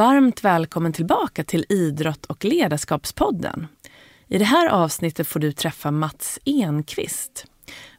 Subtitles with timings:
[0.00, 3.66] Varmt välkommen tillbaka till Idrott och ledarskapspodden.
[4.28, 7.46] I det här avsnittet får du träffa Mats Enqvist.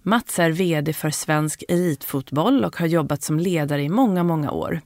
[0.02, 4.82] Mats är VD för Svensk Elitfotboll och har jobbat som ledare i många, många år.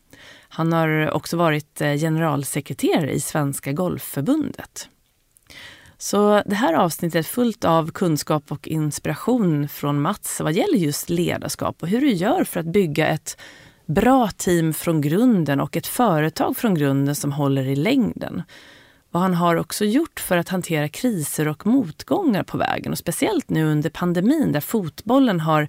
[0.49, 4.89] Han har också varit eh, generalsekreterare i Svenska Golfförbundet.
[5.97, 11.09] Så det här avsnittet är fullt av kunskap och inspiration från Mats vad gäller just
[11.09, 13.37] ledarskap och hur du gör för att bygga ett
[13.85, 18.43] bra team från grunden och ett företag från grunden som håller i längden.
[19.11, 23.49] Vad han har också gjort för att hantera kriser och motgångar på vägen och speciellt
[23.49, 25.67] nu under pandemin där fotbollen har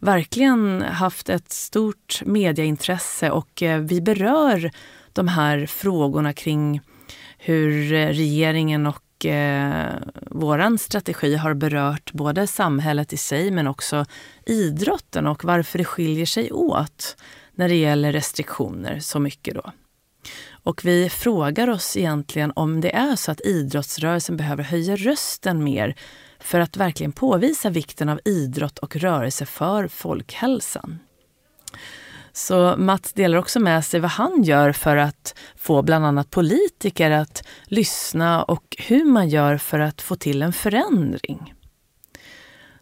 [0.00, 4.70] verkligen haft ett stort mediaintresse och eh, vi berör
[5.12, 6.80] de här frågorna kring
[7.38, 9.94] hur eh, regeringen och eh,
[10.30, 14.04] våran strategi har berört både samhället i sig men också
[14.46, 17.16] idrotten och varför det skiljer sig åt
[17.60, 19.72] när det gäller restriktioner så mycket då.
[20.62, 25.94] Och vi frågar oss egentligen om det är så att idrottsrörelsen behöver höja rösten mer
[26.38, 30.98] för att verkligen påvisa vikten av idrott och rörelse för folkhälsan.
[32.32, 37.10] Så Mats delar också med sig vad han gör för att få bland annat politiker
[37.10, 41.54] att lyssna och hur man gör för att få till en förändring.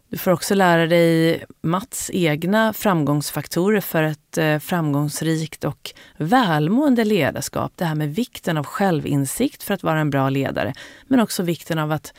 [0.09, 7.71] Du får också lära dig Mats egna framgångsfaktorer för ett eh, framgångsrikt och välmående ledarskap.
[7.75, 10.73] Det här med vikten av självinsikt för att vara en bra ledare,
[11.07, 12.13] men också vikten av att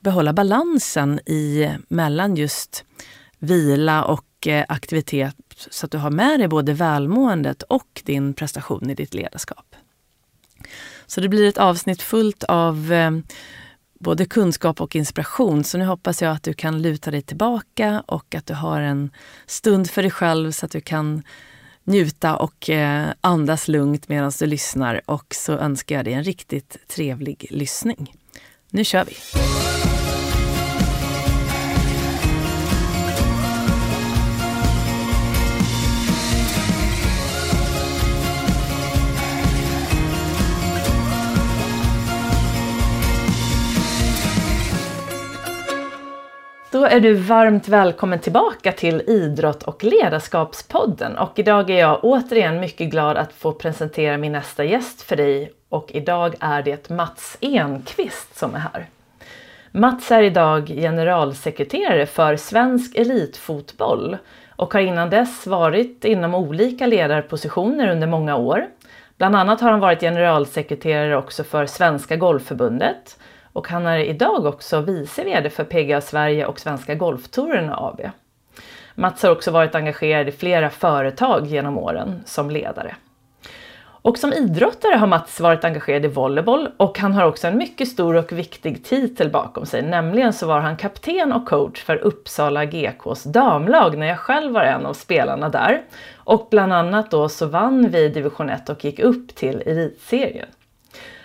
[0.00, 2.84] behålla balansen i, mellan just
[3.38, 5.36] vila och eh, aktivitet
[5.70, 9.74] så att du har med dig både välmåendet och din prestation i ditt ledarskap.
[11.06, 13.10] Så det blir ett avsnitt fullt av eh,
[13.98, 15.64] både kunskap och inspiration.
[15.64, 19.10] Så nu hoppas jag att du kan luta dig tillbaka och att du har en
[19.46, 21.22] stund för dig själv så att du kan
[21.84, 25.00] njuta och eh, andas lugnt medan du lyssnar.
[25.04, 28.14] Och så önskar jag dig en riktigt trevlig lyssning.
[28.70, 29.16] Nu kör vi!
[46.70, 51.18] Då är du varmt välkommen tillbaka till Idrott och ledarskapspodden.
[51.18, 55.52] Och idag är jag återigen mycket glad att få presentera min nästa gäst för dig.
[55.68, 58.86] Och idag är det Mats Enqvist som är här.
[59.70, 64.16] Mats är idag generalsekreterare för Svensk Elitfotboll
[64.56, 68.66] och har innan dess varit inom olika ledarpositioner under många år.
[69.16, 73.18] Bland annat har han varit generalsekreterare också för Svenska Golfförbundet
[73.56, 78.00] och han är idag också vice VD för PGA Sverige och Svenska Golftouren AB.
[78.94, 82.96] Mats har också varit engagerad i flera företag genom åren som ledare.
[83.80, 87.88] Och som idrottare har Mats varit engagerad i volleyboll och han har också en mycket
[87.88, 89.82] stor och viktig titel bakom sig.
[89.82, 94.62] Nämligen så var han kapten och coach för Uppsala GKs damlag när jag själv var
[94.62, 95.82] en av spelarna där.
[96.16, 100.48] Och bland annat då så vann vi division 1 och gick upp till elitserien.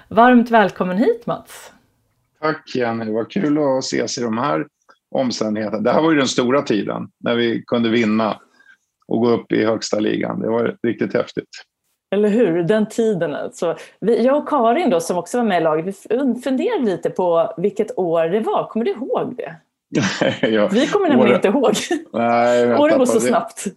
[0.07, 1.71] Varmt välkommen hit Mats!
[2.41, 4.67] Tack Jenny, det var kul att ses i de här
[5.15, 5.81] omständigheterna.
[5.81, 8.39] Det här var ju den stora tiden när vi kunde vinna
[9.07, 10.39] och gå upp i högsta ligan.
[10.39, 11.49] Det var riktigt häftigt.
[12.15, 13.77] Eller hur, den tiden alltså.
[13.99, 17.53] Vi, jag och Karin då, som också var med i laget, vi funderade lite på
[17.57, 18.67] vilket år det var.
[18.67, 19.55] Kommer du ihåg det?
[20.47, 21.73] ja, vi kommer nämligen inte ihåg.
[22.13, 23.67] Nej, Åren går så snabbt.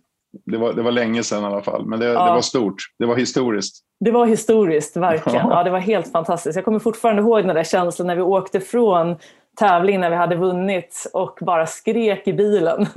[0.45, 2.25] Det var, det var länge sedan i alla fall, men det, ja.
[2.25, 2.77] det var stort.
[2.99, 3.85] Det var historiskt.
[4.01, 5.49] Det var historiskt, verkligen.
[5.49, 6.57] Ja, det var helt fantastiskt.
[6.57, 9.17] Jag kommer fortfarande ihåg den där känslan när vi åkte från
[9.59, 12.87] tävlingen när vi hade vunnit och bara skrek i bilen.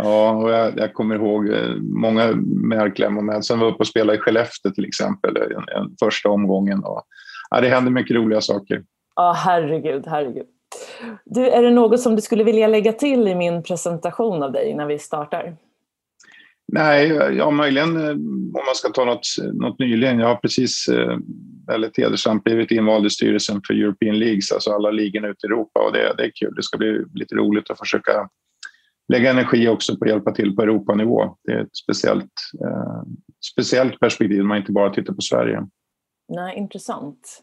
[0.00, 2.32] Ja, och jag, jag kommer ihåg eh, många
[2.64, 3.44] märkliga moment.
[3.44, 6.84] Sen var jag uppe och spelade i Skellefteå till exempel, en, en första omgången.
[6.84, 7.02] Och,
[7.50, 8.82] ja, det hände mycket roliga saker.
[9.16, 10.46] Ja, herregud, herregud.
[11.24, 14.70] Du, är det något som du skulle vilja lägga till i min presentation av dig
[14.70, 15.56] innan vi startar?
[16.72, 20.18] Nej, ja, möjligen eh, om man ska ta något, något nyligen.
[20.18, 21.18] Jag har precis eh,
[21.66, 25.80] väldigt hedersamt blivit invald i styrelsen för European Leagues, alltså alla ligorna ute i Europa
[25.80, 26.54] och det, det är kul.
[26.54, 28.28] Det ska bli lite roligt att försöka
[29.12, 31.36] lägga energi också på att hjälpa till på Europanivå.
[31.44, 32.32] Det är ett speciellt,
[32.64, 33.02] eh,
[33.52, 35.66] speciellt perspektiv, man inte bara tittar på Sverige.
[36.28, 37.42] Nej, intressant.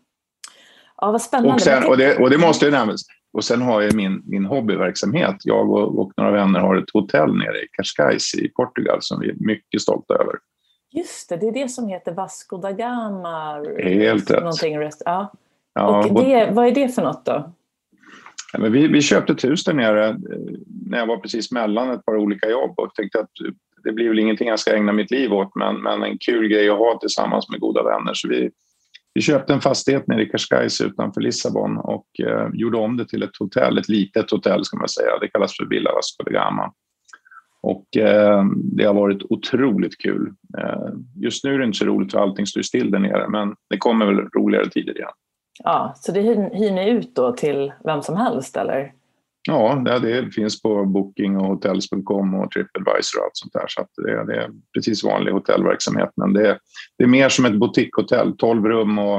[0.98, 1.54] Ja, vad spännande.
[1.54, 3.02] Och, sen, och, det, och det måste ju nämnas,
[3.36, 5.36] och sen har jag min, min hobbyverksamhet.
[5.44, 9.30] Jag och, och, några vänner har ett hotell nere i Cascais i Portugal som vi
[9.30, 10.36] är mycket stolta över.
[10.92, 13.64] Just det, det är det som heter Vasco da Gama.
[13.80, 15.02] Helt rätt.
[15.06, 15.34] Ja.
[15.74, 17.54] Ja, och det, vad är det för något då?
[18.54, 20.16] Ja, men vi, vi köpte ett hus där nere eh,
[20.90, 23.32] när jag var precis mellan ett par olika jobb och tänkte att
[23.84, 26.70] det blir väl ingenting jag ska ägna mitt liv åt men, men en kul grej
[26.70, 28.14] att ha tillsammans med goda vänner.
[28.14, 28.52] Så vi
[29.16, 33.24] vi köpte en fastighet nere i Cascais utanför Lissabon och eh, gjorde om det till
[33.24, 35.20] ett hotell, ett litet hotell ska man säga.
[35.22, 36.74] Det kallas för Villa Vasco de Gama.
[37.62, 40.34] Och eh, det har varit otroligt kul.
[40.58, 43.56] Eh, just nu är det inte så roligt för allting står still där nere, men
[43.70, 45.10] det kommer väl roligare tider igen.
[45.64, 48.94] Ja, så det hyr, hyr ni ut då till vem som helst eller?
[49.48, 53.66] Ja, det, finns på Booking och Hotels.com och Tripadvisor och allt sånt där.
[53.68, 56.10] Så det, är precis vanlig hotellverksamhet.
[56.16, 56.60] Men det,
[56.98, 58.38] det är mer som ett boutiquehotell.
[58.38, 59.18] 12 rum och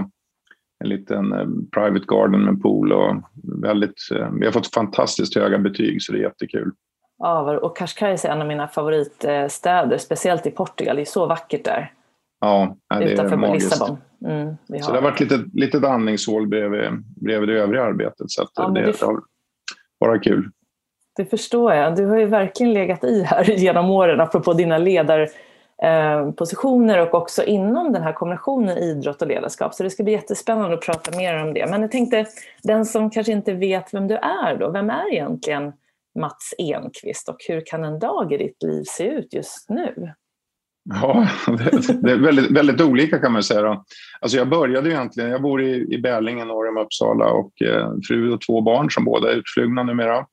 [0.84, 2.93] en liten eh, private garden med pool.
[2.93, 3.14] Och
[3.62, 6.73] väldigt, eh, vi har fått fantastiskt höga betyg så det är jättekul.
[7.19, 10.96] Ja, och Cascais är en av mina favoritstäder, speciellt i Portugal.
[10.96, 11.93] Det är så vackert där.
[12.40, 13.70] Ja, det är Utanför magiskt.
[13.70, 13.99] Lissabon.
[14.26, 16.90] Mm, så det har varit ett litet andningshål bredvid,
[17.23, 18.31] bredvid det övriga arbetet.
[18.31, 19.23] Så ja, det, det, har
[20.00, 20.50] bara kul.
[21.16, 21.96] Det förstår jag.
[21.96, 27.93] Du har ju verkligen legat i här genom åren, apropå dina ledarpositioner och också inom
[27.93, 29.75] den här kombinationen idrott och ledarskap.
[29.75, 31.66] Så det ska bli jättespännande att prata mer om det.
[31.70, 32.26] Men jag tänkte,
[32.62, 35.72] den som kanske inte vet vem du är då, vem är egentligen
[36.19, 40.12] Mats Enqvist och hur kan en dag i ditt liv se ut just nu?
[40.88, 41.28] Ja,
[42.02, 43.62] det, är väldigt, väldigt olika kan man säga.
[43.62, 43.84] Då.
[44.20, 48.32] Alltså jag började egentligen, jag bor i, i Bärlingen norr om Uppsala och eh, fru
[48.32, 50.26] och två barn som båda är utflugna numera.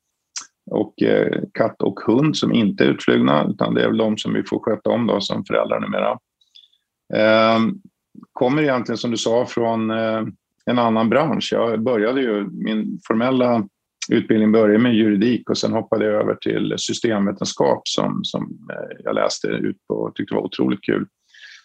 [0.72, 4.34] Och eh, katt och hund som inte är utflugna utan det är väl de som
[4.34, 6.12] vi får sköta om då, som föräldrar numera.
[7.14, 7.60] Eh,
[8.34, 10.24] kommer egentligen som du sa från eh,
[10.66, 11.50] en annan bransch.
[11.52, 13.68] Jag började ju min formella
[14.12, 19.16] utbildning började med juridik och sen hoppade jag över till systemvetenskap som, som eh, jag
[19.16, 21.06] läste ut på och tyckte var otroligt kul.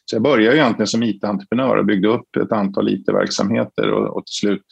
[0.05, 4.35] Så jag började egentligen som IT-entreprenör och byggde upp ett antal IT-verksamheter och, och, till
[4.35, 4.64] slut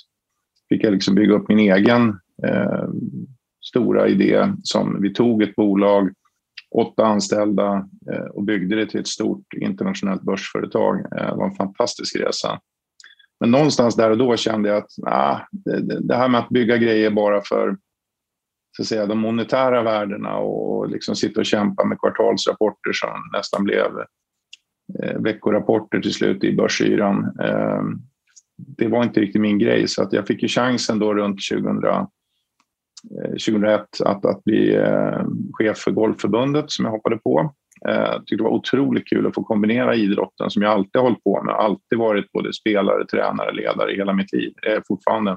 [0.68, 2.08] fick jag liksom bygga upp min egen
[2.46, 2.88] eh,
[3.64, 6.10] stora idé som vi tog ett bolag,
[6.74, 10.96] åtta anställda eh, och byggde det till ett stort internationellt börsföretag.
[10.96, 12.60] Eh, det var en fantastisk resa.
[13.40, 16.76] Men någonstans där och då kände jag att nah, det, det här med att bygga
[16.76, 17.76] grejer bara för
[18.76, 23.64] så att säga, de monetära värdena och liksom sitta och kämpa med kvartalsrapporter som nästan
[23.64, 23.86] blev
[25.02, 27.36] eh, veckorapporter till slut i börsyran.
[27.42, 27.82] Eh,
[28.56, 31.84] det var inte riktigt min grej så att jag fick ju chansen då runt 2000,
[31.84, 32.04] eh,
[33.30, 37.54] 2001 att, att bli eh, chef för Golfförbundet som jag hoppade på.
[37.88, 41.02] Eh, jag eh, tyckte det var otroligt kul att få kombinera idrotten som jag alltid
[41.02, 41.54] hållit på med.
[41.54, 44.52] Alltid varit både spelare, tränare, ledare i hela mitt liv.
[44.66, 45.36] Eh, fortfarande.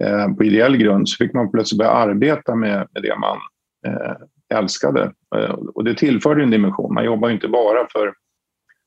[0.00, 3.38] Eh, på ideell grund så fick man plötsligt börja arbeta med, med det man
[3.86, 4.16] eh,
[4.58, 5.12] älskade.
[5.36, 6.94] Eh, och det tillförde en dimension.
[6.94, 8.14] Man jobbar inte bara för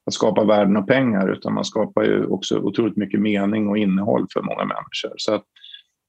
[0.06, 4.28] att skapa värden och pengar utan man skapar ju också otroligt mycket mening och innehåll
[4.34, 5.14] för många människor.
[5.18, 5.44] Så att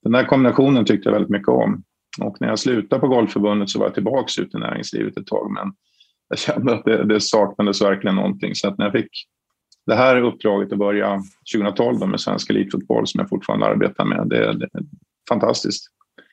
[0.03, 1.83] den där kombinationen tyckte jag väldigt mycket om.
[2.21, 5.51] Och när jag slutade på Golfförbundet så var jag tillbaka ute i näringslivet ett tag.
[5.51, 5.73] Men
[6.29, 8.55] jag kände att det, det saknades verkligen någonting.
[8.55, 9.11] Så att när jag fick
[9.87, 11.23] det här uppdraget att börja
[11.55, 14.83] 2012 med Svensk Elitfotboll som jag fortfarande arbetar med, det, det är
[15.29, 15.85] fantastiskt.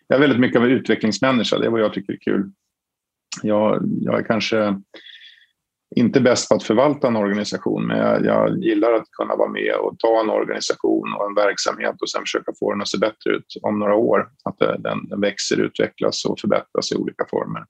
[0.07, 2.51] Jag är väldigt mycket av en utvecklingsmänniska, det är vad jag tycker är kul.
[3.41, 4.81] Jag, jag är kanske
[5.95, 9.75] inte bäst på att förvalta en organisation, men jag, jag, gillar att kunna vara med
[9.75, 13.31] och ta en organisation och en verksamhet och sen försöka få den att se bättre
[13.31, 14.29] ut om några år.
[14.43, 17.65] Att den, den växer, utvecklas och förbättras i olika former.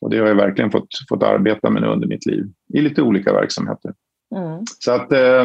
[0.00, 3.02] Och det har jag verkligen fått, fått arbeta med nu under mitt liv i lite
[3.02, 3.92] olika verksamheter.
[4.36, 4.64] Mm.
[4.78, 5.44] Så att, eh,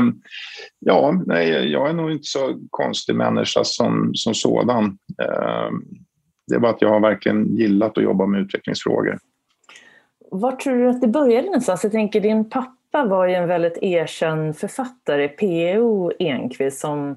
[0.79, 4.97] ja, nej, jag är nog inte så konstig människa som, som sådan.
[5.21, 5.69] Eh,
[6.47, 9.17] det är bara att jag har verkligen gillat att jobba med utvecklingsfrågor.
[10.31, 11.83] Var tror du att det började någonstans?
[11.83, 16.11] Jag tänker din pappa var ju en väldigt erkänd författare, P.O.
[16.19, 17.15] Enquist, som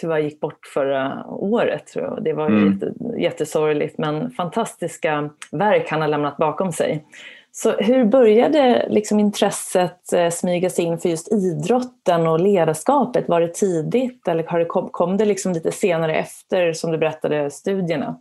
[0.00, 1.86] tyvärr gick bort förra året.
[1.86, 2.24] Tror jag.
[2.24, 2.72] Det var mm.
[2.72, 7.04] jätte, jättesorgligt men fantastiska verk han har lämnat bakom sig.
[7.52, 13.28] Så hur började liksom intresset eh, smyga sig in för just idrotten och ledarskapet?
[13.28, 16.98] Var det tidigt eller har det kom, kom det liksom lite senare efter som du
[16.98, 18.16] berättade studierna?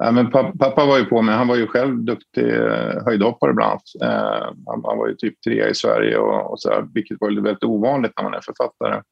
[0.00, 1.34] Ja, men pappa var ju på mig.
[1.34, 3.82] Han var ju själv duktig eh, höjdhoppare bland annat.
[4.02, 7.64] Eh, han, var ju typ tre i Sverige och, och så här, vilket var väldigt
[7.64, 9.02] ovanligt när man är författare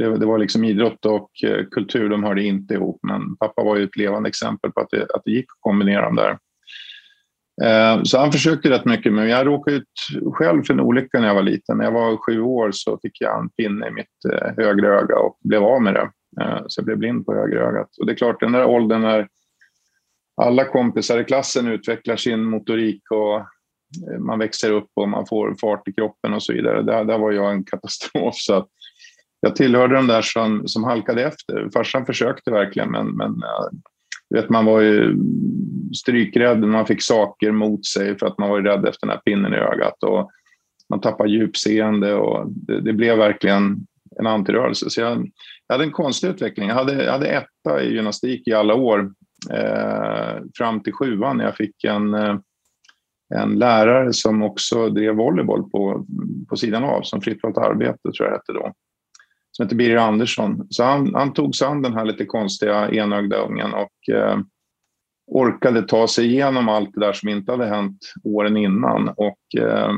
[0.00, 3.00] det, det, var liksom idrott och eh, kultur, de hörde inte ihop.
[3.02, 6.04] Men pappa var ju ett levande exempel på att det, att det gick att kombinera
[6.04, 6.38] dem där.
[7.62, 9.84] Eh, så han försökte rätt mycket, men jag råkade ut
[10.34, 11.78] själv för en olycka när jag var liten.
[11.78, 15.18] När jag var sju år så fick jag en pinne i mitt eh, högra öga
[15.18, 16.10] och blev av med det.
[16.66, 17.88] Så jag blev blind på högra ögat.
[18.00, 19.28] Och det är klart, den där åldern när
[20.42, 23.46] alla kompisar i klassen utvecklar sin motorik och
[24.18, 26.82] man växer upp och man får fart i kroppen och så vidare.
[26.82, 28.34] Där, där var jag en katastrof.
[28.34, 28.68] Så att
[29.40, 31.68] jag tillhörde de där som, som halkade efter.
[31.72, 33.78] Farsan försökte verkligen, men, men eh,
[34.34, 35.16] vet, man var ju
[35.96, 36.60] strykrädd.
[36.60, 39.56] Man fick saker mot sig för att man var rädd efter den här pinnen i
[39.56, 40.02] ögat.
[40.02, 40.30] Och
[40.90, 43.86] man tappade djupseende och det, det blev verkligen
[44.18, 44.90] en antirörelse.
[44.90, 45.30] Så jag,
[45.66, 46.68] jag hade en konstig utveckling.
[46.68, 49.12] Jag hade, jag hade etta i gymnastik i alla år
[49.52, 52.36] eh, fram till sjuan när jag fick en, eh,
[53.34, 56.06] en lärare som också drev volleyboll på,
[56.48, 58.72] på sidan av, som fritt valt arbete tror jag det hette då,
[59.60, 60.66] som heter Birger Andersson.
[60.70, 64.38] Så han, han tog sig an den här lite konstiga enögda ungen och eh,
[65.26, 69.08] orkade ta sig igenom allt det där som inte hade hänt åren innan.
[69.08, 69.92] Och, eh,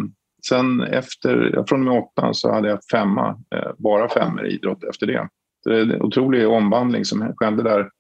[0.48, 4.84] sen efter, från och med åttan så hade jag femma, eh, bara femmor i idrott
[4.84, 5.28] efter det.
[5.62, 7.90] Så det är en otrolig omvandling som skedde där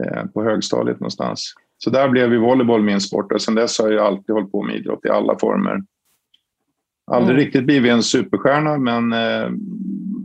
[0.00, 1.52] eh, på högstadiet någonstans.
[1.78, 4.62] Så där blev ju volleyboll min sport och sen dess har jag alltid hållit på
[4.62, 5.82] med idrott i alla former.
[7.12, 7.44] Aldrig mm.
[7.44, 9.50] riktigt blivit en superstjärna men eh,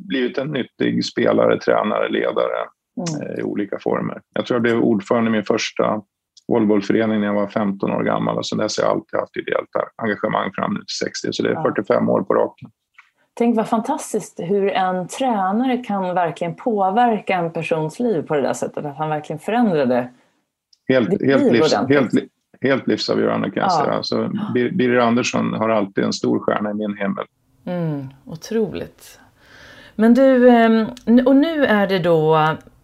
[0.10, 2.60] blivit en nyttig spelare, tränare, ledare
[2.98, 3.32] mm.
[3.32, 4.22] eh, i olika former.
[4.34, 6.02] Jag tror jag blev ordförande i min första
[6.48, 9.70] volleybollförening när jag var 15 år gammal och sen dess har jag alltid haft ideellt
[9.96, 12.70] engagemang fram till 60 så det är 45 år på raken.
[13.34, 18.54] Tänk vad fantastiskt hur en tränare kan verkligen påverka en persons liv på det där
[18.54, 20.10] sättet, att han verkligen förändrade
[20.88, 22.12] helt, ditt helt, liv livs, helt,
[22.62, 23.86] helt livsavgörande kan jag ja.
[23.86, 24.04] säga.
[24.04, 27.26] Så Birger Andersson har alltid en stor stjärna i min himmel.
[27.66, 29.20] Mm, otroligt.
[30.00, 30.86] Men du, ehm,
[31.26, 32.36] och nu är det då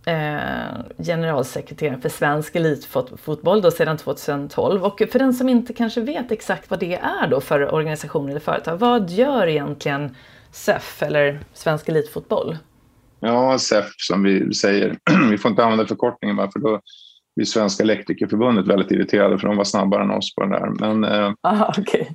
[0.06, 4.84] eh, generalsekreterare för svensk elitfotboll då sedan 2012.
[4.84, 8.40] Och för den som inte kanske vet exakt vad det är då för organisation eller
[8.40, 10.16] företag, vad gör egentligen
[10.52, 12.58] SEF eller Svensk Elitfotboll?
[13.20, 14.98] Ja, SEF som vi säger.
[15.30, 16.82] Vi får inte använda förkortningen för då
[17.36, 20.70] blir Svenska Elektrikerförbundet väldigt irriterade för de var snabbare än oss på det där.
[20.80, 22.06] Men eh, Aha, okay.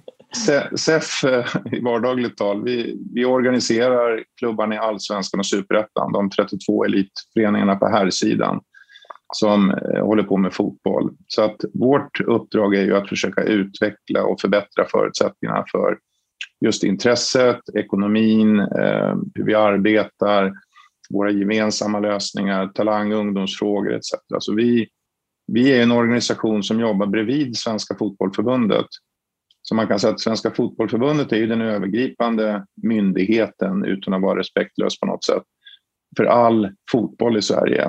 [0.76, 6.84] SEF eh, i vardagligt tal, vi, vi organiserar klubbarna i Allsvenskan och Superettan, de 32
[6.84, 8.60] elitföreningarna på här sidan
[9.34, 11.10] som eh, håller på med fotboll.
[11.26, 15.98] Så att vårt uppdrag är ju att försöka utveckla och förbättra förutsättningarna för
[16.60, 20.52] just intresset, ekonomin, eh, hur vi arbetar,
[21.10, 24.14] våra gemensamma lösningar, talang och ungdomsfrågor etc.
[24.38, 24.88] Så vi,
[25.46, 28.86] vi är en organisation som jobbar bredvid Svenska Fotbollförbundet.
[29.62, 34.38] Så man kan säga att Svenska Fotbollförbundet är ju den övergripande myndigheten, utan att vara
[34.38, 35.42] respektlös på något sätt,
[36.16, 37.84] för all fotboll i Sverige.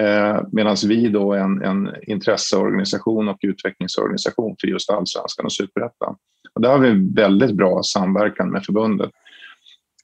[0.00, 6.16] Eh, Medan vi då är en, en intresseorganisation och utvecklingsorganisation för just allsvenskan och superettan.
[6.54, 9.10] Och där har vi väldigt bra samverkan med förbundet.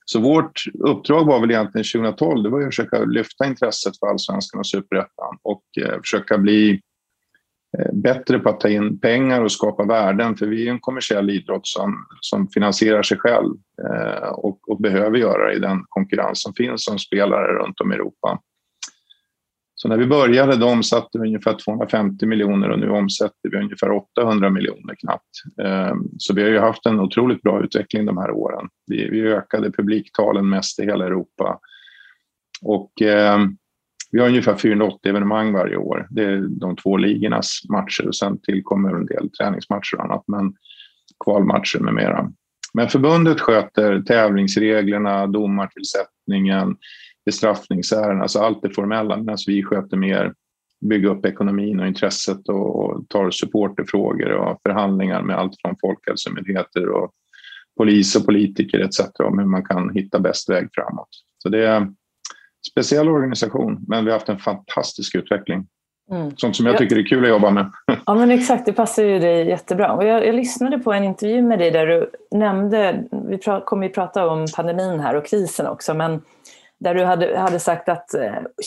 [0.05, 4.59] Så vårt uppdrag var väl egentligen 2012, det var att försöka lyfta intresset för allsvenskan
[4.59, 6.81] och superettan och eh, försöka bli
[7.79, 10.37] Eh, bättre på att ta in pengar och skapa värden.
[10.37, 15.19] För vi är en kommersiell idrott som, som finansierar sig själv eh, och, och, behöver
[15.19, 18.41] göra det i den konkurrens som finns som spelare runt om i Europa.
[19.75, 23.91] Så när vi började då omsatte vi ungefär 250 miljoner och nu omsätter vi ungefär
[23.91, 25.61] 800 miljoner knappt.
[25.63, 28.69] Eh, så vi har ju haft en otroligt bra utveckling de här åren.
[28.87, 31.59] Vi, vi ökade publiktalen mest i hela Europa.
[32.63, 33.39] Och eh,
[34.15, 36.07] vi har ungefär 480 evenemang varje år.
[36.11, 40.55] Det är de två ligornas matcher och sen tillkommer en del träningsmatcher och annat, men
[41.25, 42.33] kvalmatcher med mera.
[42.75, 46.77] Men förbundet sköter tävlingsreglerna, domartillsättningen,
[47.27, 50.35] bestraffningsärenden, alltså allt det formella, medan vi sköter mer
[50.89, 57.11] bygga upp ekonomin och intresset och tar supporterfrågor och förhandlingar med allt från folkhälsomyndigheter och
[57.77, 59.01] polis och politiker etc.
[59.25, 61.09] om hur man kan hitta bäst väg framåt.
[61.39, 61.89] Så det
[62.71, 65.67] speciell organisation, men vi har haft en fantastisk utveckling.
[66.11, 66.37] Mm.
[66.37, 67.71] Sånt som jag tycker är kul att jobba med.
[68.07, 69.93] Ja men exakt, det passar ju dig jättebra.
[69.93, 73.93] Och jag, jag lyssnade på en intervju med dig där du nämnde, vi kommer ju
[73.93, 76.23] prata om pandemin här och krisen också, men
[76.81, 78.09] där du hade, hade sagt att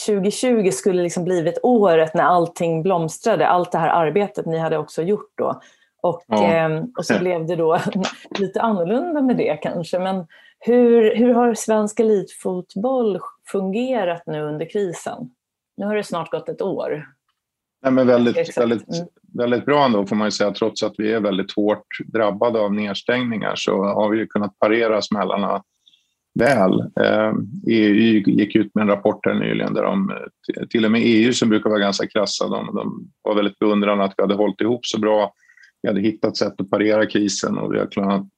[0.08, 4.78] 2020 eh, skulle liksom blivit året när allting blomstrade, allt det här arbetet ni hade
[4.78, 5.62] också gjort då.
[6.02, 6.54] Och, ja.
[6.54, 7.80] eh, och så blev det då
[8.40, 10.00] lite annorlunda med det kanske.
[10.00, 10.26] Men
[10.60, 13.20] hur, hur har svensk elitfotboll
[13.52, 15.30] fungerat nu under krisen?
[15.78, 17.08] Nu har det snart gått ett år.
[17.84, 19.08] Nej, men väldigt, väldigt, mm.
[19.34, 20.52] väldigt bra ändå får man ju säga.
[20.52, 25.64] Trots att vi är väldigt hårt drabbade av nedstängningar så har vi kunnat parera smällarna
[26.40, 26.84] väl.
[27.68, 30.12] EU eh, e gick ut med en rapport här nyligen där de,
[30.70, 34.14] till och med EU som brukar vara ganska krassa, de, de var väldigt beundrande att
[34.18, 35.34] vi hade hållit ihop så bra.
[35.82, 37.88] Vi hade hittat sätt att parera krisen och vi har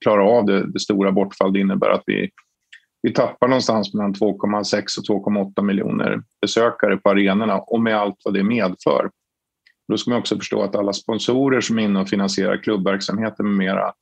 [0.03, 2.29] klarat, av det, det stora bortfall det innebär att vi,
[3.01, 8.33] vi tappar någonstans mellan 2,6 och 2,8 miljoner besökare på arenorna och med allt vad
[8.33, 9.09] det medför.
[9.87, 13.57] Då ska man också förstå att alla sponsorer som är inne och finansierar klubbverksamheten med
[13.57, 13.93] mera,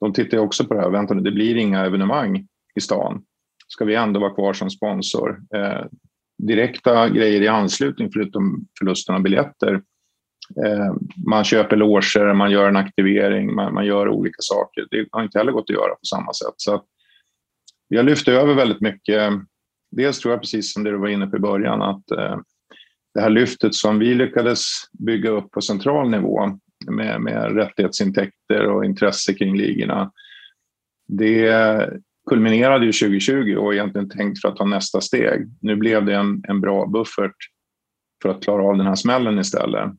[0.00, 0.90] de tittar också på det här.
[0.90, 3.22] Vänta nu, det blir inga evenemang i stan
[3.68, 5.42] ska vi ändå vara kvar som sponsor.
[5.54, 5.86] Eh,
[6.38, 9.82] direkta grejer i anslutning, förutom förlusten av biljetter.
[10.66, 10.94] Eh,
[11.26, 14.86] man köper loger, man gör en aktivering, man, man, gör olika saker.
[14.90, 16.54] Det har inte heller gått att göra på samma sätt.
[16.56, 16.82] Så
[17.88, 19.32] vi har lyft över väldigt mycket
[19.90, 22.38] dels tror jag precis som det du var inne på i början att eh,
[23.14, 24.62] det här lyftet som vi lyckades
[24.92, 26.58] bygga upp på central nivå
[26.90, 30.12] med, med rättighetsintäkter och intresse kring ligorna.
[31.08, 31.90] Det
[32.30, 35.46] kulminerade ju 2020 och egentligen tänkt för att ta nästa steg.
[35.60, 37.36] Nu blev det en, en bra buffert
[38.22, 39.90] för att klara av den här smällen istället.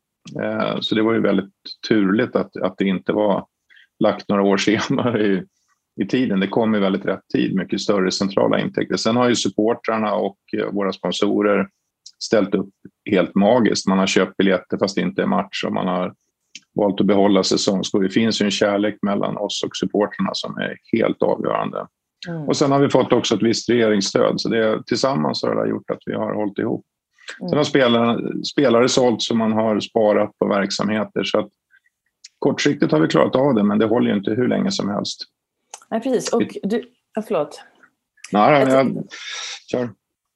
[0.43, 1.53] Eh, så det var ju väldigt
[1.87, 3.45] turligt att, att det inte var
[3.99, 5.43] lagt några år senare i,
[6.01, 6.39] i tiden.
[6.39, 8.97] Det kom i väldigt rätt tid, mycket större centrala intäkter.
[8.97, 11.67] Sen har ju supportrarna och eh, våra sponsorer
[12.19, 12.69] ställt upp
[13.09, 13.87] helt magiskt.
[13.87, 16.13] Man har köpt biljetter fast det inte är match och man har
[16.75, 18.03] valt att behålla säsongsskor.
[18.03, 21.87] Det finns ju en kärlek mellan oss och supporterna som är helt avgörande.
[22.27, 22.47] Mm.
[22.47, 25.89] Och sen har vi fått också ett visst regeringsstöd så det, tillsammans har det gjort
[25.89, 26.85] att vi har hållit ihop.
[27.39, 27.49] Mm.
[27.49, 31.49] Sen har spelare, spelare sålt som man har sparat på verksamheter så att
[32.39, 35.23] kortsiktigt har vi klarat av det men det håller ju inte hur länge som helst.
[35.89, 36.83] Nej precis och du,
[37.15, 37.61] ja, förlåt.
[38.31, 39.03] Nej, jag, jag,
[39.71, 39.89] kör.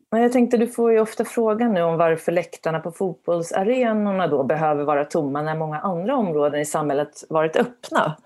[0.10, 4.84] Jag tänkte, du får ju ofta frågan nu om varför läktarna på fotbollsarenorna då behöver
[4.84, 8.18] vara tomma när många andra områden i samhället varit öppna.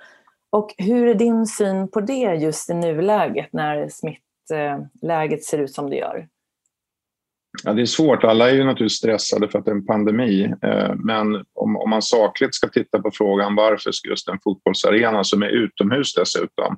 [0.49, 5.89] Och hur är din syn på det just i nuläget när smittläget ser ut som
[5.89, 6.27] det gör?
[7.63, 8.23] Ja, det är svårt.
[8.23, 10.53] Alla är ju naturligtvis stressade för att det är en pandemi.
[10.63, 15.23] Eh, men om, om man sakligt ska titta på frågan varför ska just en fotbollsarena
[15.23, 16.77] som är utomhus dessutom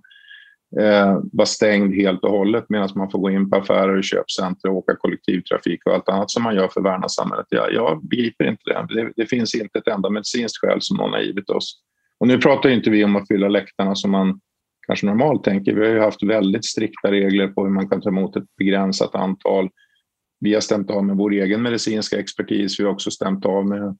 [0.69, 4.71] var vara stängd helt och hållet medan man får gå in på affärer och köpcentra
[4.71, 7.45] och åka kollektivtrafik och allt annat som man gör för att värna samhället.
[7.49, 8.85] Ja, jag begriper inte det.
[8.89, 9.11] det.
[9.15, 9.25] det.
[9.25, 11.81] finns inte ett enda medicinskt skäl som någon har givit oss.
[12.19, 14.39] Och nu pratar inte vi om att fylla läktarna som man
[14.87, 15.73] kanske normalt tänker.
[15.73, 19.15] Vi har ju haft väldigt strikta regler på hur man kan ta emot ett begränsat
[19.15, 19.69] antal.
[20.39, 22.79] Vi har stämt av med vår egen medicinska expertis.
[22.79, 23.97] Vi har också stämt av med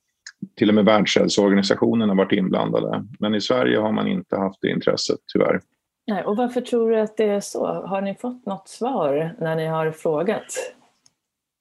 [0.55, 3.05] till och med Världshälsoorganisationen har varit inblandade.
[3.19, 5.61] Men i Sverige har man inte haft det intresset, tyvärr.
[6.07, 7.65] Nej, och varför tror du att det är så?
[7.65, 10.73] Har ni fått något svar när ni har frågat?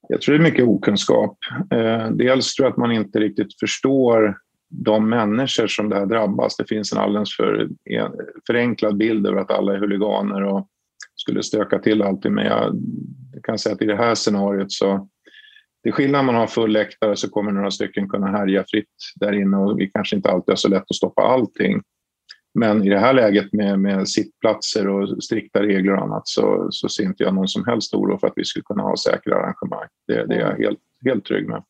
[0.09, 1.37] Jag tror det är mycket okunskap.
[1.71, 4.37] Eh, dels tror jag att man inte riktigt förstår
[4.69, 6.57] de människor som det här drabbas.
[6.57, 7.69] Det finns en alldeles för
[8.47, 10.67] förenklad bild över att alla är huliganer och
[11.17, 12.33] skulle stöka till allting.
[12.33, 12.75] Men jag
[13.43, 15.07] kan säga att i det här scenariot så
[15.83, 19.57] till skillnad man har full läktare så kommer några stycken kunna härja fritt där inne
[19.57, 21.81] och vi kanske inte alltid har så lätt att stoppa allting.
[22.53, 26.89] Men i det här läget med, med sittplatser och strikta regler och annat så, så
[26.89, 29.87] ser inte jag någon som helst oro för att vi skulle kunna ha säkra arrangemang.
[30.07, 31.63] Det, det är jag helt, helt trygg med.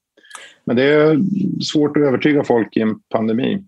[0.66, 1.20] Men det är
[1.64, 3.64] svårt att övertyga folk i en pandemi.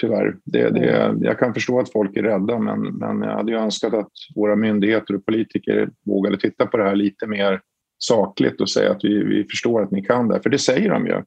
[0.00, 0.36] Tyvärr.
[0.44, 3.94] Det, det, jag kan förstå att folk är rädda men, men jag hade ju önskat
[3.94, 7.60] att våra myndigheter och politiker vågade titta på det här lite mer
[7.98, 10.42] sakligt och säga att vi, vi förstår att ni kan det.
[10.42, 11.22] För det säger de ju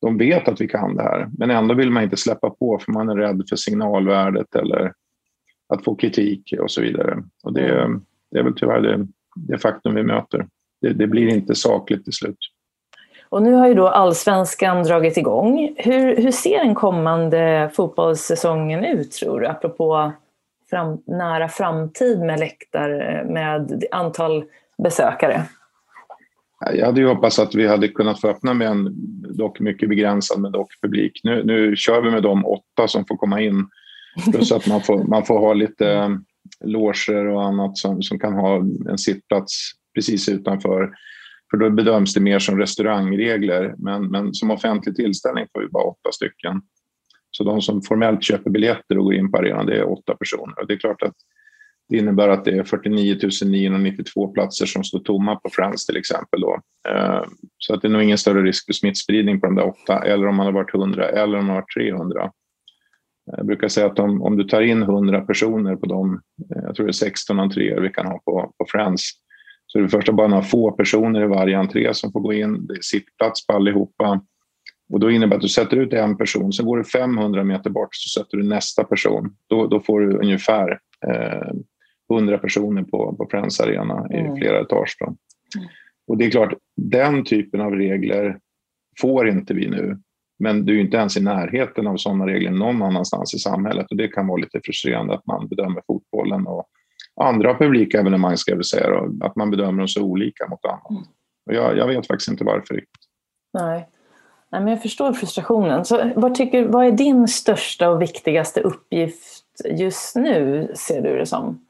[0.00, 2.92] de vet att vi kan det här, men ändå vill man inte släppa på för
[2.92, 4.92] man är rädd för signalvärdet eller
[5.68, 7.22] att få kritik och så vidare.
[7.42, 10.46] Och det, det är väl tyvärr det, det faktum vi möter.
[10.80, 12.38] Det, det, blir inte sakligt till slut.
[13.36, 15.74] Och nu har ju då allsvenskan dragit igång.
[15.76, 19.46] Hur, hur ser den kommande fotbollssäsongen ut tror du?
[19.46, 20.12] Apropå
[20.70, 22.88] fram, nära framtid med läktar,
[23.24, 24.44] med antal
[24.82, 25.42] besökare.
[26.74, 28.88] Jag hade ju hoppats att vi hade kunnat få öppna med en
[29.36, 31.20] dock mycket begränsad men dock publik.
[31.24, 33.68] Nu, nu kör vi med de åtta som får komma in.
[34.32, 36.08] Plus att man får, man får ha lite eh,
[36.64, 38.56] loger och annat som, som kan ha
[38.90, 40.90] en sittplats precis utanför.
[41.50, 45.84] För då bedöms det mer som restaurangregler men, men som offentlig tillställning får vi bara
[45.84, 46.60] åtta stycken.
[47.30, 50.60] Så de som formellt köper biljetter och går in på arenan det är åtta personer.
[50.60, 51.14] Och det är klart att
[51.88, 56.40] det innebär att det är 49 992 platser som står tomma på Friends till exempel.
[56.40, 56.60] Då.
[56.88, 57.22] Eh,
[57.58, 60.26] så att det är nog ingen större risk för smittspridning på de där åtta, eller
[60.26, 62.30] om man har varit 100 eller om man har varit 300.
[63.36, 66.14] Jag brukar säga att om, om du tar in 100 personer på de,
[66.54, 69.10] eh, jag tror det är 16 entréer vi kan ha på, på Friends,
[69.66, 72.66] så är det första bara några få personer i varje entré som får gå in.
[72.66, 74.20] Det är sittplats på allihopa.
[74.92, 77.70] Och då innebär det att du sätter ut en person, sen går du 500 meter
[77.70, 79.36] bort så sätter du nästa person.
[79.46, 81.52] Då, då får du ungefär eh,
[82.12, 84.36] 100 personer på, på Friends Arena i mm.
[84.36, 84.96] flera etage.
[85.00, 85.06] Då.
[85.06, 85.68] Mm.
[86.06, 88.38] Och det är klart, den typen av regler
[89.00, 89.98] får inte vi nu.
[90.38, 93.96] Men du är inte ens i närheten av sådana regler någon annanstans i samhället och
[93.96, 96.66] det kan vara lite frustrerande att man bedömer fotbollen och
[97.20, 100.64] andra publika evenemang ska jag väl säga då, att man bedömer dem så olika mot
[100.64, 100.90] annat.
[100.90, 101.02] Mm.
[101.50, 103.02] Jag, jag, vet faktiskt inte varför riktigt.
[103.52, 103.88] Nej.
[104.52, 105.84] Nej, men jag förstår frustrationen.
[105.84, 111.26] Så vad, tycker, vad är din största och viktigaste uppgift just nu, ser du det
[111.26, 111.66] som?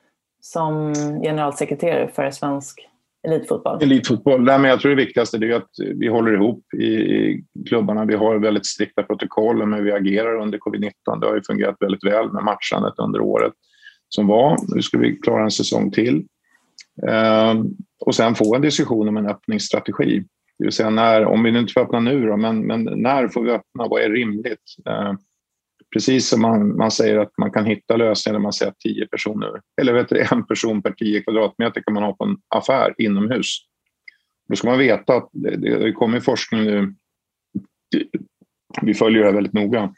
[0.47, 2.89] som generalsekreterare för svensk
[3.29, 3.83] elitfotboll?
[3.83, 4.43] Elitfotboll.
[4.43, 8.05] Nej, men jag tror det viktigaste är att vi håller ihop i, klubbarna.
[8.05, 11.21] Vi har väldigt strikta protokoll men vi agerar under covid-19.
[11.21, 13.53] Det har ju fungerat väldigt väl med matchandet under året
[14.09, 14.57] som var.
[14.75, 16.25] Nu ska vi klara en säsong till.
[17.09, 17.55] Eh,
[18.01, 20.25] och sen få en diskussion om en öppningsstrategi.
[20.59, 23.43] Det vill säga när, om vi inte får öppna nu då, men, men när får
[23.43, 23.89] vi öppna?
[23.89, 24.77] Vad är rimligt?
[24.89, 25.13] Eh,
[25.93, 29.07] precis som man, man säger att man kan hitta lösningar när man säger att tio
[29.07, 32.95] personer, eller vet du, en person per tio kvadratmeter kan man ha på en affär
[32.99, 33.59] inomhus.
[34.49, 36.95] Då ska man veta att det, det kommer forskning nu,
[38.83, 39.95] vi följer det här väldigt noga,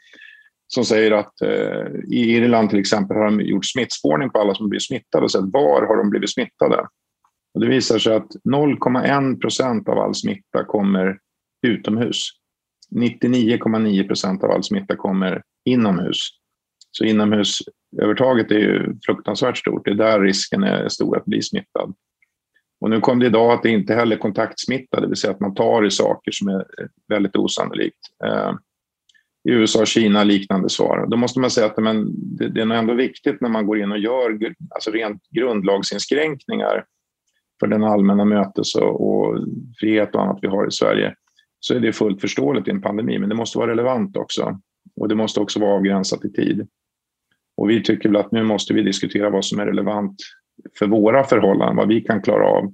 [0.73, 4.69] som säger att eh, i Irland till exempel har de gjort smittspårning på alla som
[4.69, 6.87] blir smittade och sett var har de blivit smittade.
[7.53, 11.17] Och det visar sig att 0,1 procent av all smitta kommer
[11.67, 12.29] utomhus.
[12.95, 16.17] 99,9 procent av all smitta kommer inomhus.
[16.91, 19.85] Så inomhusövertaget är ju fruktansvärt stort.
[19.85, 21.93] Det är där risken är stor att bli smittad.
[22.81, 25.39] Och nu kom det idag att det inte heller är kontaktsmitta, det vill säga att
[25.39, 26.65] man tar i saker som är
[27.07, 27.99] väldigt osannolikt.
[28.25, 28.53] Eh,
[29.49, 31.07] i USA och Kina liknande svar.
[31.07, 32.05] Då måste man säga att men,
[32.37, 36.85] det, det är nog ändå viktigt när man går in och gör alltså rent grundlagsinskränkningar
[37.59, 39.37] för den allmänna mötes och, och
[39.79, 41.15] frihet och annat vi har i Sverige
[41.59, 44.59] så är det fullt förståeligt i en pandemi, men det måste vara relevant också.
[44.95, 46.67] Och det måste också vara avgränsat i tid.
[47.57, 50.15] Och vi tycker väl att nu måste vi diskutera vad som är relevant
[50.79, 52.73] för våra förhållanden, vad vi kan klara av.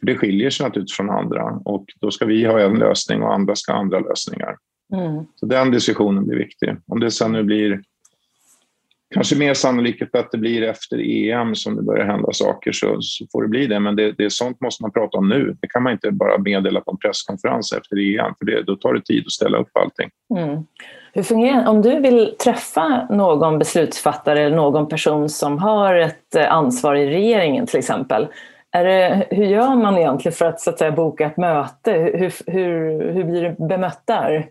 [0.00, 3.34] För det skiljer sig naturligtvis från andra och då ska vi ha en lösning och
[3.34, 4.56] andra ska ha andra lösningar.
[4.92, 5.24] Mm.
[5.36, 6.76] Så den diskussionen blir viktig.
[6.86, 7.82] Om det sen nu blir
[9.14, 13.26] kanske mer sannolikt att det blir efter EM som det börjar hända saker så, så
[13.32, 13.80] får det bli det.
[13.80, 15.56] Men det, det är sånt måste man prata om nu.
[15.60, 18.94] Det kan man inte bara meddela på en presskonferens efter EM för det, då tar
[18.94, 20.10] det tid att ställa upp allting.
[20.36, 20.64] Mm.
[21.12, 26.52] Hur fungerar Om du vill träffa någon beslutsfattare eller någon person som har ett eh,
[26.52, 28.26] ansvar i regeringen till exempel.
[28.72, 31.92] Det, hur gör man egentligen för att, så att säga, boka ett möte?
[31.92, 34.48] Hur, hur, hur blir det bemött där?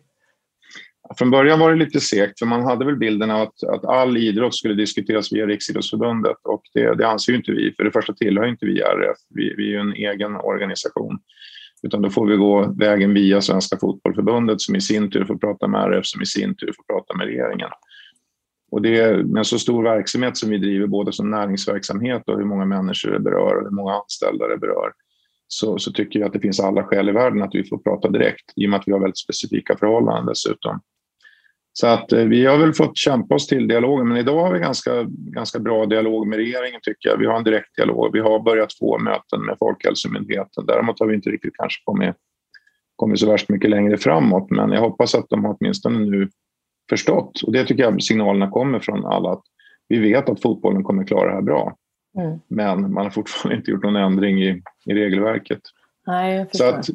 [1.17, 4.17] Från början var det lite segt, för man hade väl bilden av att, att all
[4.17, 7.73] idrott skulle diskuteras via Riksidrottsförbundet och det, det anser ju inte vi.
[7.77, 11.19] För det första tillhör inte vi RF, vi, vi är ju en egen organisation.
[11.83, 15.67] Utan då får vi gå vägen via Svenska Fotbollförbundet som i sin tur får prata
[15.67, 17.69] med RF som i sin tur får prata med regeringen.
[18.71, 22.65] Och det, med så stor verksamhet som vi driver, både som näringsverksamhet och hur många
[22.65, 24.91] människor det berör och hur många anställda det berör,
[25.47, 28.09] så, så tycker jag att det finns alla skäl i världen att vi får prata
[28.09, 30.79] direkt i och med att vi har väldigt specifika förhållanden dessutom.
[31.75, 34.59] Så att eh, vi har väl fått kämpa oss till dialogen, men idag har vi
[34.59, 37.17] ganska, ganska bra dialog med regeringen tycker jag.
[37.17, 38.09] Vi har en direkt dialog.
[38.13, 40.65] Vi har börjat få möten med Folkhälsomyndigheten.
[40.65, 42.15] Däremot har vi inte riktigt kanske kommit,
[42.95, 46.29] kommit så värst mycket längre framåt, men jag hoppas att de har åtminstone nu
[46.89, 49.43] förstått, och det tycker jag signalerna kommer från alla, att
[49.87, 51.75] vi vet att fotbollen kommer klara det här bra.
[52.19, 52.39] Mm.
[52.47, 55.61] Men man har fortfarande inte gjort någon ändring i, i regelverket.
[56.07, 56.89] Nej, så att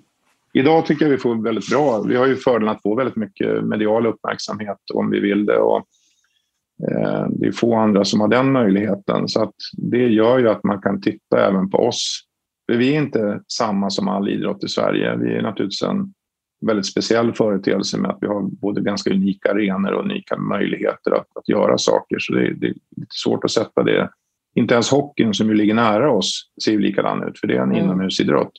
[0.59, 2.03] Idag tycker jag vi får väldigt bra.
[2.03, 5.59] Vi har ju fördelen att få väldigt mycket medial uppmärksamhet om vi vill det.
[5.59, 5.87] Och,
[6.91, 9.29] eh, det är få andra som har den möjligheten.
[9.29, 12.21] Så att det gör ju att man kan titta även på oss.
[12.71, 15.17] För vi är inte samma som all idrott i Sverige.
[15.17, 16.15] Vi är naturligtvis en
[16.67, 21.37] väldigt speciell företeelse med att vi har både ganska unika arenor och unika möjligheter att,
[21.37, 22.17] att göra saker.
[22.19, 24.11] Så det, det är lite svårt att sätta det.
[24.55, 27.63] Inte ens hockeyn som ju ligger nära oss ser ju likadan ut för det är
[27.63, 27.85] en mm.
[27.85, 28.53] inomhusidrott.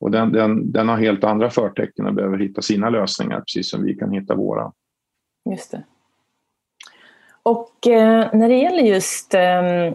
[0.00, 3.84] Och den, den, den har helt andra förtecken och behöver hitta sina lösningar precis som
[3.84, 4.72] vi kan hitta våra.
[5.50, 5.84] Just det.
[7.42, 9.92] Och eh, när det gäller just eh,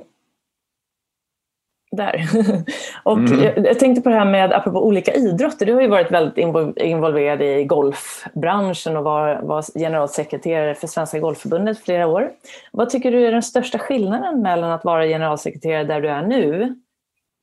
[1.91, 2.29] där.
[3.03, 3.63] och mm.
[3.65, 6.38] jag, tänkte på det här med, apropå olika idrotter, du har ju varit väldigt
[6.77, 12.31] involverad i golfbranschen och var, var generalsekreterare för Svenska Golfförbundet flera år.
[12.71, 16.75] Vad tycker du är den största skillnaden mellan att vara generalsekreterare där du är nu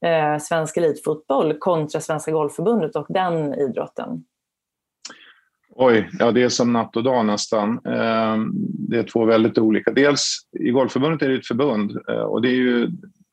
[0.04, 4.24] eh, svensk elitfotboll kontra Svenska Golfförbundet och den idrotten?
[5.78, 7.70] Oj, ja det är som natt och dag nästan.
[7.70, 8.36] Eh,
[8.88, 9.92] det är två väldigt olika.
[9.92, 12.88] Dels i Golfförbundet är det ett förbund eh, och det är ju,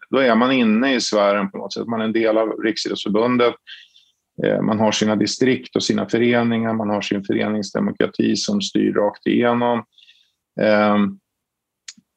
[0.10, 1.88] då är man inne i sfären på något sätt.
[1.88, 3.56] Man är en del av Riksidrottsförbundet.
[4.44, 9.28] Eh, man har sina distrikt och sina föreningar, man har sin föreningsdemokrati som styr rakt
[9.28, 9.84] igenom.
[10.62, 10.98] Eh,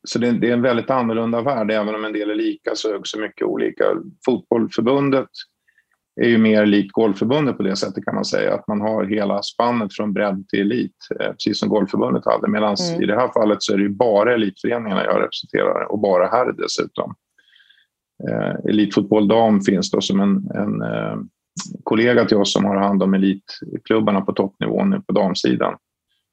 [0.09, 2.90] så det, det, är en väldigt annorlunda värld, även om en del är lika så
[2.90, 3.85] är också mycket olika.
[4.25, 5.29] Fotbollförbundet
[6.21, 9.42] är ju mer likt Golfförbundet på det sättet kan man säga, att man har hela
[9.42, 12.49] spannet från bredd till elit, eh, precis som Golfförbundet hade.
[12.49, 13.03] Medan mm.
[13.03, 16.53] i det här fallet så är det ju bara elitföreningarna jag representerar och bara här
[16.53, 17.14] dessutom.
[18.29, 21.16] Eh, Elitfotboll dam finns då som en, en eh,
[21.83, 25.75] kollega till oss som har hand om elitklubbarna på toppnivån på damsidan.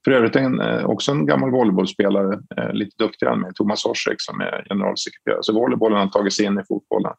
[0.06, 4.16] För övrigt en, eh, också en gammal volleybollspelare, eh, lite duktigare än mig, Thomas Horsek
[4.18, 5.40] som är generalsekreterare.
[5.44, 7.14] Så volleybollen har tagit sig in i fotbollen.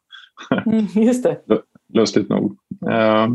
[0.65, 1.39] Mm, just det.
[1.93, 2.57] Lustigt nog.
[2.91, 3.27] Eh,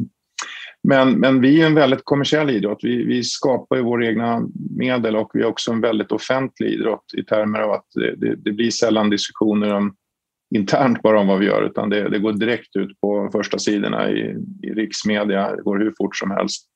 [0.82, 2.78] men, men vi är en väldigt kommersiell idrott.
[2.82, 4.42] Vi, vi skapar ju våra egna
[4.76, 8.34] medel och vi är också en väldigt offentlig idrott i termer av att det, det,
[8.36, 9.94] det blir sällan diskussioner om
[10.54, 14.10] internt bara om vad vi gör utan det, det går direkt ut på första sidorna
[14.10, 16.69] i, i riksmedia, det går hur fort som helst.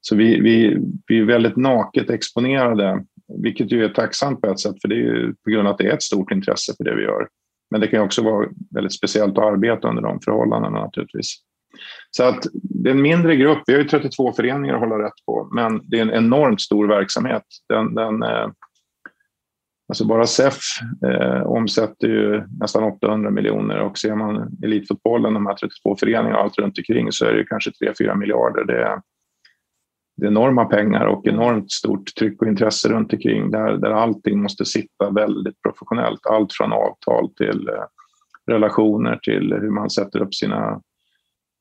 [0.00, 3.04] Så vi, vi, vi är väldigt naket exponerade,
[3.42, 5.78] vilket ju är tacksamt på ett sätt för det är ju på grund av att
[5.78, 7.28] det är ett stort intresse för det vi gör.
[7.70, 11.36] Men det kan också vara väldigt speciellt att arbeta under de förhållandena naturligtvis.
[12.10, 15.26] Så att det är en mindre grupp, vi har ju 32 föreningar att hålla rätt
[15.26, 17.42] på, men det är en enormt stor verksamhet.
[17.68, 18.48] Den, den, eh,
[19.88, 20.58] alltså bara SEF
[21.06, 26.44] eh, omsätter ju nästan 800 miljoner och ser man elitfotbollen, de här 32 föreningarna och
[26.44, 28.64] allt runt omkring så är det kanske 3-4 miljarder.
[28.64, 29.00] Det är
[30.22, 35.10] enorma pengar och enormt stort tryck och intresse runt omkring där, där allting måste sitta
[35.10, 36.26] väldigt professionellt.
[36.30, 37.84] Allt från avtal till eh,
[38.46, 40.80] relationer till hur man sätter upp sina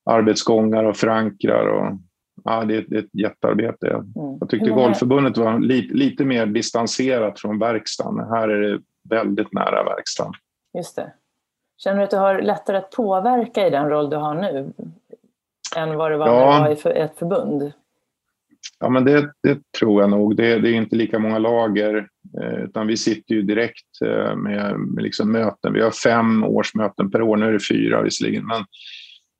[0.05, 1.67] arbetsgångar och förankrar.
[1.67, 1.97] Och,
[2.43, 3.87] ja, det, är, det är ett jättearbete.
[3.87, 4.37] Mm.
[4.39, 8.27] Jag tyckte Golfförbundet var lite, lite mer distanserat från verkstaden.
[8.29, 10.33] Här är det väldigt nära verkstaden.
[10.77, 11.13] Just det.
[11.77, 14.73] Känner du att du har lättare att påverka i den roll du har nu
[15.75, 16.59] än vad det var ja.
[16.59, 17.73] när du var i ett förbund?
[18.79, 20.35] Ja, men det, det tror jag nog.
[20.35, 22.07] Det, det, är inte lika många lager,
[22.41, 25.73] eh, utan vi sitter ju direkt eh, med, med liksom möten.
[25.73, 28.65] Vi har fem årsmöten per år, nu är det fyra visserligen, men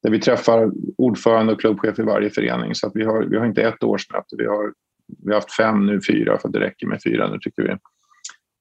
[0.03, 2.75] där vi träffar ordförande och klubbchef i varje förening.
[2.75, 4.73] Så att vi, har, vi har inte ett årsmöte, vi har,
[5.25, 7.75] vi har haft fem, nu fyra, för det räcker med fyra nu tycker vi.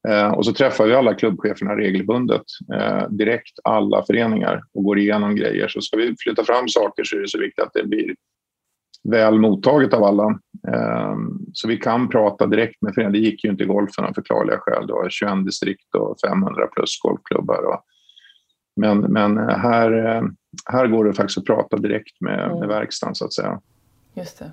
[0.07, 5.35] Eh, och så träffar vi alla klubbcheferna regelbundet, eh, direkt alla föreningar och går igenom
[5.35, 5.67] grejer.
[5.67, 8.15] Så ska vi flytta fram saker så är det så viktigt att det blir
[9.03, 10.39] väl mottaget av alla.
[10.67, 11.15] Eh,
[11.53, 13.13] så vi kan prata direkt med föreningar.
[13.13, 14.87] Det gick ju inte i golfen av förklarliga skäl.
[14.87, 17.81] Det var 21 distrikt och 500 plus golfklubbar.
[18.75, 20.23] Men, men här, eh,
[20.65, 22.59] här går det faktiskt att prata direkt med, mm.
[22.59, 23.61] med verkstaden så att säga.
[24.13, 24.51] Just det.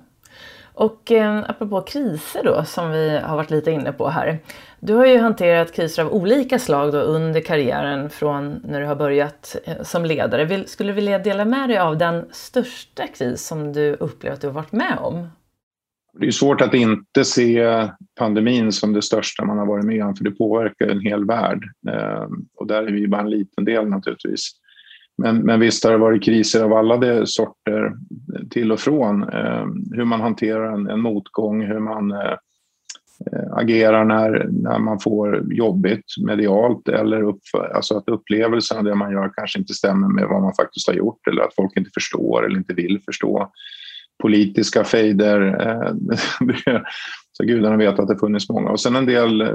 [0.77, 4.39] Och eh, apropå kriser då, som vi har varit lite inne på här.
[4.79, 8.95] Du har ju hanterat kriser av olika slag då under karriären från när du har
[8.95, 10.45] börjat eh, som ledare.
[10.45, 14.41] Vill, skulle du vilja dela med dig av den största kris som du upplever att
[14.41, 15.27] du har varit med om?
[16.19, 17.87] Det är svårt att inte se
[18.19, 21.63] pandemin som det största man har varit med om för det påverkar en hel värld.
[21.89, 24.51] Eh, och där är vi bara en liten del naturligtvis.
[25.17, 27.85] Men, men visst har det varit kriser av alla de sorter
[28.35, 29.23] eh, till och från.
[29.23, 32.35] Eh, hur man hanterar en, en motgång, hur man eh,
[33.31, 37.41] eh, agerar när, när man får jobbigt medialt eller upp,
[37.73, 40.95] alltså att upplevelsen av det man gör kanske inte stämmer med vad man faktiskt har
[40.95, 43.51] gjort eller att folk inte förstår eller inte vill förstå.
[44.21, 45.93] Politiska fejder, eh,
[47.31, 48.69] så gudarna vet att det funnits många.
[48.69, 49.47] Och sen en del eh,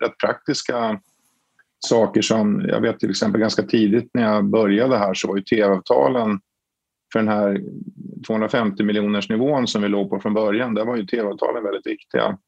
[0.00, 1.00] rätt praktiska
[1.86, 5.42] saker som, jag vet till exempel ganska tidigt när jag började här så var ju
[5.42, 6.40] tv-avtalen
[7.12, 7.60] för den här
[8.26, 12.38] 250 miljoners nivån som vi låg på från början, där var ju tv-avtalen väldigt viktiga.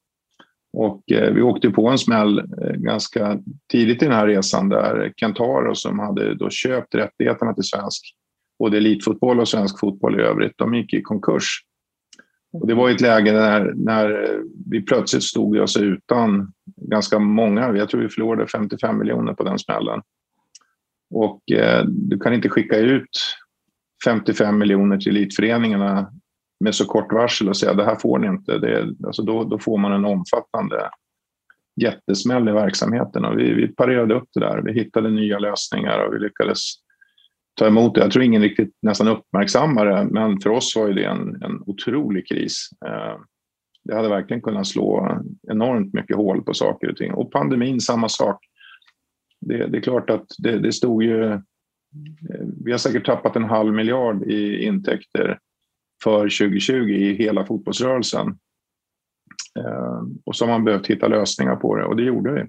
[0.76, 3.38] Och eh, vi åkte på en smäll eh, ganska
[3.72, 8.14] tidigt i den här resan där Kentaro som hade då köpt rättigheterna till svensk,
[8.58, 11.60] både elitfotboll och svensk fotboll i övrigt, de gick i konkurs.
[12.54, 14.38] Och det var ett läge när, när
[14.70, 17.76] vi plötsligt stod oss utan ganska många.
[17.76, 20.02] Jag tror vi förlorade 55 miljoner på den smällen.
[21.10, 23.36] Och eh, du kan inte skicka ut
[24.04, 26.12] 55 miljoner till elitföreningarna
[26.60, 28.58] med så kort varsel och säga det här får ni inte.
[28.58, 30.90] Det, alltså då, då får man en omfattande
[31.80, 34.62] jättesmäll i verksamheten och vi, vi parerade upp det där.
[34.62, 36.60] Vi hittade nya lösningar och vi lyckades
[37.54, 38.00] ta emot det.
[38.00, 42.28] Jag tror ingen riktigt nästan uppmärksammar det, men för oss var det en, en otrolig
[42.28, 42.68] kris.
[42.86, 43.18] Eh,
[43.84, 45.18] det hade verkligen kunnat slå
[45.50, 47.12] enormt mycket hål på saker och ting.
[47.12, 48.44] Och pandemin, samma sak.
[49.40, 51.24] Det, det är klart att det, det stod ju...
[51.24, 51.38] Eh,
[52.64, 55.38] vi har säkert tappat en halv miljard i intäkter
[56.04, 58.38] för 2020 i hela fotbollsrörelsen.
[59.58, 62.48] Eh, och så har man behövt hitta lösningar på det och det gjorde vi.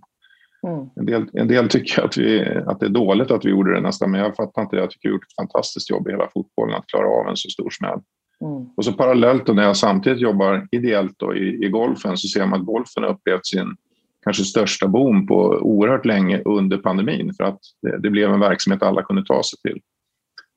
[0.66, 0.90] Mm.
[0.96, 3.82] En, del, en del tycker att, vi, att det är dåligt att vi gjorde det
[3.82, 4.82] nästan, men jag fattar inte det.
[4.82, 7.38] Jag tycker vi har gjort ett fantastiskt jobb i hela fotbollen att klara av en
[7.38, 8.00] så stor smäll.
[8.42, 8.70] Mm.
[8.78, 12.46] Och så parallellt då, när jag samtidigt jobbar ideellt då, i, i golfen så ser
[12.46, 13.76] man att golfen har upplevt sin
[14.24, 18.84] kanske största boom på oerhört länge under pandemin för att det, det, blev en verksamhet
[18.84, 19.82] alla kunde ta sig till.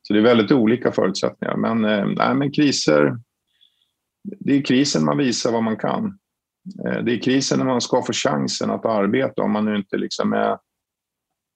[0.02, 1.56] Så det är väldigt olika förutsättningar.
[1.56, 3.18] Men, eh, nej, men kriser,
[4.22, 6.18] det är krisen man visar vad man kan.
[6.86, 9.96] Eh, det är krisen när man ska få chansen att arbeta om man nu inte
[9.96, 10.58] liksom är,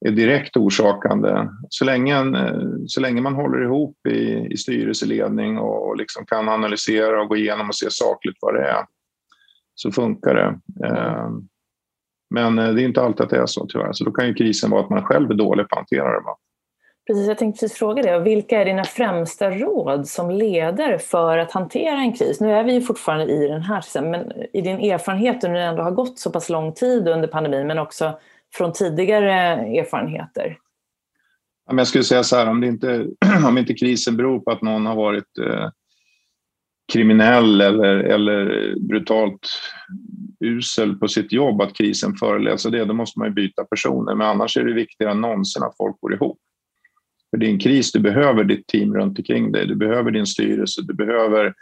[0.07, 1.49] är direkt orsakande.
[1.69, 7.23] Så länge, eh, så länge man håller ihop i, i styrelseledning och liksom kan analysera
[7.23, 8.85] och gå igenom och se sakligt vad det är
[9.75, 10.61] så funkar det.
[10.87, 11.31] Eh,
[12.31, 13.93] men det är inte alltid att det är så tyvärr.
[13.93, 16.23] Så då kan ju krisen vara att man själv är dålig på att hantera det.
[17.07, 18.19] Precis, jag tänkte precis fråga det.
[18.19, 22.41] Vilka är dina främsta råd som ledare för att hantera en kris?
[22.41, 25.83] Nu är vi ju fortfarande i den här, men i din erfarenhet när det ändå
[25.83, 28.19] har gått så pass lång tid under pandemin, men också
[28.55, 29.33] från tidigare
[29.79, 30.59] erfarenheter?
[31.71, 33.07] Jag skulle säga så här, om, det inte,
[33.47, 35.69] om inte krisen beror på att någon har varit eh,
[36.93, 39.49] kriminell eller, eller brutalt
[40.45, 44.15] usel på sitt jobb, att krisen föreläser av det, då måste man ju byta personer.
[44.15, 46.39] Men annars är det viktigare än någonsin att folk går ihop.
[47.33, 50.27] För det är en kris, du behöver ditt team runt omkring dig, du behöver din
[50.27, 51.55] styrelse, du behöver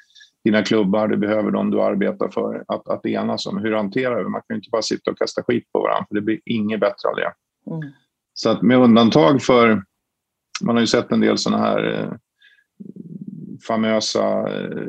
[0.44, 4.28] dina klubbar, du behöver de du arbetar för att, att enas om hur hanterar vi
[4.28, 7.08] Man kan inte bara sitta och kasta skit på varandra, för det blir inget bättre
[7.08, 7.32] av det.
[7.70, 7.92] Mm.
[8.34, 9.84] Så att med undantag för,
[10.62, 12.12] man har ju sett en del sådana här eh,
[13.66, 14.86] famösa eh,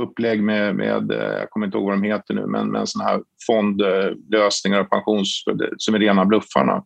[0.00, 3.10] upplägg med, med, eh, jag kommer inte ihåg vad de heter nu, men, men sådana
[3.10, 5.44] här fondlösningar och pensions,
[5.76, 6.84] som är rena bluffarna.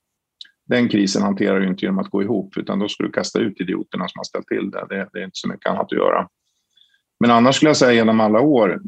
[0.72, 3.60] Den krisen hanterar du inte genom att gå ihop, utan då ska du kasta ut
[3.60, 4.86] idioterna som har ställt till det.
[4.88, 6.28] Det, det är inte så mycket annat att göra.
[7.20, 8.80] Men annars skulle jag säga genom alla år,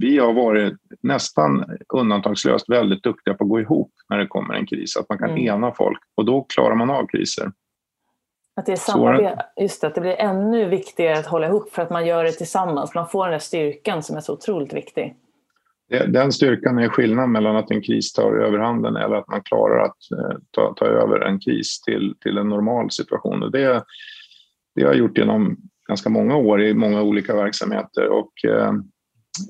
[0.00, 1.64] vi har varit nästan
[1.94, 5.30] undantagslöst väldigt duktiga på att gå ihop när det kommer en kris, att man kan
[5.30, 5.46] mm.
[5.46, 7.52] ena folk och då klarar man av kriser.
[8.56, 11.82] Att det är samarbete, just det, att det blir ännu viktigare att hålla ihop för
[11.82, 12.94] att man gör det tillsammans.
[12.94, 15.16] Man får den där styrkan som är så otroligt viktig.
[15.88, 19.96] Den styrkan är skillnaden mellan att en kris tar överhanden eller att man klarar att
[20.18, 23.42] eh, ta, ta över en kris till, till en normal situation.
[23.42, 23.84] Och det,
[24.74, 25.56] det har jag gjort genom
[25.88, 28.68] ganska många år i många olika verksamheter och eh,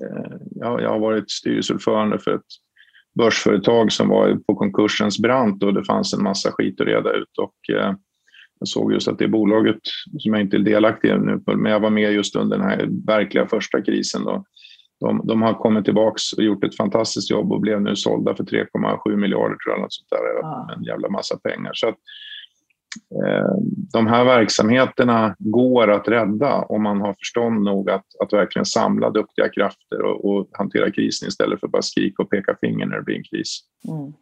[0.01, 2.41] eh jag, jag har varit styrelseordförande för ett
[3.15, 7.37] börsföretag som var på konkursens brant och det fanns en massa skit att reda ut.
[7.37, 7.93] Och, eh,
[8.59, 9.79] jag såg just att det bolaget,
[10.19, 12.89] som jag inte är delaktig i nu, men jag var med just under den här
[13.07, 14.23] verkliga första krisen.
[14.23, 14.45] Då.
[15.07, 18.43] De, de har kommit tillbaka och gjort ett fantastiskt jobb och blev nu sålda för
[18.43, 19.81] 3,7 miljarder tror jag.
[19.81, 20.45] Något sånt där.
[20.47, 20.73] Ah.
[20.77, 21.71] En jävla massa pengar.
[21.73, 21.95] Så att,
[23.25, 23.49] eh,
[23.93, 29.09] de här verksamheterna går att rädda om man har förstånd nog att, att verkligen samla
[29.09, 32.95] duktiga krafter och, och hantera krisen istället för att bara skrika och peka finger när
[32.95, 33.59] det blir en kris.
[33.87, 34.13] Mm.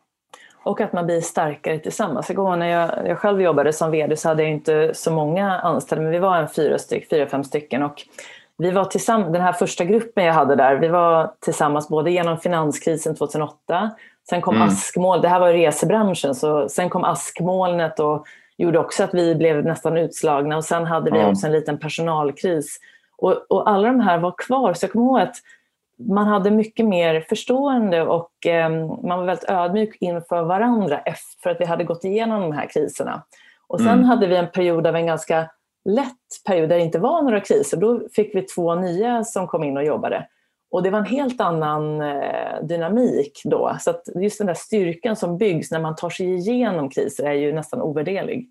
[0.63, 2.29] Och att man blir starkare tillsammans.
[2.29, 6.03] Igår när jag, jag själv jobbade som vd så hade jag inte så många anställda,
[6.03, 7.83] men vi var en fyra, styck, fyra fem stycken.
[7.83, 8.01] Och
[8.57, 12.37] vi var tillsammans, den här första gruppen jag hade där, vi var tillsammans både genom
[12.37, 13.91] finanskrisen 2008,
[14.29, 14.67] sen kom mm.
[14.67, 18.25] askmoln, det här var resebranschen, så sen kom askmolnet och
[18.57, 21.31] gjorde också att vi blev nästan utslagna och sen hade vi mm.
[21.31, 22.79] också en liten personalkris.
[23.17, 25.35] Och, och alla de här var kvar, så jag kommer ihåg att
[25.97, 28.69] man hade mycket mer förstående och eh,
[29.03, 30.99] man var väldigt ödmjuk inför varandra
[31.43, 33.23] för att vi hade gått igenom de här kriserna.
[33.67, 34.03] Och sen mm.
[34.03, 35.49] hade vi en period av en ganska
[35.89, 37.77] lätt period där det inte var några kriser.
[37.77, 40.27] Då fick vi två nya som kom in och jobbade.
[40.71, 43.77] Och det var en helt annan eh, dynamik då.
[43.79, 47.33] Så att just den där styrkan som byggs när man tar sig igenom kriser är
[47.33, 48.49] ju nästan ovärderlig.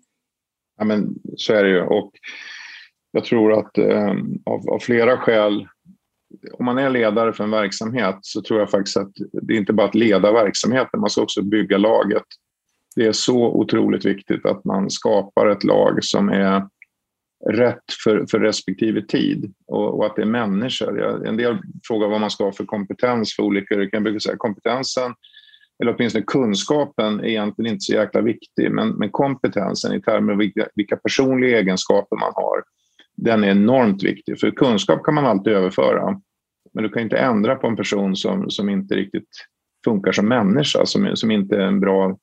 [0.77, 1.81] Ja, men så är det ju.
[1.81, 2.11] Och
[3.11, 4.13] jag tror att eh,
[4.45, 5.67] av, av flera skäl
[6.53, 9.73] om man är ledare för en verksamhet så tror jag faktiskt att det är inte
[9.73, 12.23] bara att leda verksamheten, man ska också bygga laget.
[12.95, 16.67] Det är så otroligt viktigt att man skapar ett lag som är
[17.51, 21.25] rätt för, för respektive tid och, och att det är människor.
[21.27, 23.89] En del frågar vad man ska ha för kompetens för olika yrken.
[23.91, 25.13] Jag brukar säga kompetensen,
[25.83, 30.39] eller åtminstone kunskapen, är egentligen inte så jäkla viktig, men, men kompetensen i termer av
[30.39, 32.63] vilka, vilka personliga egenskaper man har,
[33.17, 34.39] den är enormt viktig.
[34.39, 36.21] För kunskap kan man alltid överföra.
[36.73, 39.29] Men du kan inte ändra på en person som, som inte riktigt
[39.85, 42.17] funkar som människa, som, som inte är en bra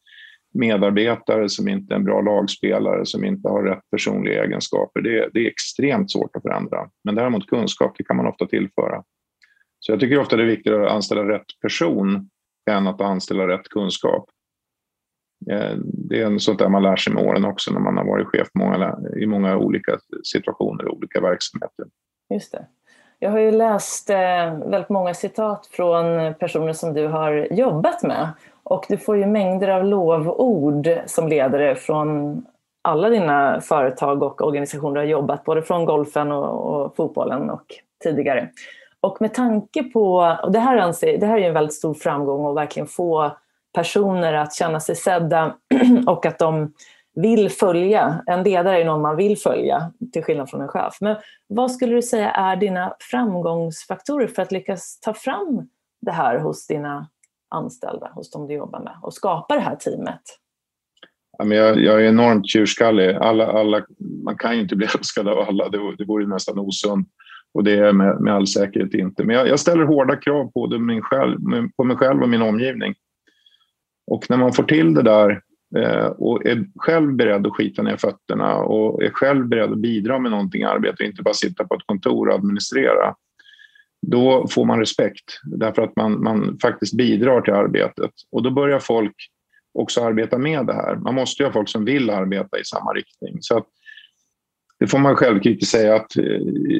[0.54, 5.00] medarbetare, som inte är en bra lagspelare, som inte har rätt personliga egenskaper.
[5.00, 6.90] Det, det är extremt svårt att förändra.
[7.04, 9.02] Men däremot kunskap, det kan man ofta tillföra.
[9.78, 12.30] Så jag tycker ofta det är viktigare att anställa rätt person
[12.70, 14.24] än att anställa rätt kunskap.
[15.50, 18.26] Eh, det är sånt där man lär sig med åren också när man har varit
[18.26, 21.86] chef många, i många olika situationer och olika verksamheter.
[22.30, 22.66] Just det.
[23.18, 28.28] Jag har ju läst eh, väldigt många citat från personer som du har jobbat med
[28.62, 32.42] och du får ju mängder av lovord som ledare från
[32.82, 37.64] alla dina företag och organisationer du har jobbat, både från golfen och, och fotbollen och
[38.02, 38.48] tidigare.
[39.00, 42.46] Och med tanke på, och det här, anser, det här är en väldigt stor framgång
[42.46, 43.30] att verkligen få
[43.72, 45.54] personer att känna sig sedda
[46.06, 46.72] och att de
[47.14, 48.22] vill följa.
[48.26, 50.96] En ledare är någon man vill följa, till skillnad från en chef.
[51.00, 55.68] Men vad skulle du säga är dina framgångsfaktorer för att lyckas ta fram
[56.00, 57.08] det här hos dina
[57.50, 60.22] anställda, hos de du jobbar med och skapa det här teamet?
[61.38, 63.10] jag, jag är enormt tjurskallig.
[63.10, 63.82] Alla, alla,
[64.24, 67.08] man kan ju inte bli älskad av alla, det, det vore nästan osunt.
[67.54, 69.24] Och det är med, med all säkerhet inte.
[69.24, 71.38] Men jag, jag ställer hårda krav på, min själv,
[71.76, 72.94] på mig själv och min omgivning.
[74.06, 75.42] Och när man får till det där
[75.76, 80.18] eh, och är själv beredd att skita ner fötterna och är själv beredd att bidra
[80.18, 83.14] med någonting i arbetet och inte bara sitta på ett kontor och administrera,
[84.06, 88.10] då får man respekt därför att man, man faktiskt bidrar till arbetet.
[88.32, 89.14] Och då börjar folk
[89.78, 90.96] också arbeta med det här.
[90.96, 93.36] Man måste ju ha folk som vill arbeta i samma riktning.
[93.40, 93.66] Så att,
[94.80, 96.24] det får man självkritiskt säga att eh,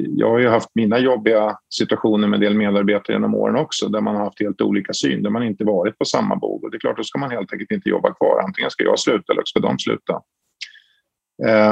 [0.07, 4.01] jag har ju haft mina jobbiga situationer med en del medarbetare genom åren också där
[4.01, 6.63] man har haft helt olika syn, där man inte varit på samma bog.
[6.63, 8.41] Och det är klart, då ska man helt enkelt inte jobba kvar.
[8.45, 10.21] Antingen ska jag sluta eller ska de sluta.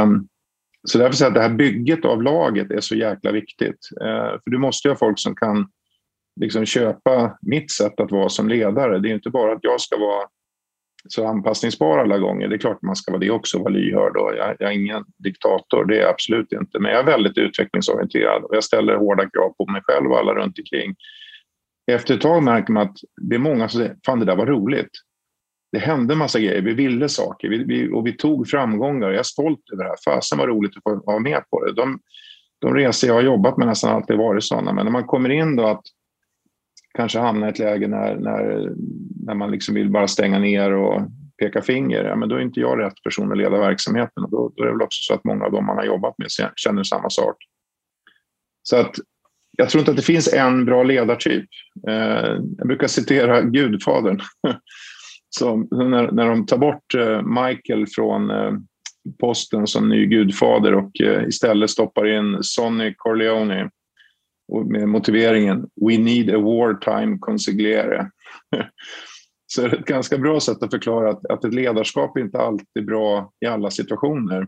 [0.03, 0.27] Um,
[0.87, 3.89] så därför säger jag att det här bygget av laget är så jäkla viktigt.
[4.01, 5.67] Eh, för du måste ju ha folk som kan
[6.41, 8.99] liksom köpa mitt sätt att vara som ledare.
[8.99, 10.27] Det är inte bara att jag ska vara
[11.07, 12.47] så anpassningsbar alla gånger.
[12.47, 14.17] Det är klart man ska vara det också, vara lyhörd.
[14.17, 16.79] Och jag, jag är ingen diktator, det är jag absolut inte.
[16.79, 20.33] Men jag är väldigt utvecklingsorienterad och jag ställer hårda krav på mig själv och alla
[20.33, 20.95] runt omkring.
[21.91, 24.45] Efter ett tag märker man att det är många som säger fan det där var
[24.45, 24.91] roligt.
[25.71, 29.09] Det hände massa grejer, vi ville saker vi, vi, och vi tog framgångar.
[29.09, 29.97] Jag är stolt över det här.
[30.05, 31.73] Fasen var roligt att få vara med på det.
[31.73, 31.99] De,
[32.59, 34.73] de resor jag har jobbat med nästan alltid varit sådana.
[34.73, 35.83] Men när man kommer in då att
[36.93, 38.71] kanske hamna i ett läge när, när,
[39.25, 41.01] när man liksom vill bara stänga ner och
[41.41, 44.23] peka finger, ja, men då är inte jag rätt person att leda verksamheten.
[44.23, 46.17] Och då, då är det väl också så att många av dem man har jobbat
[46.17, 47.35] med känner samma sak.
[48.63, 48.95] Så att
[49.57, 51.49] jag tror inte att det finns en bra ledartyp.
[51.87, 54.21] Eh, jag brukar citera Gudfadern.
[55.29, 58.53] Så när, när de tar bort eh, Michael från eh,
[59.19, 60.91] posten som ny gudfader och
[61.27, 63.69] istället stoppar in Sonny Corleone
[64.65, 68.09] med motiveringen “We need a wartime consigliere”.
[69.47, 72.39] Så det är ett ganska bra sätt att förklara att, att ett ledarskap är inte
[72.39, 74.47] alltid är bra i alla situationer.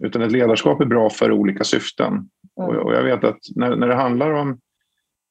[0.00, 2.12] Utan ett ledarskap är bra för olika syften.
[2.12, 2.28] Mm.
[2.54, 4.60] Och, och, jag vet att när, när det handlar om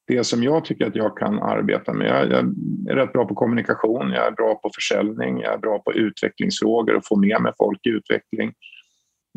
[0.07, 2.07] det som jag tycker att jag kan arbeta med.
[2.07, 2.53] Jag, jag,
[2.89, 6.95] är rätt bra på kommunikation, jag är bra på försäljning, jag är bra på utvecklingsfrågor
[6.95, 8.53] och få med mig folk i utveckling.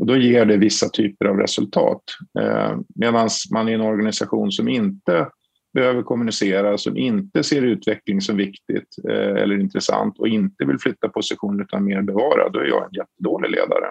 [0.00, 2.02] Och då ger det vissa typer av resultat.
[2.40, 5.26] Eh, Medan man i en organisation som inte
[5.74, 11.08] behöver kommunicera, som inte ser utveckling som viktigt eh, eller intressant och inte vill flytta
[11.08, 13.90] position utan mer bevara, då är jag en jättedålig ledare.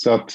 [0.00, 0.34] Så att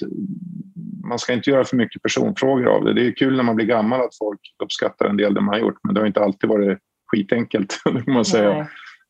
[1.03, 2.93] man ska inte göra för mycket personfrågor av det.
[2.93, 5.61] Det är kul när man blir gammal att folk uppskattar en del det man har
[5.61, 6.79] gjort, men det har inte alltid varit
[7.11, 8.67] skitenkelt, man säga.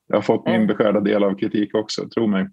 [0.08, 2.48] Jag har fått min beskärda del av kritik också, tro mig.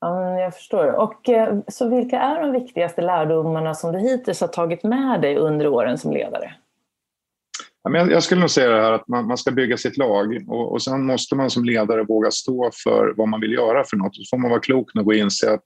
[0.00, 0.92] Ja, jag förstår.
[0.92, 5.36] Och, eh, så vilka är de viktigaste lärdomarna som du hittills har tagit med dig
[5.36, 6.54] under åren som ledare?
[8.10, 11.06] jag skulle nog säga det här att man, ska bygga sitt lag och, och sen
[11.06, 14.16] måste man som ledare våga stå för vad man vill göra för något.
[14.16, 15.62] Så får man vara klok nog och inse att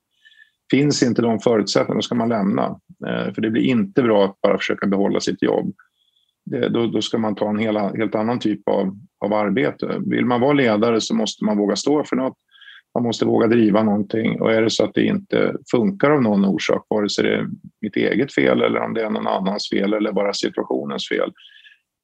[0.71, 2.65] finns inte de förutsättningarna, då ska man lämna.
[3.07, 5.75] Eh, för det blir inte bra att bara försöka behålla sitt jobb.
[6.71, 10.01] Då, då, ska man ta en hela, helt annan typ av, av arbete.
[10.07, 12.37] Vill man vara ledare så måste man våga stå för något
[12.95, 16.45] man måste våga driva någonting och är det så att det inte funkar av någon
[16.45, 17.47] orsak, vare sig det är
[17.81, 21.33] mitt eget fel eller om det är någon annans fel eller bara situationens fel,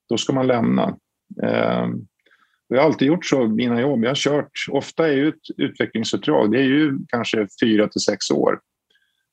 [0.09, 0.97] då ska man lämna.
[1.43, 1.87] Eh,
[2.69, 4.05] jag har alltid gjort så i mina jobb.
[4.05, 8.31] Jag har kört, ofta är ju ett utvecklingsuppdrag, det är ju kanske fyra till sex
[8.31, 8.61] år.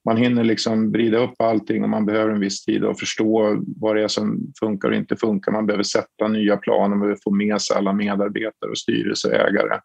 [0.06, 3.96] Man hinner liksom vrida upp allting och man behöver en viss tid att förstå vad
[3.96, 5.52] det är som funkar och inte funkar.
[5.52, 9.80] Man behöver sätta nya planer, man behöver få med sig alla medarbetare och styrelseägare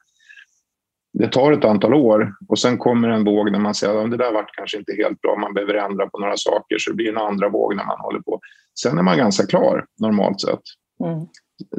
[1.12, 4.16] det tar ett antal år och sen kommer en våg när man säger att det
[4.16, 7.08] där vart kanske inte helt bra, man behöver ändra på några saker, så det blir
[7.08, 8.40] en andra våg när man håller på.
[8.80, 10.60] Sen är man ganska klar normalt sett.
[11.04, 11.26] Mm.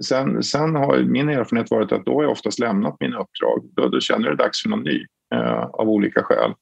[0.01, 3.69] Sen, sen har min erfarenhet varit att då har jag oftast lämnat mina uppdrag.
[3.75, 6.53] Då, då känner jag det dags för någon ny eh, av olika skäl.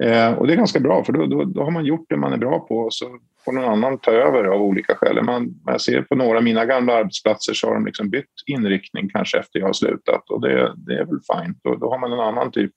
[0.00, 2.32] Eh, och det är ganska bra för då, då, då, har man gjort det man
[2.32, 5.24] är bra på och så får någon annan ta över av olika skäl.
[5.24, 9.08] Man, jag ser på några av mina gamla arbetsplatser så har de liksom bytt inriktning
[9.08, 11.58] kanske efter jag har slutat och det, det är väl fint.
[11.62, 12.72] Då, då har man en annan typ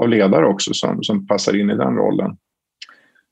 [0.00, 2.36] av ledare också som, som passar in i den rollen.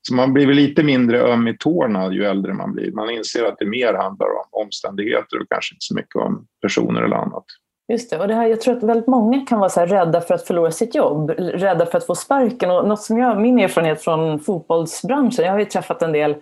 [0.07, 2.91] Så man blir väl lite mindre öm i tårna ju äldre man blir.
[2.91, 7.01] Man inser att det mer handlar om omständigheter och kanske inte så mycket om personer
[7.01, 7.45] eller annat.
[7.93, 10.33] Just det, och det här, jag tror att väldigt många kan vara så rädda för
[10.33, 12.71] att förlora sitt jobb, rädda för att få sparken.
[12.71, 16.35] Och något som jag, min erfarenhet från fotbollsbranschen, jag har ju träffat en del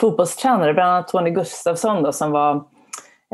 [0.00, 2.54] fotbollstränare, bland annat Tony Gustafsson då, som var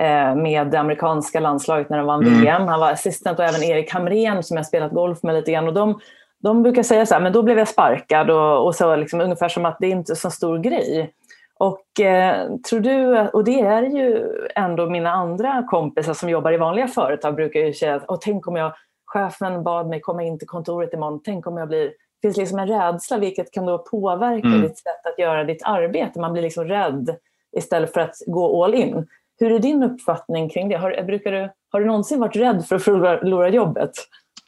[0.00, 2.40] eh, med det amerikanska landslaget när de vann mm.
[2.40, 2.68] VM.
[2.68, 5.68] Han var assistent och även Erik Hamrén som jag spelat golf med lite grann.
[5.68, 6.00] Och de,
[6.42, 9.48] de brukar säga så här, men då blev jag sparkad och, och så liksom, ungefär
[9.48, 11.12] som att det inte är så stor grej.
[11.58, 16.56] Och eh, tror du, och det är ju ändå mina andra kompisar som jobbar i
[16.56, 18.72] vanliga företag brukar ju säga och tänk om jag,
[19.06, 22.58] chefen bad mig komma in till kontoret imorgon, tänk om jag blir, det finns liksom
[22.58, 24.62] en rädsla vilket kan då påverka mm.
[24.62, 26.20] ditt sätt att göra ditt arbete.
[26.20, 27.16] Man blir liksom rädd
[27.56, 29.06] istället för att gå all in.
[29.38, 30.76] Hur är din uppfattning kring det?
[30.76, 33.90] Har, brukar du, har du någonsin varit rädd för att förlora jobbet?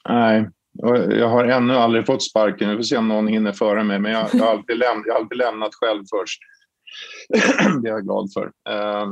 [0.09, 0.47] Nej,
[1.11, 2.71] jag har ännu aldrig fått sparken.
[2.71, 5.15] Vi får se om någon hinner före mig, men jag, jag, har, alltid lämnat, jag
[5.15, 6.41] har alltid lämnat själv först.
[7.83, 8.45] det är jag glad för.
[8.45, 9.07] Eh,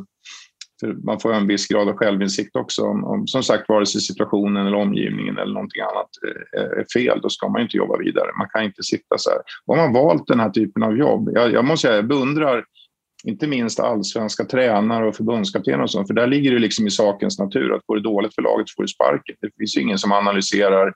[0.81, 2.83] för man får en viss grad av självinsikt också.
[2.83, 6.09] Om, om, som sagt, vare sig situationen eller omgivningen eller någonting annat
[6.57, 8.31] eh, är fel, då ska man inte jobba vidare.
[8.39, 9.41] Man kan inte sitta så här.
[9.67, 12.65] Har man valt den här typen av jobb, jag, jag måste säga, jag beundrar
[13.25, 17.39] inte minst allsvenska tränare och förbundskaptener och sånt, för där ligger det liksom i sakens
[17.39, 19.37] natur att går det dåligt för laget så får du sparken.
[19.41, 20.93] Det finns ju ingen som analyserar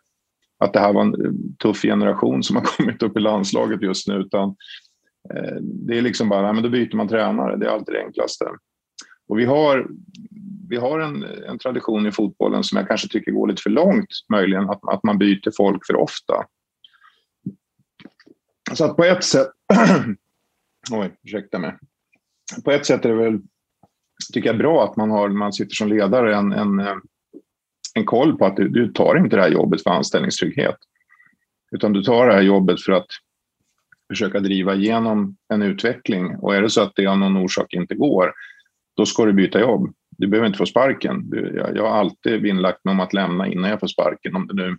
[0.63, 1.33] att det här var en eh,
[1.63, 4.49] tuff generation som har kommit upp i landslaget just nu, utan
[5.35, 8.05] eh, det är liksom bara, nej, men då byter man tränare, det är alltid det
[8.05, 8.45] enklaste.
[9.29, 9.89] Och vi har,
[10.69, 14.09] vi har en, en tradition i fotbollen som jag kanske tycker går lite för långt
[14.33, 16.45] möjligen, att, att man byter folk för ofta.
[18.73, 19.49] Så att på ett sätt...
[20.93, 21.77] Oj, ursäkta mig.
[22.65, 23.41] På ett sätt är det väl,
[24.33, 26.97] tycker jag, bra att man, har, man sitter som ledare en, en, eh,
[27.95, 30.77] en koll på att du, du tar inte det här jobbet för anställningstrygghet.
[31.73, 33.07] Utan du tar det här jobbet för att
[34.13, 36.37] försöka driva igenom en utveckling.
[36.37, 38.33] Och är det så att det av någon orsak inte går,
[38.97, 39.93] då ska du byta jobb.
[40.19, 41.31] Du behöver inte få sparken.
[41.75, 44.77] Jag, har alltid vinnlagt mig om att lämna innan jag får sparken, om det nu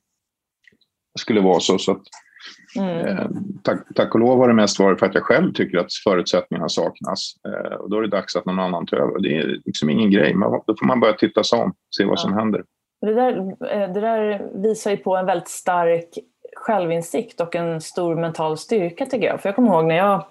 [1.19, 1.77] skulle vara så.
[1.77, 2.01] så att,
[2.79, 3.07] mm.
[3.07, 3.27] eh,
[3.63, 6.69] tack, tack och lov har det mest varit för att jag själv tycker att förutsättningarna
[6.69, 7.33] saknas.
[7.47, 9.19] Eh, och då är det dags att någon annan tar över.
[9.19, 10.33] Det är liksom ingen grej.
[10.33, 12.17] Man, då får man börja titta sig om, se vad ja.
[12.17, 12.63] som händer.
[13.05, 13.37] Det där,
[13.71, 16.17] eh, det där visar ju på en väldigt stark
[16.55, 19.41] självinsikt och en stor mental styrka tycker jag.
[19.41, 20.25] För jag kommer ihåg när jag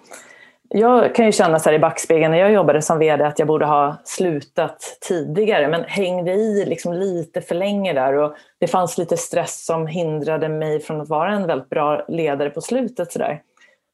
[0.74, 3.48] jag kan ju känna så här i backspegeln när jag jobbade som vd att jag
[3.48, 8.98] borde ha slutat tidigare men hängde i liksom lite för länge där och det fanns
[8.98, 13.12] lite stress som hindrade mig från att vara en väldigt bra ledare på slutet.
[13.12, 13.42] Så där.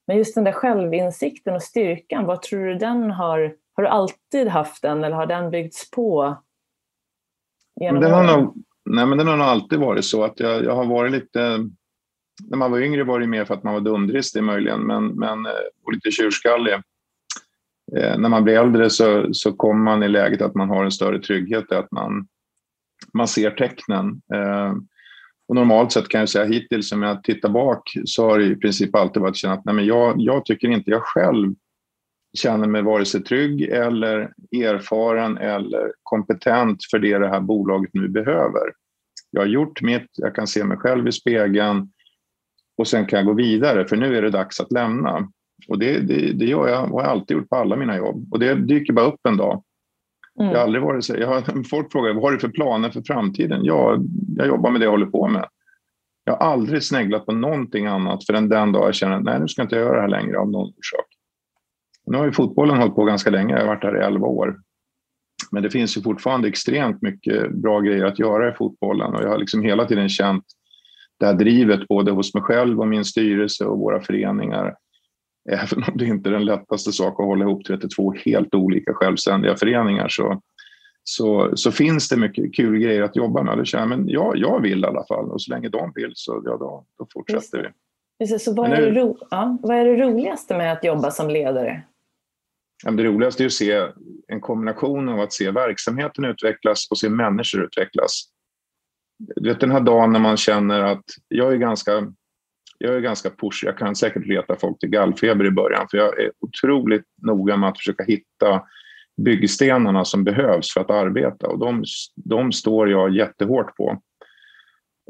[0.06, 4.48] Men just den där självinsikten och styrkan, vad tror du den har, har du alltid
[4.48, 6.36] haft den eller har den byggts på?
[7.80, 8.54] Genom den har nog,
[8.88, 11.68] nej men den har nog alltid varit så att jag, jag har varit lite
[12.44, 15.46] när man var yngre var det mer för att man var dumdristig möjligen, men, men,
[15.46, 15.52] eh,
[15.84, 16.72] och lite tjurskallig.
[17.96, 20.90] Eh, när man blir äldre så, så kommer man i läget att man har en
[20.90, 22.28] större trygghet, att man,
[23.14, 24.22] man ser tecknen.
[24.34, 24.74] Eh,
[25.48, 28.56] och normalt sett kan jag säga hittills, om jag tittar bak, så har det i
[28.56, 31.54] princip alltid varit att nej, men jag, jag tycker inte jag själv
[32.38, 38.08] känner mig vare sig trygg eller erfaren eller kompetent för det det här bolaget nu
[38.08, 38.72] behöver.
[39.30, 41.92] Jag har gjort mitt, jag kan se mig själv i spegeln
[42.78, 45.28] och sen kan jag gå vidare för nu är det dags att lämna.
[45.68, 48.32] Och det, det, det gör jag och har alltid gjort på alla mina jobb.
[48.32, 49.62] Och det dyker bara upp en dag.
[50.40, 50.52] Mm.
[50.52, 53.02] Jag har aldrig varit så, jag har, folk frågar vad har du för planer för
[53.02, 53.60] framtiden?
[53.64, 53.98] Ja,
[54.36, 55.48] jag jobbar med det jag håller på med.
[56.24, 59.48] Jag har aldrig sneglat på någonting annat förrän den dag jag känner att nej, nu
[59.48, 61.17] ska jag inte göra det här längre av någon orsak.
[62.10, 64.56] Nu har ju fotbollen hållit på ganska länge, jag har varit här i 11 år.
[65.50, 69.28] Men det finns ju fortfarande extremt mycket bra grejer att göra i fotbollen och jag
[69.28, 70.44] har liksom hela tiden känt
[71.18, 74.76] det här drivet både hos mig själv och min styrelse och våra föreningar.
[75.50, 79.56] Även om det inte är den lättaste sak att hålla ihop 32 helt olika självständiga
[79.56, 80.42] föreningar så,
[81.04, 83.66] så, så finns det mycket kul grejer att jobba med.
[83.66, 86.56] känner, men ja, jag vill i alla fall och så länge de vill så ja,
[86.56, 87.68] då, då fortsätter vi.
[88.24, 91.30] Just så vad, är det ro, ja, vad är det roligaste med att jobba som
[91.30, 91.82] ledare?
[92.84, 93.88] Ja, det roligaste är att se
[94.28, 98.28] en kombination av att se verksamheten utvecklas och se människor utvecklas
[99.18, 102.12] du vet den här dagen när man känner att jag är ganska
[102.78, 103.64] jag är ganska push.
[103.64, 107.68] Jag kan säkert reta folk till gallfeber i början för jag är otroligt noga med
[107.68, 108.62] att försöka hitta
[109.16, 111.84] byggstenarna som behövs för att arbeta och de,
[112.16, 114.02] de står jag jättehårt på.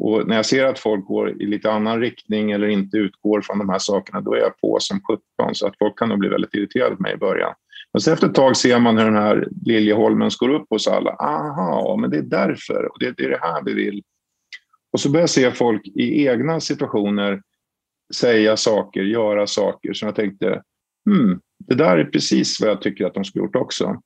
[0.01, 3.59] Och när jag ser att folk går i lite annan riktning eller inte utgår från
[3.59, 6.29] de här sakerna, då är jag på som 17 så att folk kan nog bli
[6.29, 7.55] väldigt irriterade på mig i början.
[7.93, 11.11] Men så efter ett tag ser man hur den här Liljeholmen går upp hos alla.
[11.11, 14.03] Aha, men det är därför och det, det är det här vi vill.
[14.93, 17.43] Och så börjar jag se folk i egna situationer
[18.15, 20.63] säga saker, göra saker som jag tänkte,
[21.11, 24.01] hmm, det där är precis vad jag tycker att de skulle gjort också.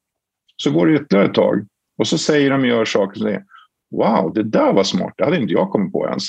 [0.56, 1.66] Så går det ytterligare ett tag
[1.98, 3.44] och så säger de och gör saker som är,
[3.92, 6.24] wow, det där var smart, det hade inte jag kommit på ens.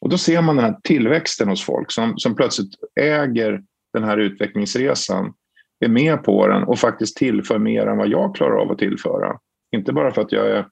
[0.00, 3.62] Och då ser man den här tillväxten hos folk som, som plötsligt äger
[3.92, 5.34] den här utvecklingsresan
[5.80, 9.38] är med på den och faktiskt tillför mer än vad jag klarar av att tillföra.
[9.76, 10.66] Inte bara för att jag är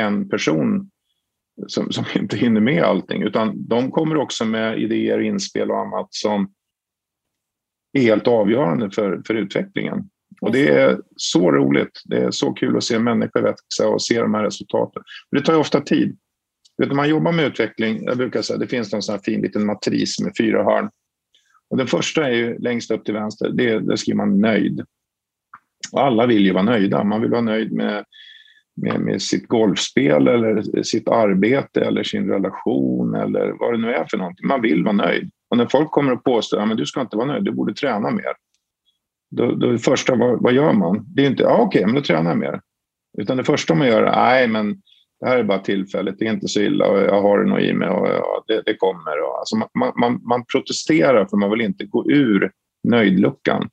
[0.00, 0.90] en person
[1.66, 6.06] som, som inte hinner med allting, utan de kommer också med idéer, inspel och annat
[6.10, 6.52] som
[7.92, 10.10] är helt avgörande för, för utvecklingen.
[10.46, 12.02] Och det är så roligt.
[12.04, 15.02] Det är så kul att se människor växa och se de här resultaten.
[15.30, 16.16] Det tar ju ofta tid.
[16.78, 19.40] Vet, när man jobbar med utveckling, jag brukar säga det finns en sån här fin
[19.40, 20.90] liten matris med fyra hörn.
[21.70, 24.84] Och den första är ju längst upp till vänster, det, där skriver man nöjd.
[25.92, 27.04] Och alla vill ju vara nöjda.
[27.04, 28.04] Man vill vara nöjd med,
[28.76, 34.06] med, med sitt golfspel eller sitt arbete eller sin relation eller vad det nu är
[34.10, 34.46] för någonting.
[34.46, 35.30] Man vill vara nöjd.
[35.50, 37.74] Och när folk kommer och påstår att ja, du ska inte vara nöjd, du borde
[37.74, 38.32] träna mer.
[39.36, 41.04] Då, då är det första, vad, vad gör man?
[41.08, 42.60] Det är inte, ja okej, men då tränar jag mer.
[43.18, 44.82] Utan det första man gör är, nej men
[45.20, 47.60] det här är bara tillfälligt, det är inte så illa och jag har det nog
[47.60, 49.22] i mig och ja, det, det, kommer.
[49.22, 52.50] Och, alltså man, man, man protesterar för man vill inte gå ur
[52.88, 53.68] nöjdluckan.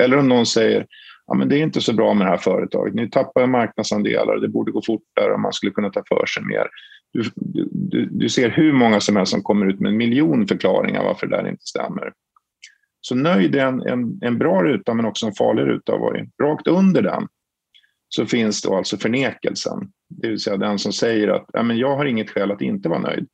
[0.00, 0.86] Eller om någon säger,
[1.26, 4.48] ja, men det är inte så bra med det här företaget, ni tappar marknadsandelar, det
[4.48, 6.66] borde gå fortare och man skulle kunna ta för sig mer.
[7.12, 7.22] Du,
[7.64, 11.26] du, du ser hur många som helst som kommer ut med en miljon förklaringar varför
[11.26, 12.12] det där inte stämmer.
[13.08, 16.28] Så nöjd är en, en, en bra ruta men också en farlig ruta har varit.
[16.42, 17.28] Rakt under den
[18.08, 21.96] så finns då alltså förnekelsen, det vill säga den som säger att ja, men jag
[21.96, 23.28] har inget skäl att inte vara nöjd.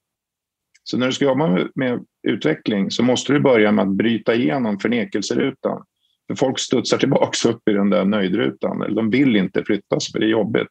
[0.85, 4.35] Så när du ska jobba med, med utveckling så måste du börja med att bryta
[4.35, 5.85] igenom förnekelserutan.
[6.27, 8.95] För folk studsar tillbaka upp i den där nöjdrutan.
[8.95, 10.69] De vill inte flyttas för det är jobbigt.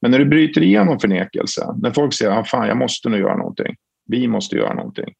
[0.00, 3.36] Men när du bryter igenom förnekelse, när folk säger att ah, jag måste nu göra
[3.36, 3.76] någonting,
[4.08, 5.14] vi måste göra någonting,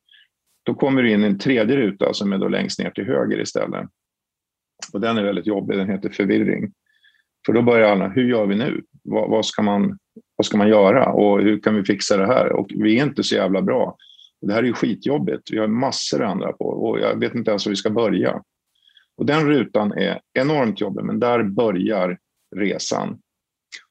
[0.67, 3.41] då kommer du in i en tredje ruta som är då längst ner till höger
[3.41, 3.89] istället.
[4.93, 6.73] Och den är väldigt jobbig, den heter förvirring.
[7.47, 8.83] För då börjar alla, hur gör vi nu?
[9.03, 9.99] Vad, vad, ska man,
[10.37, 12.53] vad ska man göra och hur kan vi fixa det här?
[12.53, 13.97] Och vi är inte så jävla bra.
[14.41, 15.51] Det här är ju skitjobbigt.
[15.53, 18.43] Vi har massor att ändra på och jag vet inte ens hur vi ska börja.
[19.17, 22.19] Och den rutan är enormt jobbig, men där börjar
[22.57, 23.19] resan.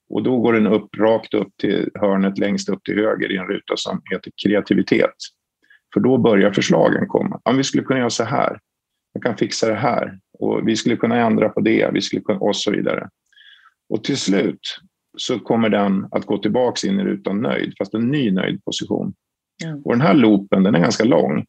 [0.09, 3.47] Och då går den upp rakt upp till hörnet längst upp till höger i en
[3.47, 5.15] ruta som heter kreativitet.
[5.93, 7.41] För då börjar förslagen komma.
[7.43, 8.59] Om vi skulle kunna göra så här.
[9.13, 10.19] Jag kan fixa det här.
[10.39, 11.89] Och vi skulle kunna ändra på det.
[11.93, 13.09] Vi skulle kunna, och så vidare.
[13.89, 14.79] Och till slut
[15.17, 19.13] så kommer den att gå tillbaka in i rutan nöjd, fast en ny nöjd position.
[19.63, 19.81] Mm.
[19.81, 21.45] Och den här loopen den är ganska lång.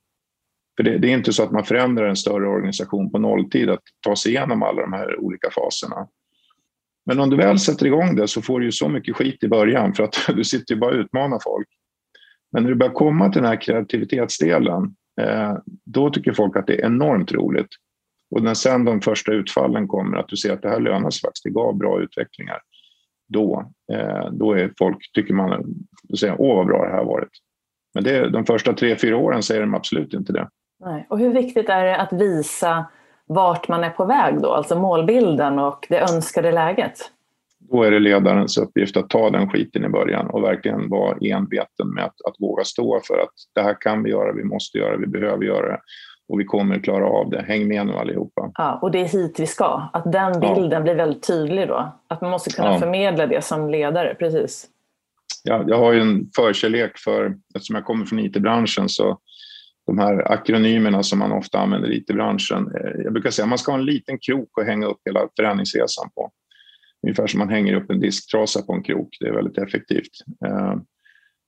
[0.76, 3.82] För det, det, är inte så att man förändrar en större organisation på nolltid att
[4.00, 6.08] ta sig igenom alla de här olika faserna.
[7.06, 9.48] Men om du väl sätter igång det så får du ju så mycket skit i
[9.48, 11.68] början för att du sitter ju bara och utmanar folk.
[12.52, 16.80] Men när du börjar komma till den här kreativitetsdelen, eh, då tycker folk att det
[16.80, 17.68] är enormt roligt.
[18.30, 21.20] Och när sen de första utfallen kommer, att du ser att det här lönar sig
[21.20, 22.60] faktiskt, det gav bra utvecklingar,
[23.28, 25.64] då, eh, då är folk, tycker man,
[26.02, 27.30] då säger åh vad bra det här har varit.
[27.94, 30.48] Men det, de första tre, fyra åren säger de absolut inte det.
[30.84, 31.06] Nej.
[31.10, 32.86] Och hur viktigt är det att visa
[33.26, 37.10] vart man är på väg då, alltså målbilden och det önskade läget?
[37.70, 41.88] Då är det ledarens uppgift att ta den skiten i början och verkligen vara enveten
[41.94, 44.96] med att, att våga stå för att det här kan vi göra, vi måste göra,
[44.96, 45.80] vi behöver göra det
[46.28, 47.42] och vi kommer klara av det.
[47.42, 48.50] Häng med nu allihopa.
[48.54, 49.90] Ja, och det är hit vi ska.
[49.92, 50.80] Att den bilden ja.
[50.80, 51.92] blir väldigt tydlig då.
[52.08, 52.78] Att man måste kunna ja.
[52.78, 54.66] förmedla det som ledare, precis.
[55.44, 59.18] Ja, jag har ju en förkärlek för, eftersom jag kommer från IT-branschen, så
[59.86, 62.70] de här akronymerna som man ofta använder i IT-branschen.
[62.76, 65.20] Eh, jag brukar säga att man ska ha en liten krok att hänga upp hela
[65.36, 66.30] förändringsresan på.
[67.02, 69.16] Ungefär som man hänger upp en disktrasa på en krok.
[69.20, 70.12] Det är väldigt effektivt.
[70.46, 70.74] Eh,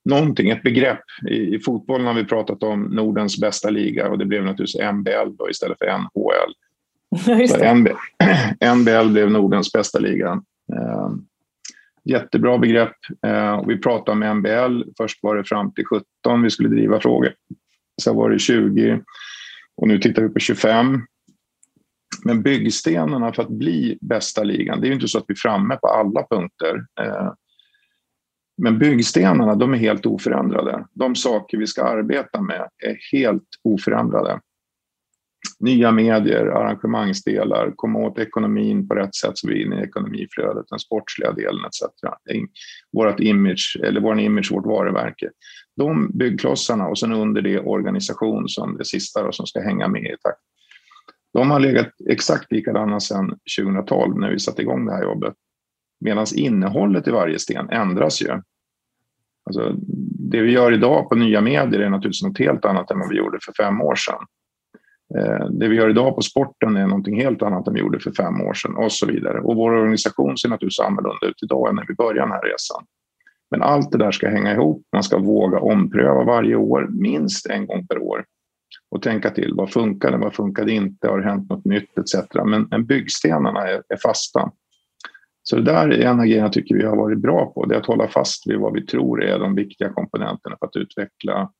[0.04, 1.04] någonting, ett begrepp.
[1.30, 5.36] I, I fotbollen har vi pratat om Nordens bästa liga och det blev naturligtvis MBL
[5.38, 6.54] då, istället för NHL.
[7.74, 7.88] NB,
[8.76, 10.42] NBL blev Nordens bästa liga.
[10.72, 11.10] Eh,
[12.04, 12.96] jättebra begrepp.
[13.26, 14.82] Eh, vi pratade om MBL.
[14.96, 17.34] Först var det fram till 17 vi skulle driva frågor.
[18.02, 19.00] Sen var det 20
[19.76, 21.02] och nu tittar vi på 25.
[22.24, 25.36] Men byggstenarna för att bli bästa ligan, det är ju inte så att vi är
[25.36, 26.86] framme på alla punkter.
[27.00, 27.32] Eh,
[28.62, 30.86] men byggstenarna de är helt oförändrade.
[30.92, 34.40] De saker vi ska arbeta med är helt oförändrade.
[35.60, 40.66] Nya medier, arrangemangsdelar, komma åt ekonomin på rätt sätt så vi är inne i ekonomiflödet,
[40.70, 41.82] den sportsliga delen etc.
[42.92, 45.30] Vårt image, eller vår image, vårt varumärke.
[45.76, 50.02] De byggklossarna och sen under det organisation som det sista då, som ska hänga med
[50.02, 50.40] i takt.
[51.32, 55.34] De har legat exakt likadana sedan 2012 när vi satte igång det här jobbet.
[56.00, 58.42] Medan innehållet i varje sten ändras ju.
[59.46, 59.74] Alltså,
[60.30, 63.16] det vi gör idag på nya medier är naturligtvis något helt annat än vad vi
[63.16, 64.26] gjorde för fem år sedan.
[65.16, 68.12] Eh, det vi gör idag på sporten är någonting helt annat än vi gjorde för
[68.12, 69.40] fem år sedan och så vidare.
[69.40, 72.84] Och vår organisation ser naturligtvis annorlunda ut idag än när vi började den här resan.
[73.50, 74.82] Men allt det där ska hänga ihop.
[74.92, 78.24] Man ska våga ompröva varje år, minst en gång per år.
[78.90, 82.14] Och tänka till, vad funkade, vad funkade inte, har det hänt något nytt etc.
[82.44, 84.52] Men, men byggstenarna är, är fasta.
[85.42, 87.66] Så det där är en av grejerna jag tycker vi har varit bra på.
[87.66, 90.76] Det är att hålla fast vid vad vi tror är de viktiga komponenterna för att
[90.76, 91.50] utveckla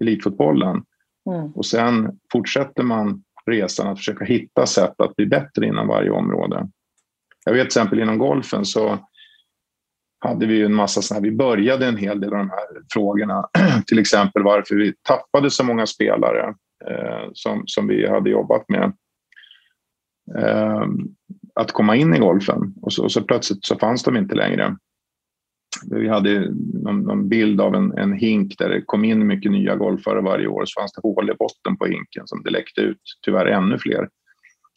[0.00, 0.82] elitfotbollen.
[1.30, 1.52] Mm.
[1.52, 6.68] Och sen fortsätter man resan att försöka hitta sätt att bli bättre inom varje område.
[7.44, 8.98] Jag vet till exempel inom golfen så
[10.18, 13.48] hade vi en massa sådana vi började en hel del av de här frågorna.
[13.86, 16.54] till exempel varför vi tappade så många spelare
[16.90, 18.92] eh, som, som vi hade jobbat med.
[20.38, 20.86] Eh,
[21.54, 24.76] att komma in i golfen och så, och så, plötsligt så fanns de inte längre.
[25.90, 26.50] Vi hade
[26.84, 30.46] någon, någon, bild av en, en hink där det kom in mycket nya golfare varje
[30.46, 33.78] år så fanns det hål i botten på hinken som det läckte ut tyvärr ännu
[33.78, 34.08] fler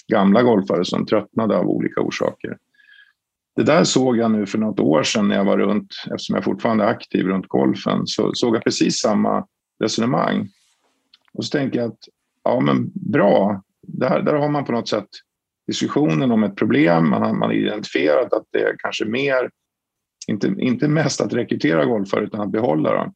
[0.07, 2.57] gamla golfare som tröttnade av olika orsaker
[3.55, 6.43] det där såg jag nu för något år sedan när jag var runt, eftersom jag
[6.43, 9.47] fortfarande är aktiv runt golfen, så såg jag precis samma
[9.83, 10.49] resonemang.
[11.33, 11.99] Och så tänker jag att,
[12.43, 15.07] ja men bra, där, där har man på något sätt
[15.67, 19.49] diskussionen om ett problem, man har, man har identifierat att det är kanske mer,
[20.27, 23.13] inte, inte mest att rekrytera golfare utan att behålla dem.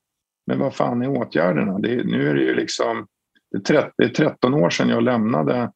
[0.47, 1.79] Men vad fan är åtgärderna?
[1.79, 3.07] Det, nu är det ju liksom,
[3.51, 5.71] det är, 30, det är 13 år sedan jag lämnade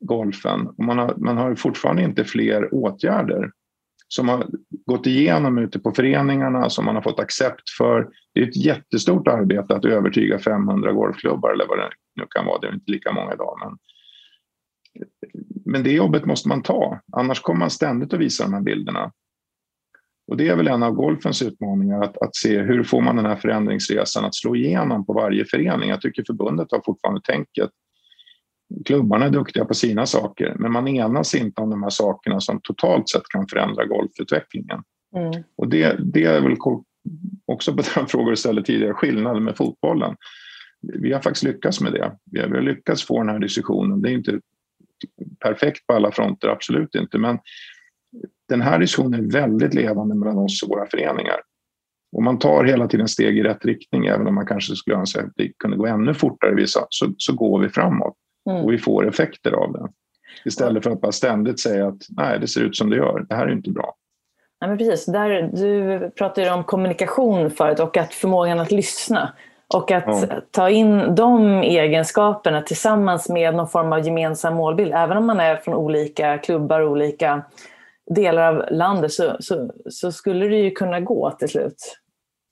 [0.00, 3.50] golfen och man har, man har fortfarande inte fler åtgärder
[4.14, 4.46] som har
[4.86, 8.08] gått igenom ute på föreningarna, som man har fått accept för.
[8.34, 12.58] Det är ett jättestort arbete att övertyga 500 golfklubbar eller vad det nu kan vara.
[12.58, 13.58] Det är inte lika många idag.
[13.60, 13.78] Men,
[15.64, 19.12] men det jobbet måste man ta, annars kommer man ständigt att visa de här bilderna.
[20.26, 23.26] Och det är väl en av golfens utmaningar, att, att se hur får man den
[23.26, 25.88] här förändringsresan att slå igenom på varje förening.
[25.88, 27.70] Jag tycker förbundet har fortfarande tänket
[28.84, 32.60] klubbarna är duktiga på sina saker, men man enas inte om de här sakerna som
[32.62, 34.82] totalt sett kan förändra golfutvecklingen.
[35.16, 35.42] Mm.
[35.56, 36.56] Och det, det är väl
[37.46, 40.16] också på den frågor du ställde tidigare, skillnaden med fotbollen.
[40.80, 42.12] Vi har faktiskt lyckats med det.
[42.30, 44.02] Vi har, vi har lyckats få den här diskussionen.
[44.02, 44.40] Det är inte
[45.40, 47.38] perfekt på alla fronter, absolut inte, men
[48.48, 51.36] den här diskussionen är väldigt levande mellan oss och våra föreningar.
[52.12, 55.20] Och man tar hela tiden steg i rätt riktning, även om man kanske skulle önska
[55.20, 58.16] att det kunde gå ännu fortare vissa, så, så går vi framåt.
[58.50, 58.64] Mm.
[58.64, 59.88] Och vi får effekter av det.
[60.44, 63.26] Istället för att bara ständigt säga att nej, det ser ut som det gör.
[63.28, 63.94] Det här är inte bra.
[64.60, 65.06] Ja, men precis.
[65.06, 69.32] Där, du pratade om kommunikation förut och att förmågan att lyssna.
[69.74, 70.40] Och att ja.
[70.50, 74.92] ta in de egenskaperna tillsammans med någon form av gemensam målbild.
[74.94, 77.42] Även om man är från olika klubbar, olika
[78.10, 81.98] delar av landet så, så, så skulle det ju kunna gå till slut.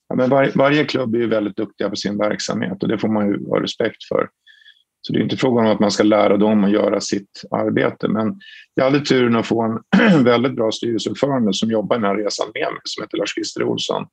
[0.09, 3.09] Ja, men var, varje klubb är ju väldigt duktiga på sin verksamhet och det får
[3.09, 4.29] man ju ha respekt för.
[5.03, 8.09] Så det är inte frågan om att man ska lära dem att göra sitt arbete.
[8.09, 8.41] Men
[8.75, 12.73] jag hade turen att få en väldigt bra styrelseordförande som jobbar den här resan med
[12.73, 14.07] mig, som heter Lars-Christer Olsson.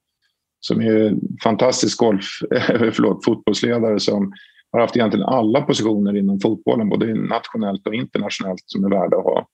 [0.60, 1.14] Som är
[1.44, 2.26] fantastisk golf,
[2.94, 4.34] förlåt, fotbollsledare som
[4.72, 9.24] har haft egentligen alla positioner inom fotbollen, både nationellt och internationellt, som är värda att
[9.24, 9.48] ha.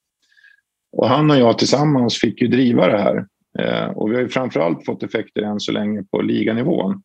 [0.98, 3.26] Och han och jag tillsammans fick ju driva det här.
[3.60, 7.02] Eh, och vi har ju framförallt fått effekter än så länge på liganivån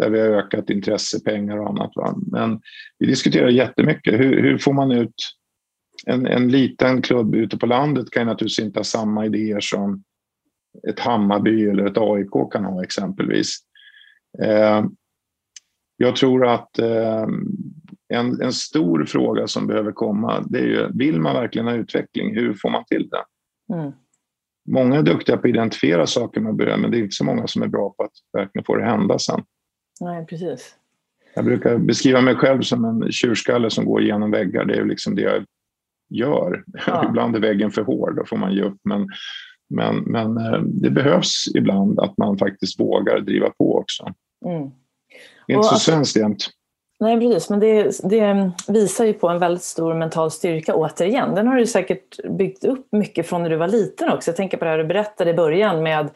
[0.00, 1.90] där vi har ökat intresse, pengar och annat.
[1.94, 2.14] Va?
[2.32, 2.60] Men
[2.98, 4.20] vi diskuterar jättemycket.
[4.20, 5.14] Hur, hur får man ut...
[6.06, 10.02] En, en liten klubb ute på landet kan ju naturligtvis inte ha samma idéer som
[10.88, 13.56] ett Hammarby eller ett AIK kan ha exempelvis.
[14.42, 14.84] Eh,
[15.96, 17.26] jag tror att eh,
[18.08, 22.34] en, en stor fråga som behöver komma, det är ju, vill man verkligen ha utveckling,
[22.34, 23.24] hur får man till det?
[23.74, 23.92] Mm.
[24.68, 27.46] Många är duktiga på att identifiera saker man behöver, men det är inte så många
[27.46, 29.42] som är bra på att verkligen få det hända sen.
[30.00, 30.74] Nej, precis.
[31.34, 34.64] Jag brukar beskriva mig själv som en tjurskalle som går igenom väggar.
[34.64, 35.44] Det är liksom det jag
[36.10, 36.64] gör.
[36.86, 37.04] Ja.
[37.08, 38.78] ibland är väggen för hård, då får man ge upp.
[38.84, 39.08] Men,
[39.68, 44.04] men, men eh, det behövs ibland att man faktiskt vågar driva på också.
[44.46, 44.70] Mm.
[45.46, 46.50] Det är inte så alltså, svenskt jämt.
[47.00, 47.50] Nej, precis.
[47.50, 51.34] Men det, det, visar ju på en väldigt stor mental styrka återigen.
[51.34, 54.30] Den har du säkert byggt upp mycket från när du var liten också.
[54.30, 56.10] Jag tänker på det här du berättade i början med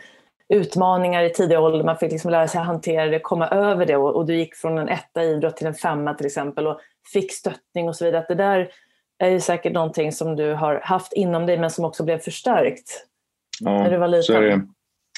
[0.48, 1.84] utmaningar i tidig ålder.
[1.84, 4.78] Man fick liksom lära sig hantera det, komma över det och, och, du gick från
[4.78, 6.80] en etta idrott till en femma till exempel och
[7.12, 8.22] fick stöttning och så vidare.
[8.22, 8.68] Att det där
[9.18, 13.06] är ju säkert någonting som du har haft inom dig men som också blev förstärkt
[13.60, 14.22] ja, när du var liten.
[14.22, 14.66] Så är det.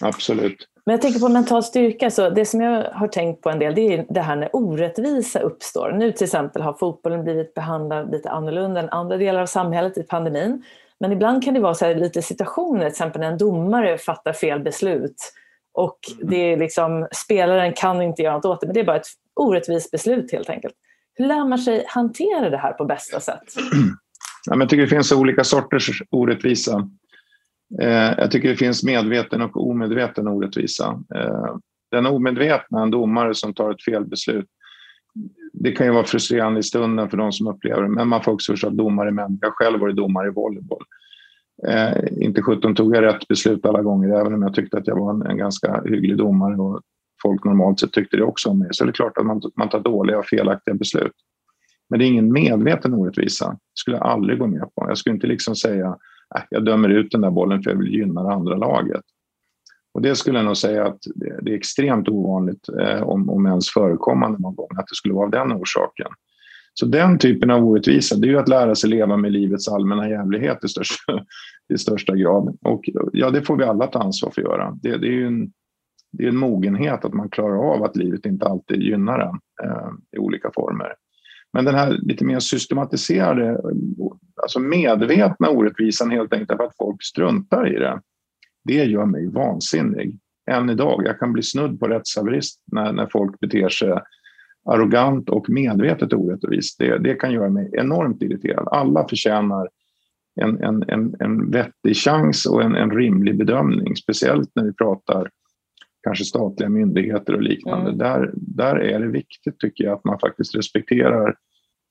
[0.03, 0.68] Absolut.
[0.87, 3.74] Men jag tänker på mental styrka, så det som jag har tänkt på en del
[3.74, 5.93] det är det här när orättvisa uppstår.
[5.93, 10.03] Nu till exempel har fotbollen blivit behandlad lite annorlunda än andra delar av samhället i
[10.03, 10.64] pandemin.
[11.01, 14.61] Men ibland kan det vara så lite situationer, till exempel när en domare fattar fel
[14.61, 15.32] beslut
[15.76, 18.97] och det är liksom, spelaren kan inte göra något åt det, men det är bara
[18.97, 19.07] ett
[19.40, 20.74] orättvist beslut helt enkelt.
[21.14, 23.42] Hur lär man sig hantera det här på bästa sätt?
[24.49, 26.90] Ja, men jag tycker det finns olika sorters orättvisa.
[27.82, 31.03] Eh, jag tycker det finns medveten och omedveten orättvisa.
[31.14, 31.57] Eh,
[31.90, 34.47] den omedvetna, en domare som tar ett felbeslut,
[35.61, 38.32] det kan ju vara frustrerande i stunden för de som upplever det, men man får
[38.32, 39.38] också förstå att domare är män.
[39.40, 40.84] Jag har själv varit domare i volleyboll.
[41.68, 44.96] Eh, inte 17 tog jag rätt beslut alla gånger, även om jag tyckte att jag
[44.96, 46.80] var en, en ganska hygglig domare och
[47.22, 48.68] folk normalt sett tyckte det också om mig.
[48.70, 51.12] Så det är klart att man, man tar dåliga och felaktiga beslut.
[51.90, 53.50] Men det är ingen medveten orättvisa.
[53.50, 54.86] Det skulle jag aldrig gå med på.
[54.88, 55.88] Jag skulle inte liksom säga
[56.28, 59.04] att äh, jag dömer ut den där bollen för jag vill gynna det andra laget.
[59.97, 63.70] Och det skulle jag nog säga att det är extremt ovanligt, eh, om, om ens
[63.70, 66.07] förekommande någon gång, att det skulle vara av den orsaken.
[66.74, 70.09] Så den typen av orättvisa, det är ju att lära sig leva med livets allmänna
[70.09, 71.12] jävlighet i största,
[71.74, 72.57] i största grad.
[72.64, 74.78] Och ja, det får vi alla ta ansvar för att göra.
[74.82, 75.53] Det, det är ju en,
[76.12, 79.90] det är en mogenhet att man klarar av att livet inte alltid gynnar en eh,
[80.16, 80.94] i olika former.
[81.53, 83.61] Men den här lite mer systematiserade,
[84.42, 88.01] alltså medvetna orättvisan helt enkelt för att folk struntar i det
[88.67, 90.19] det gör mig vansinnig.
[90.51, 91.03] Än idag.
[91.07, 93.93] Jag kan bli snudd på rättshaverist när, när folk beter sig
[94.69, 96.79] arrogant och medvetet orättvist.
[96.79, 98.69] Det, det kan göra mig enormt irriterad.
[98.71, 99.69] Alla förtjänar
[100.41, 105.31] en, en, en, en vettig chans och en, en rimlig bedömning, speciellt när vi pratar
[106.03, 107.87] kanske statliga myndigheter och liknande.
[107.87, 107.99] Mm.
[107.99, 111.37] Där, där är det viktigt, tycker jag, att man faktiskt respekterar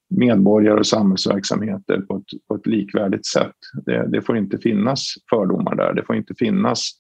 [0.10, 3.56] medborgare och samhällsverksamheter på ett, på ett likvärdigt sätt.
[3.86, 5.94] Det, det, får inte finnas fördomar där.
[5.94, 6.92] Det får inte finnas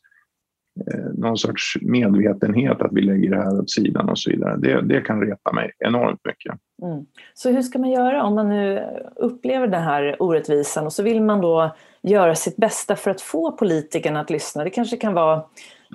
[0.92, 4.58] eh, någon sorts medvetenhet att vi lägger det här åt sidan och så vidare.
[4.58, 6.56] Det, det kan reta mig enormt mycket.
[6.84, 7.06] Mm.
[7.34, 8.84] Så hur ska man göra om man nu
[9.16, 13.52] upplever den här orättvisan och så vill man då göra sitt bästa för att få
[13.52, 14.64] politikerna att lyssna?
[14.64, 15.44] Det kanske kan vara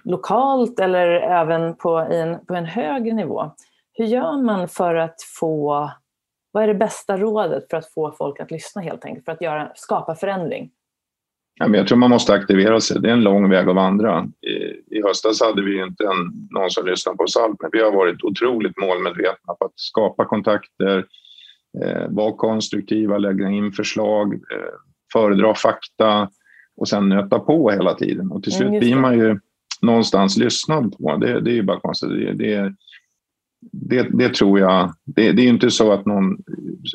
[0.04, 3.50] lokalt eller även på en, på en högre nivå.
[3.92, 5.90] Hur gör man för att få
[6.52, 9.42] vad är det bästa rådet för att få folk att lyssna helt enkelt, för att
[9.42, 10.70] göra, skapa förändring?
[11.54, 13.00] Ja, men jag tror man måste aktivera sig.
[13.00, 14.28] Det är en lång väg att vandra.
[14.40, 17.82] I, i höstas hade vi inte en, någon som lyssnade på oss allt, men vi
[17.82, 21.06] har varit otroligt målmedvetna på att skapa kontakter,
[21.84, 24.74] eh, vara konstruktiva, lägga in förslag, eh,
[25.12, 26.28] föredra fakta
[26.76, 28.30] och sen nöta på hela tiden.
[28.30, 29.40] Och till slut mm, blir man ju
[29.82, 31.16] någonstans lyssnad på.
[31.16, 32.10] Det, det är ju bara konstigt.
[32.10, 32.74] Det, det,
[33.60, 34.94] det, det, tror jag.
[35.04, 36.38] Det, det är inte så att någon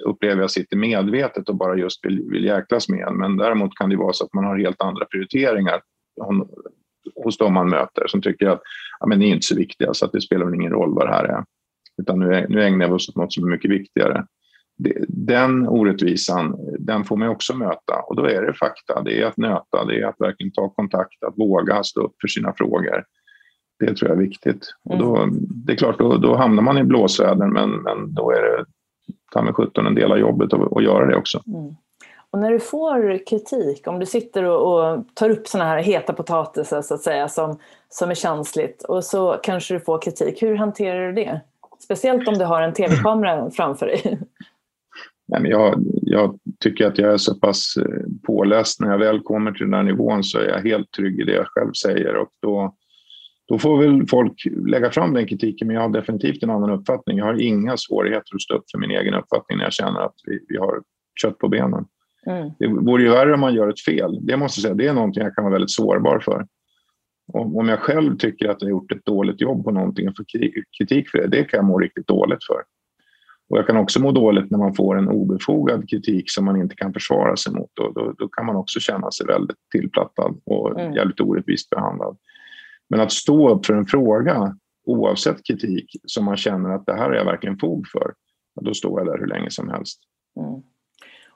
[0.06, 3.18] upplever jag sitter medvetet och bara just vill, vill jäklas med en.
[3.18, 5.82] Men däremot kan det vara så att man har helt andra prioriteringar
[7.16, 8.62] hos de man möter som tycker att
[9.00, 11.08] ja, men ni är inte så viktiga så att det spelar väl ingen roll vad
[11.08, 11.44] det här är.
[12.02, 14.26] Utan nu, nu ägnar vi oss åt något som är mycket viktigare.
[15.08, 19.38] Den orättvisan, den får man också möta och då är det fakta, det är att
[19.38, 23.04] nöta, det är att verkligen ta kontakt, att våga stå upp för sina frågor.
[23.80, 24.74] Det tror jag är viktigt.
[24.84, 25.38] Och då, mm.
[25.40, 28.66] det är klart, då, då hamnar man i blåsväder men, men då är det
[29.32, 31.42] ta med 17 en del av jobbet att göra det också.
[31.48, 31.76] Mm.
[32.32, 36.14] Och när du får kritik, om du sitter och, och tar upp sådana här heta
[36.14, 37.60] potatisar så att säga som,
[37.90, 41.42] som är känsligt och så kanske du får kritik, hur hanterar du det?
[41.80, 44.20] Speciellt om du har en tv-kamera framför dig.
[45.28, 48.80] Nej, men jag, jag, tycker att jag är så pass eh, påläst.
[48.80, 51.36] När jag väl kommer till den här nivån så är jag helt trygg i det
[51.36, 52.16] jag själv säger.
[52.16, 52.76] Och då,
[53.48, 57.18] då får väl folk lägga fram den kritiken, men jag har definitivt en annan uppfattning.
[57.18, 60.16] Jag har inga svårigheter att stå upp för min egen uppfattning när jag känner att
[60.26, 60.82] vi, vi har
[61.22, 61.86] kött på benen.
[62.26, 62.52] Mm.
[62.60, 64.26] Det vore ju värre om man gör ett fel.
[64.26, 66.48] Det måste säga, det är någonting jag kan vara väldigt sårbar för.
[67.34, 70.18] Om, om jag själv tycker att jag har gjort ett dåligt jobb på någonting och
[70.18, 70.26] får
[70.78, 72.62] kritik för det, det kan jag må riktigt dåligt för.
[73.50, 76.76] Och jag kan också må dåligt när man får en obefogad kritik som man inte
[76.76, 77.70] kan försvara sig mot.
[77.74, 80.94] Då, då, då kan man också känna sig väldigt tillplattad och mm.
[80.94, 82.18] jävligt orättvist behandlad.
[82.90, 87.10] Men att stå upp för en fråga oavsett kritik som man känner att det här
[87.10, 88.14] är jag verkligen fog för,
[88.62, 90.00] då står jag där hur länge som helst.
[90.40, 90.62] Mm.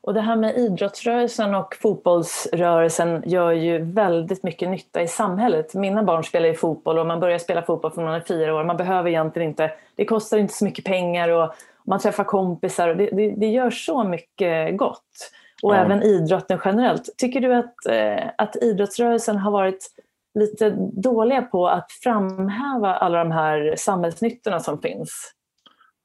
[0.02, 5.74] Och det här med idrottsrörelsen och fotbollsrörelsen gör ju väldigt mycket nytta i samhället.
[5.74, 8.64] Mina barn spelar ju fotboll och man börjar spela fotboll från man är fyra år.
[8.64, 11.54] Man behöver egentligen inte, det kostar inte så mycket pengar och
[11.86, 15.32] man träffar kompisar och det, det, det gör så mycket gott.
[15.64, 15.78] Och ja.
[15.78, 17.10] även idrotten generellt.
[17.18, 19.90] Tycker du att, eh, att idrottsrörelsen har varit
[20.40, 25.34] lite dåliga på att framhäva alla de här samhällsnyttorna som finns?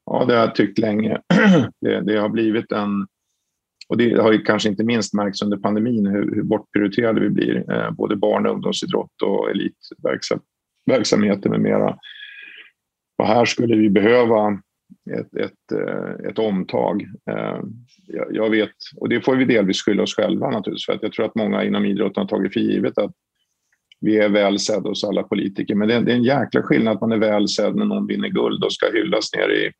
[0.05, 1.21] Ja, det har jag tyckt länge.
[1.81, 3.07] Det, det har blivit en...
[3.89, 7.71] Och det har ju kanske inte minst märkts under pandemin hur, hur bortprioriterade vi blir.
[7.71, 11.97] Eh, både barn och ungdomsidrott och elitverksamheter med mera.
[13.17, 14.59] Och här skulle vi behöva
[15.11, 17.01] ett, ett, eh, ett omtag.
[17.31, 17.59] Eh,
[18.31, 21.25] jag vet, och det får vi delvis skylla oss själva naturligtvis, för att jag tror
[21.25, 23.11] att många inom idrotten har tagit för givet att
[24.01, 25.75] vi är väl sedda hos alla politiker.
[25.75, 28.07] Men det är, det är en jäkla skillnad att man är väl sedd när någon
[28.07, 29.71] vinner guld och ska hyllas nere i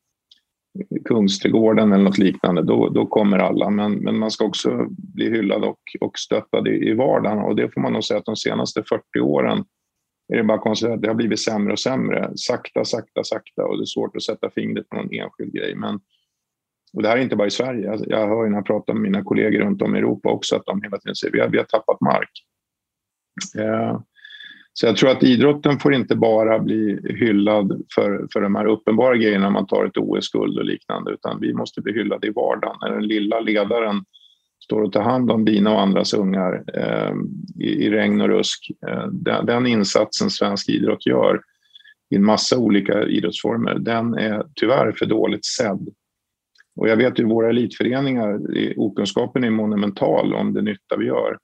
[1.06, 2.62] Kungsträdgården eller något liknande.
[2.62, 3.70] Då, då kommer alla.
[3.70, 7.40] Men, men man ska också bli hyllad och, och stöttad i, i vardagen.
[7.40, 9.66] Och det får man nog säga att de senaste 40 åren
[10.34, 12.32] är det bara konstigt att det har blivit sämre och sämre.
[12.36, 13.66] Sakta, sakta, sakta.
[13.66, 15.76] Och det är svårt att sätta fingret på någon enskild grej.
[15.76, 16.00] Men,
[16.94, 17.98] och det här är inte bara i Sverige.
[18.08, 20.66] Jag hör ju när jag pratar med mina kollegor runt om i Europa också att
[20.66, 22.32] de hela tiden säger att vi har, vi har tappat mark.
[23.58, 24.00] Eh,
[24.74, 29.18] så jag tror att idrotten får inte bara bli hyllad för, för de här uppenbara
[29.18, 32.78] grejerna man tar ett OS-guld och liknande utan vi måste bli hyllade i vardagen.
[32.82, 34.04] När den lilla ledaren
[34.64, 37.14] står och tar hand om dina och andras ungar eh,
[37.60, 38.72] i, i, regn och rusk.
[38.88, 41.42] Eh, den, den, insatsen svensk idrott gör
[42.10, 45.88] i en massa olika idrottsformer, den är tyvärr för dåligt sedd.
[46.76, 48.40] Och jag vet ju våra elitföreningar,
[48.78, 51.38] okunskapen är monumental om det nytta vi gör.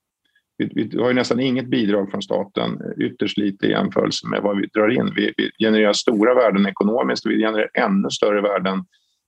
[0.75, 4.57] Vi, vi har ju nästan inget bidrag från staten, ytterst lite i jämförelse med vad
[4.57, 5.13] vi drar in.
[5.15, 8.85] Vi, vi genererar stora värden ekonomiskt och vi genererar ännu större värden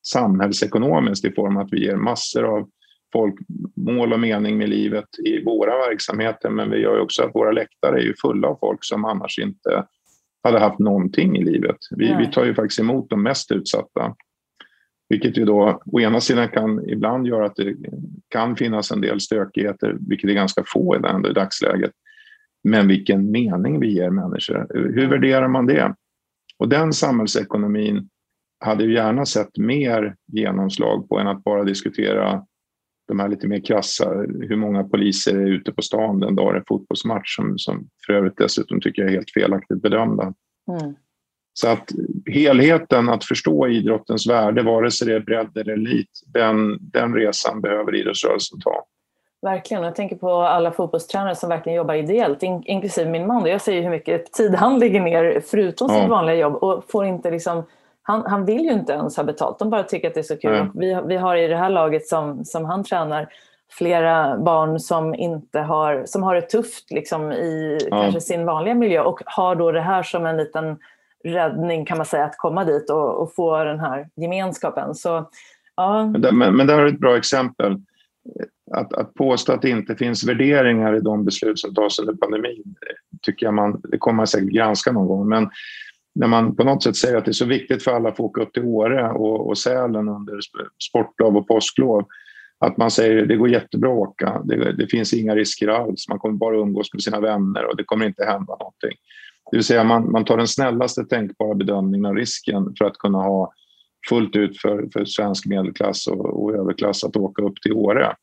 [0.07, 2.69] samhällsekonomiskt i form av att vi ger massor av
[3.13, 3.36] folk
[3.75, 7.99] mål och mening med livet i våra verksamheter men vi gör också att våra läktare
[7.99, 9.86] är ju fulla av folk som annars inte
[10.43, 11.77] hade haft någonting i livet.
[11.91, 14.15] Vi, vi tar ju faktiskt emot de mest utsatta.
[15.14, 17.76] Vilket ju då å ena sidan kan ibland göra att det
[18.30, 21.91] kan finnas en del stökigheter, vilket är ganska få ändå i dagsläget.
[22.64, 24.68] Men vilken mening vi ger människor.
[24.74, 25.95] Hur värderar man det?
[26.57, 28.09] Och den samhällsekonomin
[28.59, 32.45] hade ju gärna sett mer genomslag på än att bara diskutera
[33.07, 34.09] de här lite mer krassa,
[34.39, 38.14] hur många poliser är ute på stan den dag det är fotbollsmatch som, som för
[38.14, 40.34] övrigt dessutom tycker jag är helt felaktigt bedömda.
[40.82, 40.95] Mm.
[41.54, 41.91] Så att
[42.26, 47.62] helheten, att förstå idrottens värde, vare sig det är bredd eller elit, den, den resan
[47.62, 48.86] behöver idrottsrörelsen ta.
[49.41, 49.84] Verkligen.
[49.84, 53.45] Jag tänker på alla fotbollstränare som verkligen jobbar ideellt, in, inklusive min man.
[53.45, 57.32] Jag ser hur mycket tid han lägger ner förutom sitt vanliga jobb och får inte
[57.32, 57.64] liksom
[58.01, 60.38] han, han vill ju inte ens ha betalt, de bara tycker att det är så
[60.38, 60.56] kul.
[60.56, 60.72] Mm.
[60.74, 63.28] vi, vi har i det här laget som, som han tränar
[63.72, 68.01] flera barn som, inte har, som har det tufft liksom, i ja.
[68.01, 70.78] kanske sin vanliga miljö och har då det här som en liten
[71.24, 74.95] räddning kan man säga, att komma dit och, och få den här gemenskapen.
[74.95, 75.30] Så,
[75.76, 76.05] ja.
[76.05, 77.82] men, där men, men det här är ett bra exempel.
[78.71, 82.76] Att, att påstå att det inte finns värderingar i de beslut som tas under pandemin,
[83.21, 85.49] tycker jag man, det kommer man säkert granska någon gång, men
[86.15, 88.24] när man på något sätt säger att det är så viktigt för alla att få
[88.24, 90.39] åka upp till Åre och, och Sälen under
[90.89, 92.05] sportlov och påsklov,
[92.59, 96.09] att man säger att det går jättebra att åka, det, det, finns inga risker alls,
[96.09, 98.97] man kommer bara umgås med sina vänner och det kommer inte hända någonting.
[99.52, 103.18] Det vill säga man, man tar den snällaste tänkbara bedömningen av risken för att kunna
[103.18, 103.54] ha
[104.10, 108.16] fullt ut för, för svensk medelklass och, och överklass att åka upp till Åre.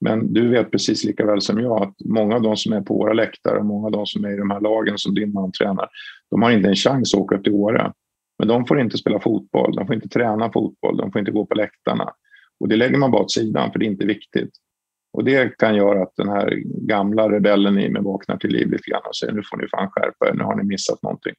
[0.00, 2.94] Men du vet precis lika väl som jag att många av de som är på
[2.94, 5.52] våra läktare och många av de som är i de här lagen som din man
[5.52, 5.88] tränar,
[6.30, 7.92] de har inte en chans att åka upp till Åre.
[8.38, 11.46] Men de får inte spela fotboll, de får inte träna fotboll, de får inte gå
[11.46, 12.12] på läktarna.
[12.60, 14.50] Och det lägger man bara åt sidan för det är inte viktigt.
[15.14, 18.90] Och det kan göra att den här gamla rebellen i mig vaknar till liv lite
[18.90, 21.34] grann och säger nu får ni fan skärpa er, nu har ni missat någonting.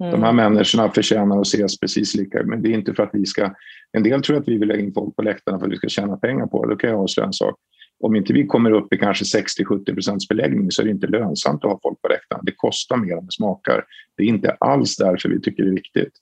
[0.00, 0.12] Mm.
[0.12, 3.26] De här människorna förtjänar att ses precis lika, men det är inte för att vi
[3.26, 3.54] ska...
[3.92, 5.88] En del tror att vi vill lägga in folk på läktarna för att vi ska
[5.88, 6.72] tjäna pengar på det.
[6.72, 7.54] Då kan jag avslöja en sak.
[8.00, 11.64] Om inte vi kommer upp i kanske 60-70 procents beläggning så är det inte lönsamt
[11.64, 12.42] att ha folk på läktarna.
[12.42, 13.84] Det kostar mer än det smakar.
[14.16, 16.12] Det är inte alls därför vi tycker det är viktigt.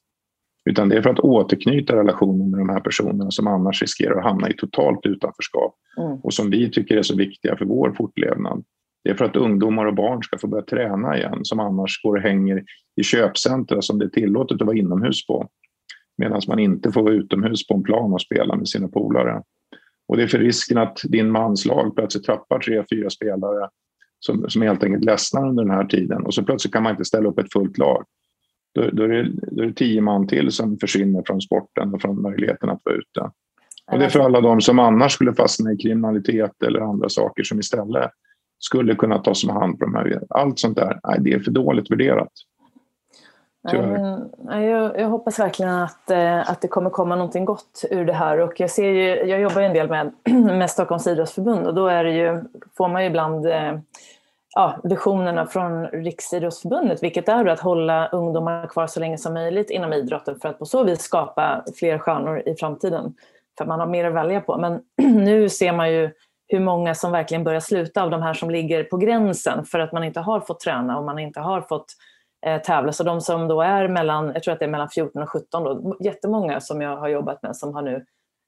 [0.64, 4.24] Utan det är för att återknyta relationen med de här personerna som annars riskerar att
[4.24, 6.18] hamna i totalt utanförskap mm.
[6.22, 8.64] och som vi tycker är så viktiga för vår fortlevnad.
[9.04, 12.16] Det är för att ungdomar och barn ska få börja träna igen som annars går
[12.16, 12.64] och hänger
[13.00, 15.48] i köpcentra som det är tillåtet att vara inomhus på.
[16.18, 19.42] Medan man inte får vara utomhus på en plan och spela med sina polare.
[20.08, 23.68] Och det är för risken att din mans lag plötsligt tappar tre, fyra spelare
[24.18, 27.04] som, som helt enkelt ledsnar under den här tiden och så plötsligt kan man inte
[27.04, 28.04] ställa upp ett fullt lag.
[28.74, 32.02] Då, då, är det, då är det tio man till som försvinner från sporten och
[32.02, 33.30] från möjligheten att vara ute.
[33.92, 37.42] Och det är för alla de som annars skulle fastna i kriminalitet eller andra saker
[37.42, 38.10] som istället
[38.58, 40.22] skulle kunna tas om hand på de här.
[40.28, 42.32] Allt sånt där, nej, det är för dåligt värderat.
[43.62, 48.12] Nej, jag, jag, hoppas verkligen att, eh, att det kommer komma någonting gott ur det
[48.12, 48.38] här.
[48.38, 50.12] Och jag, ser ju, jag jobbar ju en del med,
[50.58, 52.44] med Stockholms idrottsförbund och då är ju,
[52.76, 53.78] får man ju ibland eh,
[54.54, 59.92] ja, visionerna från Riksidrottsförbundet, vilket är att hålla ungdomar kvar så länge som möjligt inom
[59.92, 63.14] idrotten för att på så vis skapa fler stjärnor i framtiden.
[63.58, 64.58] För man har mer att välja på.
[64.58, 64.80] Men
[65.24, 66.10] nu ser man ju
[66.48, 69.92] hur många som verkligen börjar sluta av de här som ligger på gränsen för att
[69.92, 71.86] man inte har fått träna och man inte har fått
[72.46, 72.92] eh, tävla.
[72.92, 75.64] Så de som då är mellan, jag tror att det är mellan 14 och 17,
[75.64, 78.04] då, jättemånga som jag har jobbat med som har nu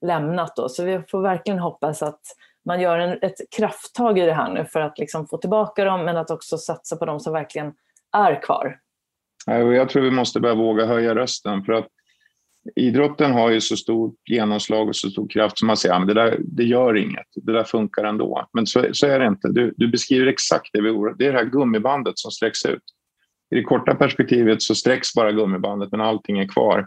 [0.07, 0.57] lämnat.
[0.57, 0.69] Då.
[0.69, 2.21] Så vi får verkligen hoppas att
[2.65, 6.05] man gör en, ett krafttag i det här nu för att liksom få tillbaka dem
[6.05, 7.73] men att också satsa på de som verkligen
[8.17, 8.79] är kvar.
[9.47, 11.89] Jag tror vi måste börja våga höja rösten för att
[12.77, 16.15] idrotten har ju så stort genomslag och så stor kraft som man säger att det,
[16.15, 18.49] där, det gör inget, det där funkar ändå.
[18.53, 19.49] Men så, så är det inte.
[19.49, 22.83] Du, du beskriver exakt det vi oroar Det är det här gummibandet som sträcks ut.
[23.51, 26.87] I det korta perspektivet så sträcks bara gummibandet men allting är kvar.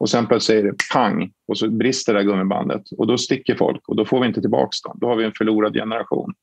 [0.00, 3.54] Och sen plötsligt säger det pang och så brister det där gummibandet och då sticker
[3.54, 4.98] folk och då får vi inte tillbaka dem.
[5.00, 6.34] Då har vi en förlorad generation.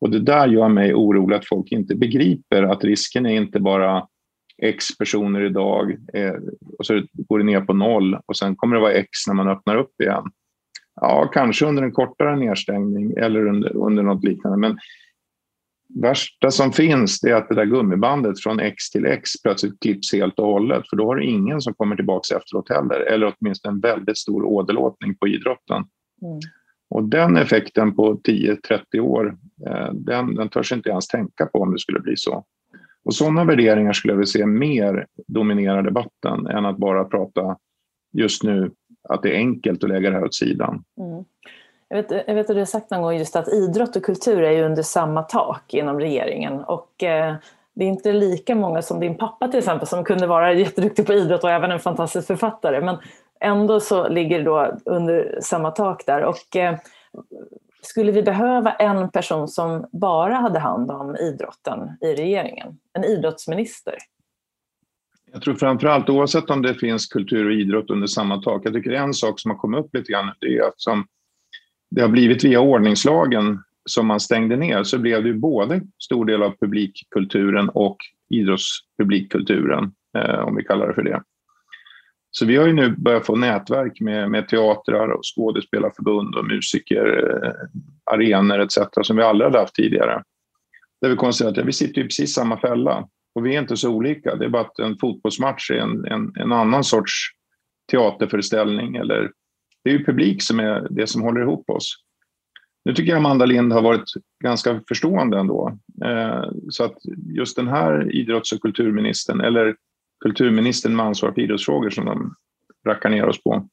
[0.00, 4.06] Och det där gör mig orolig att folk inte begriper att risken är inte bara
[4.62, 6.34] X personer idag eh,
[6.78, 9.48] och så går det ner på noll och sen kommer det vara X när man
[9.48, 10.24] öppnar upp igen.
[11.00, 14.58] Ja, kanske under en kortare nedstängning eller under, under något liknande.
[14.58, 14.78] Men
[15.94, 20.38] värsta som finns är att det där gummibandet från X till X plötsligt klipps helt
[20.38, 23.80] och hållet för då har du ingen som kommer tillbaka efteråt heller eller åtminstone en
[23.80, 25.84] väldigt stor åderlåtning på idrotten.
[26.22, 26.40] Mm.
[26.90, 29.36] Och den effekten på 10-30 år,
[29.66, 32.44] eh, den, den törs inte ens tänka på om det skulle bli så.
[33.04, 37.56] Och sådana värderingar skulle jag vilja se mer dominera debatten än att bara prata
[38.12, 38.70] just nu
[39.08, 40.84] att det är enkelt att lägga det här åt sidan.
[41.00, 41.24] Mm.
[41.92, 44.42] Jag vet, jag vet att du har sagt någon gång just att idrott och kultur
[44.42, 46.60] är ju under samma tak inom regeringen.
[46.60, 47.34] Och eh,
[47.74, 51.12] det är inte lika många som din pappa till exempel som kunde vara jätteduktig på
[51.12, 52.80] idrott och även en fantastisk författare.
[52.80, 52.96] Men
[53.40, 56.22] ändå så ligger det då under samma tak där.
[56.22, 56.78] Och, eh,
[57.82, 62.78] skulle vi behöva en person som bara hade hand om idrotten i regeringen?
[62.92, 63.94] En idrottsminister?
[65.32, 68.90] Jag tror framförallt, oavsett om det finns kultur och idrott under samma tak, jag tycker
[68.90, 71.06] en sak som har kommit upp lite grann, det är att som
[71.90, 76.24] det har blivit via ordningslagen som man stängde ner så blev det ju både stor
[76.24, 77.96] del av publikkulturen och
[78.30, 81.22] idrottspublikkulturen, eh, om vi kallar det för det.
[82.30, 87.38] Så vi har ju nu börjat få nätverk med, med teatrar och skådespelarförbund och musiker,
[87.44, 87.52] eh,
[88.14, 88.78] arenor etc.
[89.02, 90.22] som vi aldrig hade haft tidigare.
[91.00, 93.90] Där vi konstaterar att vi sitter i precis samma fälla och vi är inte så
[93.90, 94.36] olika.
[94.36, 97.12] Det är bara att en fotbollsmatch är en, en, en annan sorts
[97.90, 99.30] teaterföreställning eller
[99.84, 101.96] det är ju publik som är det som håller ihop oss.
[102.84, 104.12] Nu tycker jag Amanda Lind har varit
[104.44, 105.78] ganska förstående ändå.
[106.04, 106.96] Eh, så att
[107.36, 109.76] just den här idrotts och kulturministern, eller
[110.24, 112.34] kulturministern med ansvar för idrottsfrågor som de
[112.86, 113.68] rackar ner oss på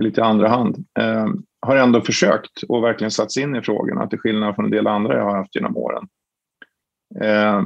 [0.00, 1.28] i lite andra hand, eh,
[1.60, 4.86] har ändå försökt och verkligen satt sig in i frågorna till skillnad från en del
[4.86, 6.08] andra jag har haft genom åren.
[7.20, 7.62] Eh,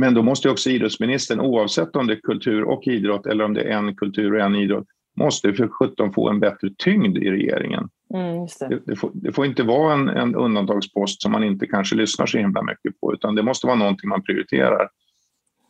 [0.00, 3.62] men då måste också idrottsministern, oavsett om det är kultur och idrott eller om det
[3.62, 4.86] är en kultur och en idrott,
[5.16, 7.88] måste för sjutton få en bättre tyngd i regeringen.
[8.14, 8.68] Mm, det.
[8.68, 12.26] Det, det, får, det, får, inte vara en, en, undantagspost som man inte kanske lyssnar
[12.26, 14.88] så himla mycket på, utan det måste vara någonting man prioriterar.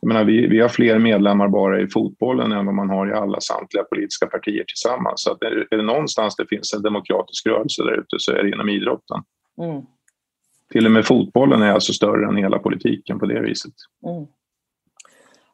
[0.01, 3.13] Jag menar, vi, vi har fler medlemmar bara i fotbollen än vad man har i
[3.13, 5.23] alla samtliga politiska partier tillsammans.
[5.23, 8.43] Så att är, är det någonstans det finns en demokratisk rörelse där ute så är
[8.43, 9.23] det inom idrotten.
[9.61, 9.81] Mm.
[10.71, 13.73] Till och med fotbollen är alltså större än hela politiken på det viset.
[14.05, 14.27] Mm.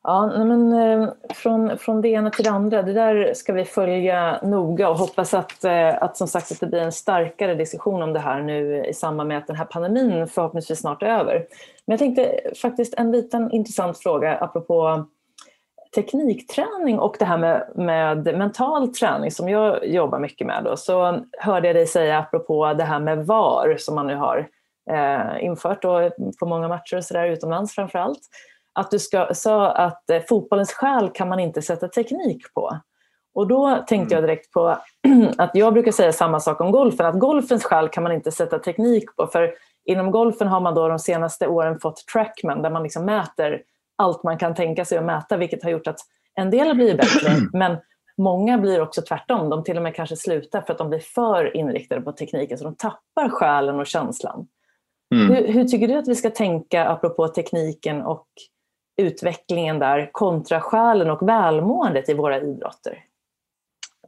[0.10, 4.40] Ja, men, eh, från, från det ena till det andra, det där ska vi följa
[4.44, 8.14] noga och hoppas att, eh, att, som sagt, att det blir en starkare diskussion om
[8.14, 11.34] det här nu i samband med att den här pandemin förhoppningsvis snart är över.
[11.86, 15.06] Men jag tänkte faktiskt en liten intressant fråga apropå
[15.96, 20.64] teknikträning och det här med, med mental träning som jag jobbar mycket med.
[20.64, 24.48] Då, så hörde jag dig säga apropå det här med VAR som man nu har
[24.90, 28.22] eh, infört då, på många matcher och så där utomlands framför allt
[28.78, 32.80] att du ska, sa att eh, fotbollens själ kan man inte sätta teknik på.
[33.34, 34.28] Och då tänkte jag mm.
[34.28, 34.78] direkt på
[35.38, 38.60] att jag brukar säga samma sak om golfen, att golfens själ kan man inte sätta
[38.60, 39.28] teknik på.
[39.28, 39.54] För
[39.86, 43.62] inom golfen har man då de senaste åren fått trackman där man liksom mäter
[43.96, 46.00] allt man kan tänka sig att mäta, vilket har gjort att
[46.36, 47.78] en del blivit bättre, men
[48.18, 49.50] många blir också tvärtom.
[49.50, 52.64] De till och med kanske slutar för att de blir för inriktade på tekniken, så
[52.64, 54.48] de tappar själen och känslan.
[55.16, 55.28] Mm.
[55.28, 58.28] Hur, hur, tycker du att vi ska tänka apropå tekniken och
[58.98, 63.04] utvecklingen där kontra själen och välmåendet i våra idrotter?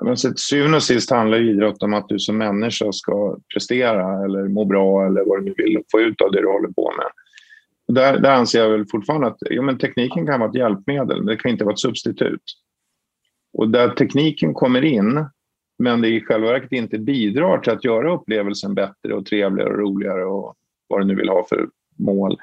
[0.02, 4.48] Men till syvende och sist handlar idrott om att du som människa ska prestera eller
[4.48, 7.08] må bra eller vad du nu vill få ut av det du håller på med.
[7.96, 11.26] Där, där anser jag väl fortfarande att jo, men tekniken kan vara ett hjälpmedel, men
[11.26, 12.44] det kan inte vara ett substitut.
[13.54, 15.26] Och där tekniken kommer in,
[15.80, 19.80] men det i själva verket inte bidrar till att göra upplevelsen bättre och trevligare och
[19.80, 20.55] roligare och
[20.88, 22.38] vad du nu vill ha för mål,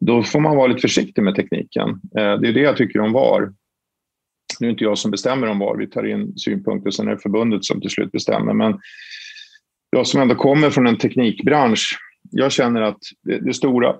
[0.00, 1.88] då får man vara lite försiktig med tekniken.
[1.88, 3.52] Eh, det är det jag tycker om VAR.
[4.60, 7.12] Nu är det inte jag som bestämmer om VAR, vi tar in synpunkter, sen är
[7.12, 8.54] det förbundet som till slut bestämmer.
[8.54, 8.80] Men
[9.90, 11.98] jag som ändå kommer från en teknikbransch,
[12.30, 13.96] jag känner att det, stora,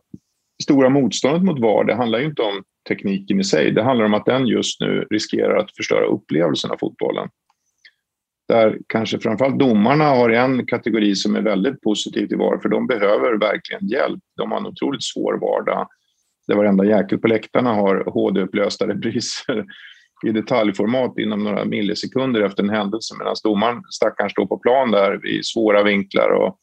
[0.62, 4.14] stora motståndet mot VAR, det handlar ju inte om tekniken i sig, det handlar om
[4.14, 7.28] att den just nu riskerar att förstöra upplevelsen av fotbollen
[8.50, 12.86] där kanske framförallt domarna har en kategori som är väldigt positiv till VAR, för de
[12.86, 14.20] behöver verkligen hjälp.
[14.36, 15.88] De har en otroligt svår vardag
[16.46, 19.64] där varenda jäkel på läktarna har HD-upplösta repriser
[20.26, 25.26] i detaljformat inom några millisekunder efter en händelse medan domaren stackaren står på plan där
[25.26, 26.58] i svåra vinklar och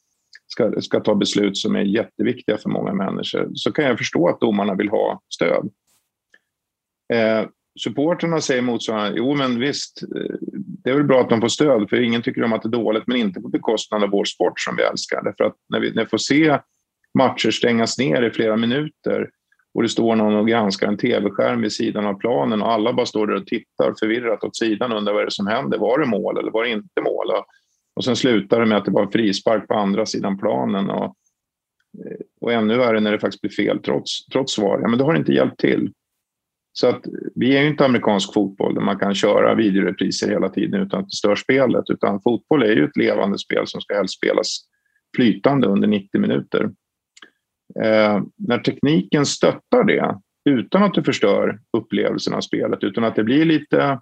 [0.48, 4.40] ska, ska ta beslut som är jätteviktiga för många människor så kan jag förstå att
[4.40, 5.70] domarna vill ha stöd.
[7.14, 7.48] Eh,
[7.80, 10.57] supporterna säger motsvarande, jo men visst, eh,
[10.88, 12.72] det är väl bra att de får stöd, för ingen tycker om att det är
[12.72, 15.24] dåligt, men inte på bekostnad av vår sport som vi älskar.
[15.24, 16.60] Därför att när vi, när vi får se
[17.18, 19.30] matcher stängas ner i flera minuter
[19.74, 23.06] och det står någon och granskar en tv-skärm vid sidan av planen och alla bara
[23.06, 25.78] står där och tittar förvirrat åt sidan och undrar vad det är som händer.
[25.78, 27.28] Var det mål eller var det inte mål?
[27.96, 30.90] Och sen slutar det med att det var frispark på andra sidan planen.
[30.90, 31.16] Och,
[32.42, 34.80] och ännu värre när det faktiskt blir fel trots, trots svar.
[34.82, 35.92] Ja, men det har inte hjälpt till.
[36.80, 37.06] Så att
[37.36, 41.10] vi är ju inte amerikansk fotboll där man kan köra videorepriser hela tiden utan att
[41.10, 41.90] det stör spelet.
[41.90, 44.60] Utan fotboll är ju ett levande spel som ska helst spelas
[45.16, 46.64] flytande under 90 minuter.
[47.84, 50.18] Eh, när tekniken stöttar det
[50.50, 54.00] utan att du förstör upplevelsen av spelet, utan att det blir lite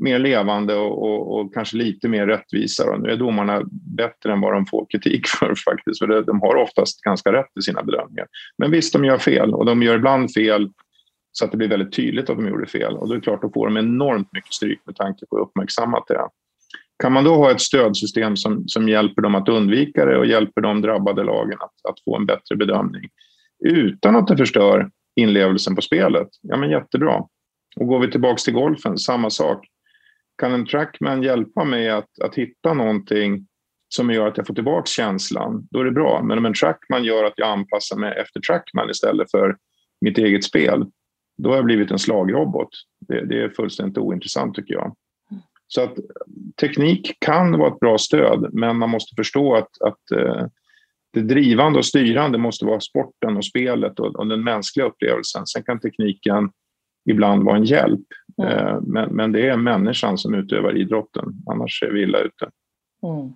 [0.00, 2.90] mer levande och, och, och, kanske lite mer rättvisa.
[2.90, 3.62] Och nu är domarna
[3.96, 7.62] bättre än vad de får kritik för faktiskt, för de har oftast ganska rätt i
[7.62, 8.26] sina bedömningar.
[8.58, 10.70] Men visst, de gör fel och de gör ibland fel
[11.38, 13.42] så att det blir väldigt tydligt att de gjorde fel och då är det klart,
[13.42, 16.28] då får de enormt mycket stryk med tanke på att uppmärksamma det.
[17.02, 20.60] Kan man då ha ett stödsystem som, som hjälper dem att undvika det och hjälper
[20.60, 23.08] de drabbade lagen att, att få en bättre bedömning
[23.64, 27.24] utan att det förstör inlevelsen på spelet, ja men jättebra.
[27.76, 29.66] Och går vi tillbaks till golfen, samma sak.
[30.38, 33.46] Kan en trackman hjälpa mig att, att hitta någonting
[33.88, 36.22] som gör att jag får tillbaka känslan, då är det bra.
[36.22, 39.56] Men om en trackman gör att jag anpassar mig efter trackman istället för
[40.00, 40.86] mitt eget spel,
[41.36, 42.68] då har jag blivit en slagrobot.
[43.08, 44.94] Det, det är fullständigt ointressant tycker jag.
[45.66, 45.94] Så att
[46.60, 50.46] teknik kan vara ett bra stöd, men man måste förstå att, att eh,
[51.12, 55.46] det drivande och styrande måste vara sporten och spelet och, och, den mänskliga upplevelsen.
[55.46, 56.50] Sen kan tekniken
[57.10, 58.06] ibland vara en hjälp,
[58.42, 58.52] mm.
[58.52, 62.50] eh, men, men, det är människan som utövar idrotten, annars är vi illa ute.
[63.02, 63.32] Mm.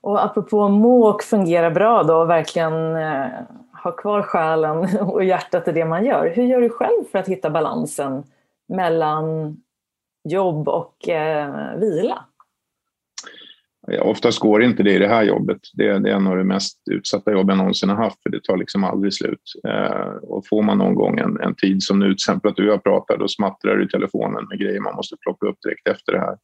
[0.00, 3.28] Och apropå må och fungera bra då och verkligen eh,
[3.84, 6.32] ha kvar själen och hjärtat i det man gör.
[6.36, 8.22] Hur gör du själv för att hitta balansen
[8.68, 9.56] mellan
[10.28, 12.24] jobb och eh, vila?
[13.86, 15.58] Ja, oftast går inte det i det här jobbet.
[15.74, 18.30] Det är, det är en av de mest utsatta jobb jag någonsin har haft, för
[18.30, 19.52] det tar liksom aldrig slut.
[19.68, 22.70] Eh, och får man någon gång en, en, tid som nu, till exempel att du
[22.70, 26.12] har pratat, då smattrar du i telefonen med grejer man måste plocka upp direkt efter
[26.12, 26.36] det här.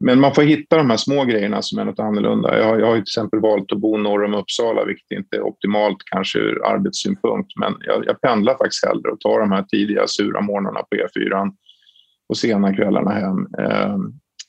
[0.00, 2.58] Men man får hitta de här små grejerna som är något annorlunda.
[2.58, 5.42] Jag har, jag har till exempel valt att bo norr om Uppsala, vilket inte är
[5.42, 10.06] optimalt kanske ur arbetssynpunkt, men jag, jag pendlar faktiskt hellre och tar de här tidiga
[10.06, 11.52] sura morgnarna på E4
[12.28, 13.46] och sena kvällarna hem.
[13.58, 13.96] Eh,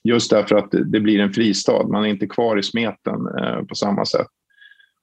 [0.03, 1.87] just därför att det blir en fristad.
[1.87, 4.27] Man är inte kvar i smeten eh, på samma sätt.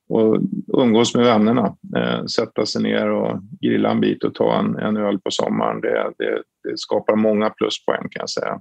[0.08, 0.38] Och
[0.82, 4.96] umgås med vännerna, eh, sätta sig ner och grilla en bit och ta en, en
[4.96, 5.80] öl på sommaren.
[5.80, 8.60] Det, det, det, skapar många pluspoäng kan jag säga.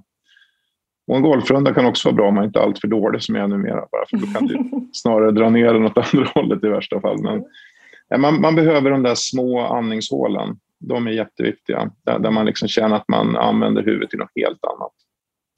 [1.12, 3.44] Och en golfrunda kan också vara bra om man inte är alltför dålig som jag
[3.44, 6.68] är numera, bara för då kan du snarare dra ner den åt andra hållet i
[6.68, 7.22] värsta fall.
[7.22, 10.56] Men, man, man behöver de där små andningshålen.
[10.78, 14.64] De är jätteviktiga, där, där man liksom känner att man använder huvudet till något helt
[14.64, 14.92] annat.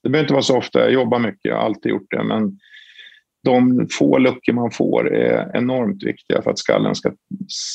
[0.02, 2.58] Det behöver inte vara så ofta, jag jobbar mycket, jag har alltid gjort det, men
[3.44, 7.12] de få luckor man får är enormt viktiga för att skallen ska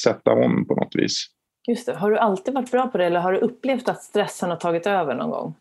[0.04, 1.26] sätta om på något vis.
[1.68, 1.96] Just det.
[1.96, 4.88] Har du alltid varit bra på det eller har du upplevt att stressen har tagit
[4.88, 5.56] över någon gång?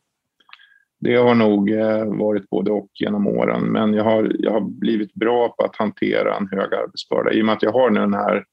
[1.00, 5.14] Det har nog eh, varit både och genom åren, men jag har, jag har blivit
[5.14, 7.32] bra på att hantera en hög arbetsbörda.
[7.32, 8.44] I och med att jag har den här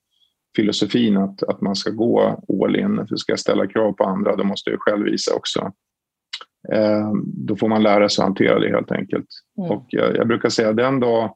[0.55, 4.35] filosofin att, att man ska gå all in, för ska jag ställa krav på andra,
[4.35, 5.71] då måste jag själv visa också.
[6.73, 9.27] Eh, då får man lära sig att hantera det helt enkelt.
[9.57, 9.71] Mm.
[9.71, 11.35] Och jag, jag, brukar säga den dag,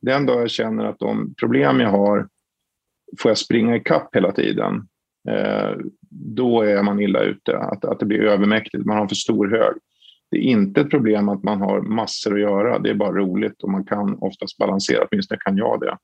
[0.00, 2.28] den dag jag känner att de problem jag har
[3.20, 4.88] får jag springa ikapp hela tiden,
[5.28, 5.76] eh,
[6.10, 7.58] då är man illa ute.
[7.58, 9.74] Att, att det blir övermäktigt, man har för stor hög.
[10.34, 13.62] Det är inte ett problem att man har massor att göra, det är bara roligt
[13.62, 15.96] och man kan oftast balansera, åtminstone kan jag det.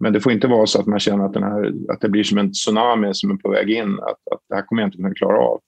[0.00, 2.24] Men det får inte vara så att man känner att, den här, att det blir
[2.24, 4.96] som en tsunami som är på väg in, att, att det här kommer jag inte
[4.96, 5.60] kunna klara av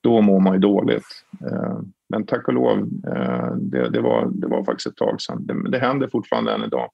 [0.00, 1.06] då mår man ju dåligt.
[1.46, 1.78] Eh,
[2.08, 5.46] men tack och lov, eh, det, det, var, det var faktiskt ett tag sedan.
[5.46, 6.90] Det, det händer fortfarande än idag.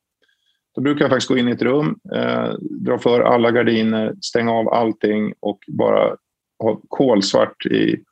[0.74, 4.52] Då brukar jag faktiskt gå in i ett rum, eh, dra för alla gardiner, stänga
[4.52, 6.16] av allting och bara
[6.58, 8.04] ha kolsvart i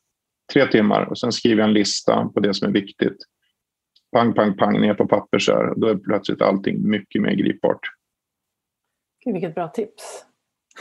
[0.53, 3.17] tre timmar och sen skriver jag en lista på det som är viktigt.
[4.13, 5.75] Pang, pang, pang ner på papper så här.
[5.77, 7.81] Då är plötsligt allting mycket mer gripbart.
[9.25, 10.25] Gud, vilket bra tips.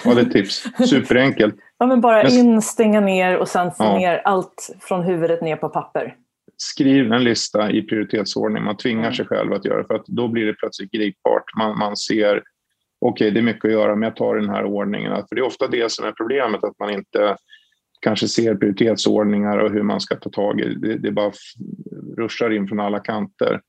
[0.03, 0.64] Ja, det är ett tips.
[0.89, 1.56] Superenkelt.
[1.77, 3.98] ja, men bara in, stänga ner och sen få ja.
[3.98, 6.15] ner allt från huvudet ner på papper.
[6.57, 8.64] Skriv en lista i prioritetsordning.
[8.64, 9.14] Man tvingar mm.
[9.14, 11.43] sig själv att göra det för att då blir det plötsligt gripbart.
[11.57, 12.43] Man, man ser, okej
[13.02, 15.11] okay, det är mycket att göra men jag tar den här ordningen.
[15.30, 17.35] För det är ofta det som är problemet, att man inte
[18.02, 20.98] kanske ser prioritetsordningar och hur man ska ta tag i det.
[20.98, 21.32] Det bara
[22.18, 23.61] ruschar in från alla kanter.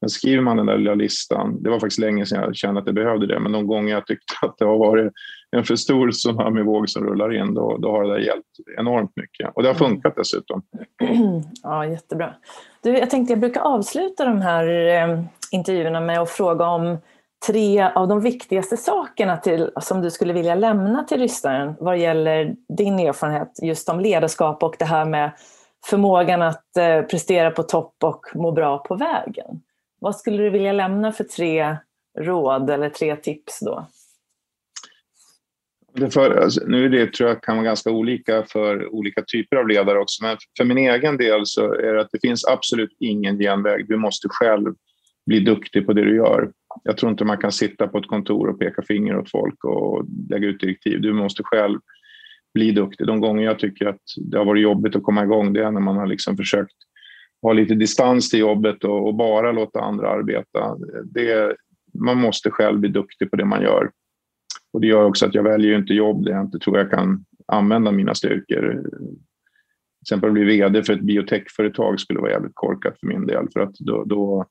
[0.00, 2.86] Men skriver man den där lilla listan, det var faktiskt länge sedan jag kände att
[2.86, 5.12] jag behövde det, men de gånger jag tyckte att det har varit
[5.56, 8.48] en för stor tsunamivåg som rullar in, då, då har det där hjälpt
[8.78, 9.50] enormt mycket.
[9.54, 10.62] Och det har funkat dessutom.
[11.62, 12.34] Ja, jättebra.
[12.82, 16.98] Du, jag tänkte jag brukar avsluta de här eh, intervjuerna med att fråga om
[17.46, 22.54] tre av de viktigaste sakerna till, som du skulle vilja lämna till lyssnaren vad gäller
[22.78, 25.32] din erfarenhet just om ledarskap och det här med
[25.86, 29.60] förmågan att eh, prestera på topp och må bra på vägen.
[30.00, 31.76] Vad skulle du vilja lämna för tre
[32.18, 33.86] råd eller tre tips då?
[36.10, 39.68] För, alltså, nu är det tror jag kan vara ganska olika för olika typer av
[39.68, 43.38] ledare också, men för min egen del så är det att det finns absolut ingen
[43.38, 43.88] genväg.
[43.88, 44.74] Du måste själv
[45.26, 46.52] bli duktig på det du gör.
[46.82, 50.04] Jag tror inte man kan sitta på ett kontor och peka finger åt folk och
[50.28, 51.00] lägga ut direktiv.
[51.00, 51.78] Du måste själv
[52.54, 53.06] bli duktig.
[53.06, 54.00] De gånger jag tycker att
[54.30, 56.76] det har varit jobbigt att komma igång, det är när man har liksom försökt
[57.42, 60.76] ha lite distans till jobbet och, och bara låta andra arbeta.
[61.04, 61.56] Det,
[61.94, 63.90] man måste själv bli duktig på det man gör.
[64.72, 67.24] Och det gör också att jag väljer inte jobb där jag inte tror jag kan
[67.46, 68.82] använda mina styrkor.
[68.82, 73.48] Till exempel att bli vd för ett biotechföretag skulle vara jävligt korkat för min del
[73.52, 74.46] för att då, då,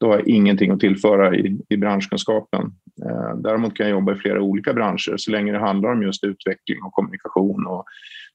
[0.00, 2.72] då har jag ingenting att tillföra i, i branschkunskapen.
[3.04, 6.24] Eh, däremot kan jag jobba i flera olika branscher så länge det handlar om just
[6.24, 7.84] utveckling och kommunikation och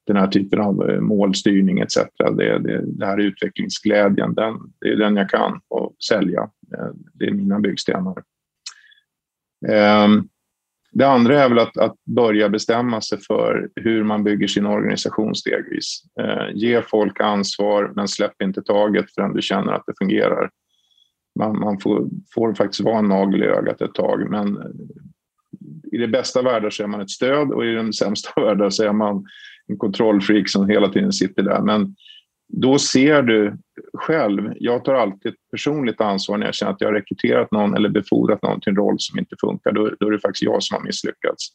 [0.06, 1.96] den här typen av eh, målstyrning etc.
[2.18, 6.40] Det, det, det här är utvecklingsglädjen, den, det är den jag kan och sälja.
[6.76, 8.22] Eh, det är mina byggstenar.
[9.68, 10.08] Eh,
[10.94, 15.34] det andra är väl att, att, börja bestämma sig för hur man bygger sin organisation
[15.34, 16.02] stegvis.
[16.20, 20.50] Eh, ge folk ansvar, men släpp inte taget förrän du känner att det fungerar.
[21.38, 24.58] Man, man får, får, faktiskt vara en nagel i ögat ett tag, men
[25.92, 28.84] i det bästa världar så är man ett stöd och i den sämsta världen så
[28.84, 29.24] är man
[29.66, 31.60] en kontrollfreak som hela tiden sitter där.
[31.60, 31.94] Men
[32.48, 33.56] då ser du
[33.98, 37.74] själv, jag tar alltid ett personligt ansvar när jag känner att jag har rekryterat någon
[37.74, 39.72] eller befordrat någon till en roll som inte funkar.
[39.72, 41.48] Då, då är det faktiskt jag som har misslyckats.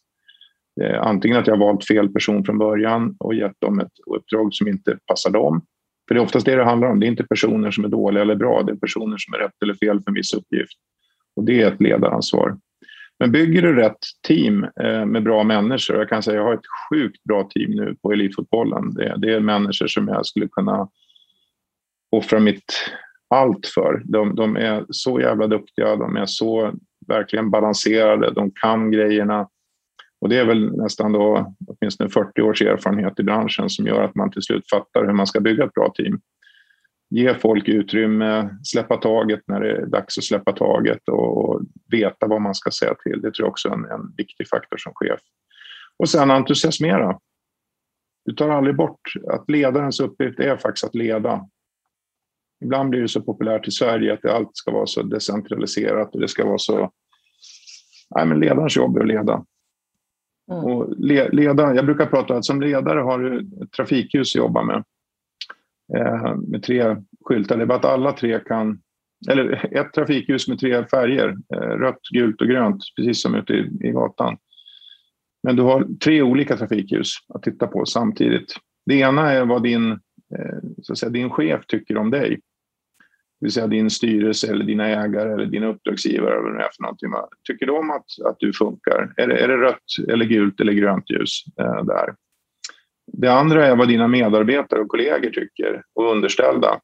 [0.82, 4.54] Eh, antingen att jag har valt fel person från början och gett dem ett uppdrag
[4.54, 5.62] som inte passar dem.
[6.10, 7.00] För det är oftast det det handlar om.
[7.00, 9.64] Det är inte personer som är dåliga eller bra, det är personer som är rätt
[9.64, 10.78] eller fel för en viss uppgift.
[11.36, 12.58] Och det är ett ledaransvar.
[13.20, 16.90] Men bygger du rätt team eh, med bra människor, jag kan säga jag har ett
[16.90, 18.94] sjukt bra team nu på elitfotbollen.
[18.94, 20.90] Det, det är människor som jag skulle kunna
[22.12, 22.74] offra mitt
[23.30, 24.02] allt för.
[24.06, 26.74] De, de, är så jävla duktiga, de är så
[27.08, 29.48] verkligen balanserade, de kan grejerna.
[30.22, 34.16] Och det är väl nästan då åtminstone 40 års erfarenhet i branschen som gör att
[34.16, 36.22] man till slut fattar hur man ska bygga ett bra team
[37.10, 42.42] ge folk utrymme, släppa taget när det är dags att släppa taget och veta vad
[42.42, 43.22] man ska säga till.
[43.22, 45.20] Det tror jag också är en, en viktig faktor som chef.
[45.98, 47.20] Och sen entusiasmera.
[48.26, 51.50] Du tar aldrig bort att ledarens uppgift är faktiskt att leda.
[52.64, 56.28] Ibland blir det så populärt i Sverige att allt ska vara så decentraliserat och det
[56.28, 56.92] ska vara så...
[58.16, 59.46] Nej, men ledarens jobb är att leda.
[60.52, 60.66] Mm.
[60.66, 60.94] Och
[61.32, 64.84] leda, jag brukar prata om att som ledare har du ett trafikljus att jobba med.
[65.98, 66.96] Eh, med tre
[67.26, 67.58] skyltar.
[67.58, 68.82] Det är bara att alla tre kan...
[69.30, 73.72] Eller ett trafikljus med tre färger, eh, rött, gult och grönt, precis som ute i,
[73.82, 74.38] i gatan.
[75.44, 78.56] Men du har tre olika trafikljus att titta på samtidigt.
[78.86, 82.40] Det ena är vad din, eh, så att säga, din chef tycker om dig.
[83.40, 86.70] Det vill säga din styrelse eller dina ägare eller dina uppdragsgivare eller vad det är
[86.76, 87.10] för någonting.
[87.44, 89.14] Tycker de att, att du funkar?
[89.18, 92.16] Är det, är det rött eller gult eller grönt ljus eh, där?
[93.14, 96.80] Det andra är vad dina medarbetare och kollegor tycker och underställda.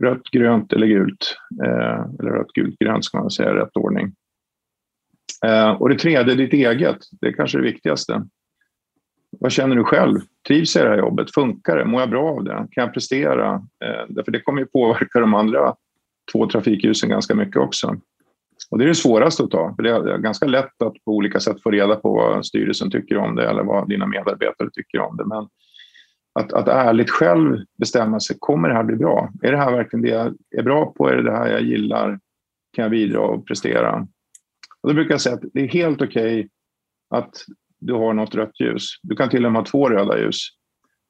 [0.00, 1.36] Rött, grönt eller gult.
[1.64, 4.12] Eh, eller rött, gult, grönt ska man säga i rätt ordning.
[5.46, 6.98] Eh, och det tredje, ditt eget.
[7.20, 8.22] Det är kanske det viktigaste.
[9.30, 10.20] Vad känner du själv?
[10.48, 11.34] Trivs jag i det här jobbet?
[11.34, 11.84] Funkar det?
[11.84, 12.66] Mår jag bra av det?
[12.70, 13.54] Kan jag prestera?
[13.54, 15.74] Eh, därför det kommer ju påverka de andra
[16.32, 17.96] två trafikljusen ganska mycket också.
[18.70, 19.74] Och det är det svåraste att ta.
[19.76, 23.16] För det är ganska lätt att på olika sätt få reda på vad styrelsen tycker
[23.16, 25.24] om det eller vad dina medarbetare tycker om det.
[25.24, 25.48] Men
[26.32, 29.32] att, att ärligt själv bestämma sig, kommer det här bli bra?
[29.42, 31.08] Är det här verkligen det jag är bra på?
[31.08, 32.20] Är det det här jag gillar?
[32.72, 34.06] Kan jag bidra och prestera?
[34.82, 36.48] Och då brukar jag säga att det är helt okej okay
[37.10, 37.44] att
[37.80, 38.84] du har något rött ljus.
[39.02, 40.48] Du kan till och med ha två röda ljus.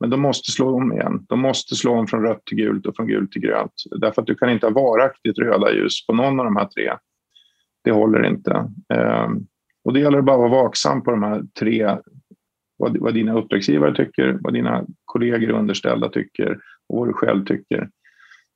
[0.00, 1.26] Men de måste slå om igen.
[1.28, 3.72] De måste slå om från rött till gult och från gult till grönt.
[4.00, 6.92] Därför att du kan inte ha varaktigt röda ljus på någon av de här tre
[7.84, 8.70] det håller inte.
[8.94, 9.46] Ehm,
[9.84, 11.96] och det gäller bara att vara vaksam på de här tre,
[12.76, 16.58] vad, vad dina uppdragsgivare tycker, vad dina kollegor och underställda tycker
[16.88, 17.88] och vad du själv tycker.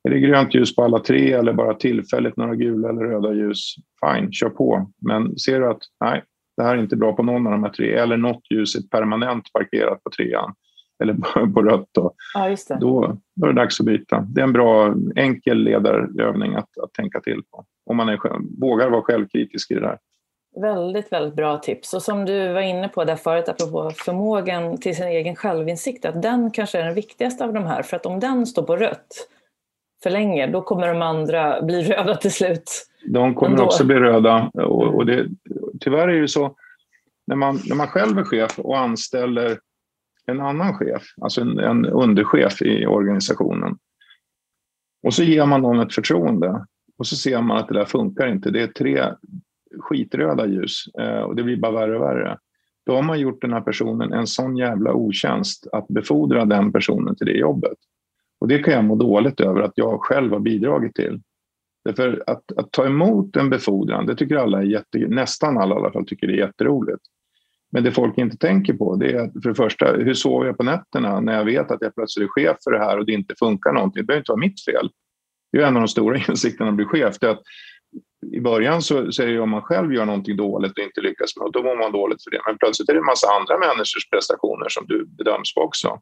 [0.04, 3.74] Är det grönt ljus på alla tre eller bara tillfälligt några gula eller röda ljus?
[4.04, 4.90] Fine, kör på.
[5.00, 6.22] Men ser du att nej,
[6.56, 8.88] det här är inte bra på någon av de här tre eller något ljus är
[8.90, 10.54] permanent parkerat på trean
[11.02, 11.14] eller
[11.54, 14.20] på rött då, ja, då, då är det dags att byta.
[14.20, 18.18] Det är en bra enkel ledarövning att, att tänka till på om man är,
[18.60, 19.98] vågar vara självkritisk i det där.
[20.60, 21.94] Väldigt, väldigt bra tips.
[21.94, 26.22] Och som du var inne på där förut, apropå förmågan till sin egen självinsikt, att
[26.22, 27.82] den kanske är den viktigaste av de här.
[27.82, 29.28] För att om den står på rött
[30.02, 32.86] för länge, då kommer de andra bli röda till slut.
[33.06, 33.64] De kommer Ändå.
[33.64, 34.50] också bli röda.
[34.54, 35.26] Och, och det,
[35.82, 36.56] tyvärr är det så,
[37.26, 39.58] när man, när man själv är chef och anställer
[40.26, 43.78] en annan chef, alltså en, en underchef i organisationen,
[45.02, 46.66] och så ger man någon ett förtroende
[46.98, 48.50] och så ser man att det där funkar inte.
[48.50, 49.04] Det är tre
[49.80, 52.38] skitröda ljus eh, och det blir bara värre och värre.
[52.86, 57.16] Då har man gjort den här personen en sån jävla otjänst att befordra den personen
[57.16, 57.78] till det jobbet.
[58.40, 61.20] Och det kan jag må dåligt över att jag själv har bidragit till.
[61.84, 65.78] Därför att, att ta emot en befordran, det tycker alla är jätte, nästan alla i
[65.78, 67.02] alla fall tycker det är jätteroligt.
[67.72, 70.62] Men det folk inte tänker på det är för det första, hur sover jag på
[70.62, 73.34] nätterna när jag vet att jag plötsligt är chef för det här och det inte
[73.38, 74.02] funkar någonting?
[74.02, 74.90] Det behöver inte vara mitt fel.
[75.52, 77.18] Det är en av de stora insikterna att bli chef.
[77.20, 77.42] Det är att
[78.32, 81.36] I början så, så är det om man själv gör någonting dåligt och inte lyckas
[81.36, 82.40] med något, då mår man dåligt för det.
[82.46, 86.00] Men plötsligt är det en massa andra människors prestationer som du bedöms på också.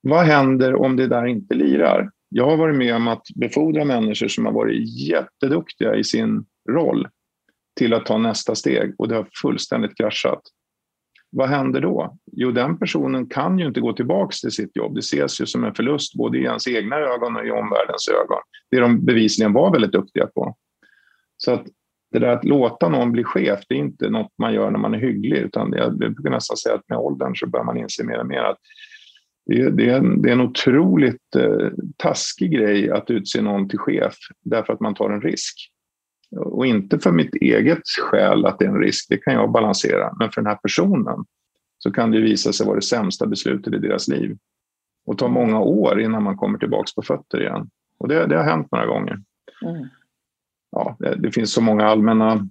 [0.00, 2.10] Vad händer om det där inte lirar?
[2.28, 7.08] Jag har varit med om att befordra människor som har varit jätteduktiga i sin roll
[7.76, 10.42] till att ta nästa steg och det har fullständigt kraschat.
[11.30, 12.18] Vad händer då?
[12.32, 14.94] Jo, den personen kan ju inte gå tillbaka till sitt jobb.
[14.94, 18.38] Det ses ju som en förlust både i ens egna ögon och i omvärldens ögon.
[18.70, 20.56] Det de bevisligen var väldigt duktiga på.
[21.36, 21.66] Så att
[22.12, 24.94] det där att låta någon bli chef, det är inte något man gör när man
[24.94, 28.18] är hygglig, utan jag brukar nästan säga att med åldern så börjar man inse mer
[28.18, 28.58] och mer att
[29.46, 33.78] det, det, är, en, det är en otroligt eh, taskig grej att utse någon till
[33.78, 34.14] chef
[34.44, 35.72] därför att man tar en risk.
[36.36, 40.12] Och inte för mitt eget skäl att det är en risk, det kan jag balansera.
[40.18, 41.24] Men för den här personen
[41.78, 44.36] så kan det visa sig vara det sämsta beslutet i deras liv.
[45.06, 47.70] Och ta många år innan man kommer tillbaka på fötter igen.
[47.98, 49.22] Och det, det har hänt några gånger.
[49.62, 49.88] Mm.
[50.72, 52.48] Ja, det, det, finns så många allmänna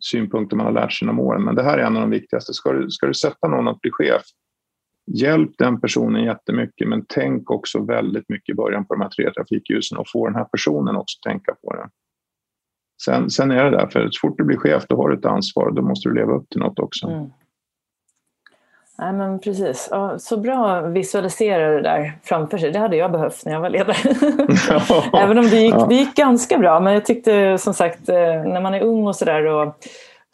[0.00, 2.54] synpunkter man har lärt sig genom åren, men det här är en av de viktigaste.
[2.54, 4.22] Ska du, ska du sätta någon att bli chef,
[5.14, 9.32] hjälp den personen jättemycket, men tänk också väldigt mycket i början på de här tre
[9.32, 11.88] trafikljusen och få den här personen också tänka på det.
[13.04, 15.24] Sen, sen är det där, för så fort du blir chef då har du ett
[15.24, 17.06] ansvar och då måste du leva upp till något också.
[17.06, 17.30] Mm.
[19.00, 19.88] Nej, men precis.
[19.90, 22.70] Ja, så bra visualisera det där framför sig.
[22.70, 23.96] Det hade jag behövt när jag var ledare.
[25.22, 26.80] Även om det gick, det gick ganska bra.
[26.80, 28.14] Men jag tyckte som sagt, eh,
[28.44, 29.74] när man är ung och sådär och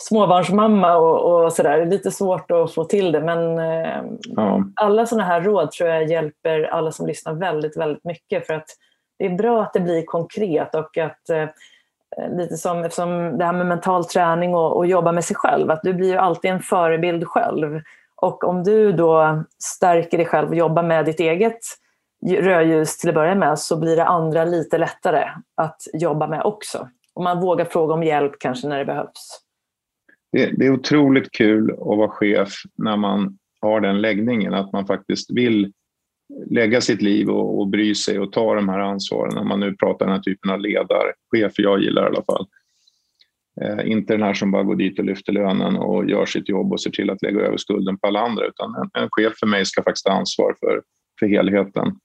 [0.03, 3.21] småbarnsmamma och, och sådär, lite svårt att få till det.
[3.21, 4.03] Men eh,
[4.37, 4.65] ja.
[4.77, 8.47] alla sådana här råd tror jag hjälper alla som lyssnar väldigt, väldigt mycket.
[8.47, 8.67] För att
[9.19, 11.49] det är bra att det blir konkret och att eh,
[12.37, 15.83] lite som eftersom det här med mental träning och, och jobba med sig själv, att
[15.83, 17.81] du blir ju alltid en förebild själv.
[18.17, 21.59] Och om du då stärker dig själv och jobbar med ditt eget
[22.27, 26.89] rödljus till att börja med så blir det andra lite lättare att jobba med också.
[27.15, 29.44] Och man vågar fråga om hjälp kanske när det behövs.
[30.35, 34.87] Det, det är otroligt kul att vara chef när man har den läggningen, att man
[34.87, 35.73] faktiskt vill
[36.51, 39.39] lägga sitt liv och, och bry sig och ta de här ansvaren.
[39.39, 42.47] Om man nu pratar den här typen av ledarchefer, jag gillar i alla fall.
[43.61, 46.73] Eh, inte den här som bara går dit och lyfter lönen och gör sitt jobb
[46.73, 49.47] och ser till att lägga över skulden på alla andra, utan en, en chef för
[49.47, 50.83] mig ska faktiskt ta ansvar för,
[51.21, 51.99] för helheten.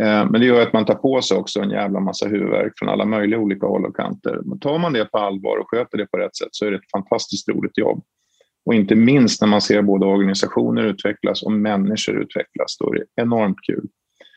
[0.00, 2.88] Eh, men det gör att man tar på sig också en jävla massa huvudvärk från
[2.88, 4.40] alla möjliga olika håll och kanter.
[4.44, 6.76] Men tar man det på allvar och sköter det på rätt sätt så är det
[6.76, 8.04] ett fantastiskt roligt jobb.
[8.66, 13.22] Och inte minst när man ser både organisationer utvecklas och människor utvecklas, då är det
[13.22, 13.88] enormt kul.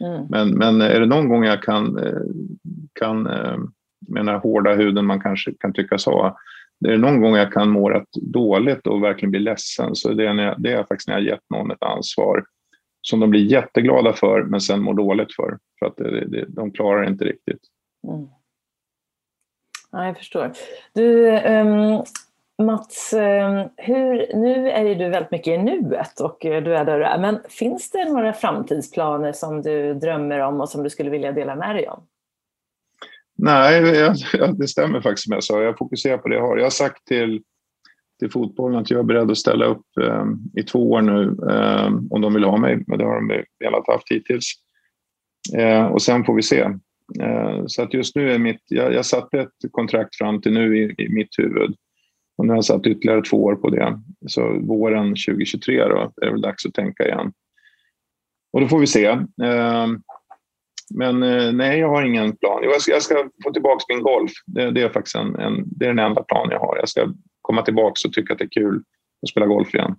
[0.05, 0.25] Mm.
[0.29, 2.21] Men, men är det någon gång jag kan, eh,
[2.99, 3.57] kan eh,
[4.07, 6.37] med den här hårda huden man kanske kan tyckas ha,
[6.79, 10.27] det är någon gång jag kan må rätt dåligt och verkligen bli ledsen så det
[10.27, 12.43] är, när jag, det är faktiskt när jag gett någon ett ansvar
[13.09, 15.57] som de blir jätteglada för men sen mår dåligt för.
[15.79, 17.61] För att det, det, de klarar inte riktigt.
[18.07, 18.27] Mm.
[19.91, 20.51] Ja, jag förstår.
[20.93, 22.03] Du, um,
[22.63, 26.85] Mats, ehm, hur, nu är ju du väldigt mycket i nuet och eh, du är
[26.85, 27.17] där du är.
[27.17, 31.55] Men finns det några framtidsplaner som du drömmer om och som du skulle vilja dela
[31.55, 32.07] med dig om?
[33.35, 33.81] Nej,
[34.33, 35.61] jag, det stämmer faktiskt som jag sa.
[35.61, 36.57] Jag fokuserar på det jag har.
[36.57, 37.41] Jag har sagt till,
[38.19, 41.87] till fotbollen att jag är beredd att ställa upp eh, i två år nu eh,
[42.09, 42.83] om de vill ha mig.
[42.87, 44.53] Men det har de velat haft hittills.
[45.57, 46.59] Eh, och sen får vi se.
[47.21, 48.61] Eh, så att just nu är mitt...
[48.67, 51.75] Jag, jag satte ett kontrakt fram till nu i, i mitt huvud
[52.37, 53.99] och nu har jag satt ytterligare två år på det.
[54.27, 57.31] Så våren 2023 då, är det väl dags att tänka igen.
[58.53, 59.05] Och då får vi se.
[59.43, 60.01] Ehm,
[60.95, 62.63] men eh, nej, jag har ingen plan.
[62.63, 64.31] Jag ska, jag ska få tillbaka min golf.
[64.45, 66.77] Det, det är faktiskt en, en, det är den enda plan jag har.
[66.77, 67.13] Jag ska
[67.47, 68.83] komma tillbaka och tycka att det är kul
[69.23, 69.95] att spela golf igen.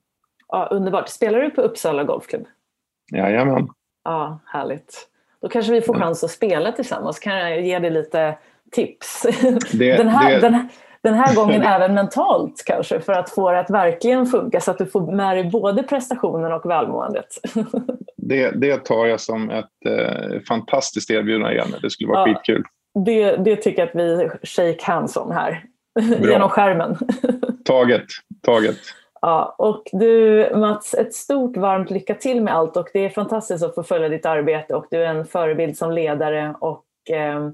[0.49, 1.09] Ja, underbart.
[1.09, 2.47] Spelar du på Uppsala Golfklubb?
[3.13, 3.69] Jajamän.
[4.05, 5.09] Ja, härligt.
[5.43, 7.19] Då kanske vi får chans att spela tillsammans.
[7.19, 8.39] Kan jag ge dig lite
[8.73, 9.27] tips?
[9.73, 10.41] Det, den, här, det...
[10.41, 10.69] den,
[11.03, 14.79] den här gången även mentalt kanske för att få det att verkligen funka så att
[14.79, 17.29] du får med dig både prestationen och välmåendet.
[18.17, 21.75] Det, det tar jag som ett eh, fantastiskt erbjudande igen.
[21.83, 22.65] Det skulle vara ja, skitkul.
[23.05, 25.65] Det, det tycker jag att vi shake hands om här
[26.21, 26.97] genom skärmen.
[27.65, 28.05] taget,
[28.43, 28.77] taget.
[29.21, 33.65] Ja, och du Mats, ett stort varmt lycka till med allt och det är fantastiskt
[33.65, 37.49] att få följa ditt arbete och du är en förebild som ledare och eh,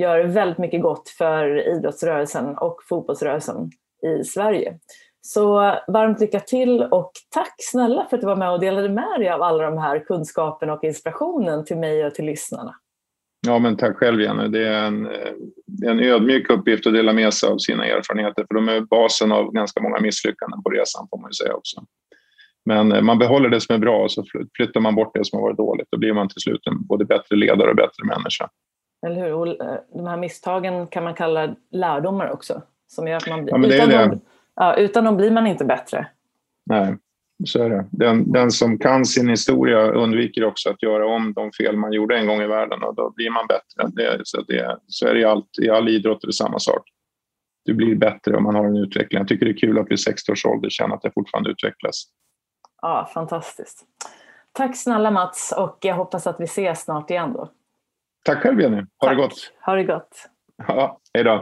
[0.00, 3.70] gör väldigt mycket gott för idrottsrörelsen och fotbollsrörelsen
[4.02, 4.78] i Sverige.
[5.22, 9.14] Så varmt lycka till och tack snälla för att du var med och delade med
[9.20, 12.74] dig av alla de här kunskaperna och inspirationen till mig och till lyssnarna.
[13.46, 14.48] Ja, men tack själv Jenny.
[14.48, 15.02] Det är en,
[15.66, 18.80] det är en ödmjuk uppgift att dela med sig av sina erfarenheter för de är
[18.80, 21.84] basen av ganska många misslyckanden på resan får man ju säga också.
[22.64, 24.24] Men eh, man behåller det som är bra och så
[24.56, 25.88] flyttar man bort det som har varit dåligt.
[25.90, 28.48] Då blir man till slut en både bättre ledare och bättre människa.
[29.06, 29.32] Eller hur?
[29.32, 32.62] Och eh, de här misstagen kan man kalla lärdomar också.
[32.86, 34.20] Som gör att man blir, ja, utan, dem,
[34.54, 36.06] ja, utan dem blir man inte bättre.
[36.66, 36.96] Nej,
[37.44, 37.86] så är det.
[37.90, 42.18] Den, den som kan sin historia undviker också att göra om de fel man gjorde
[42.18, 43.88] en gång i världen och då blir man bättre.
[43.92, 46.82] Det, så, det, så är det i, allt, i all idrott är det samma sak.
[47.64, 49.18] Du blir bättre om man har en utveckling.
[49.18, 52.04] Jag tycker det är kul att vid 60 års ålder känna att det fortfarande utvecklas.
[52.82, 53.84] Ja, fantastiskt.
[54.52, 57.50] Tack snälla Mats och jag hoppas att vi ses snart igen då.
[58.24, 58.76] Tack själv Jenny.
[58.76, 59.10] Ha Tack.
[59.10, 59.52] det gott.
[59.66, 60.28] Ha det gott.
[60.68, 61.38] Ja, hej då.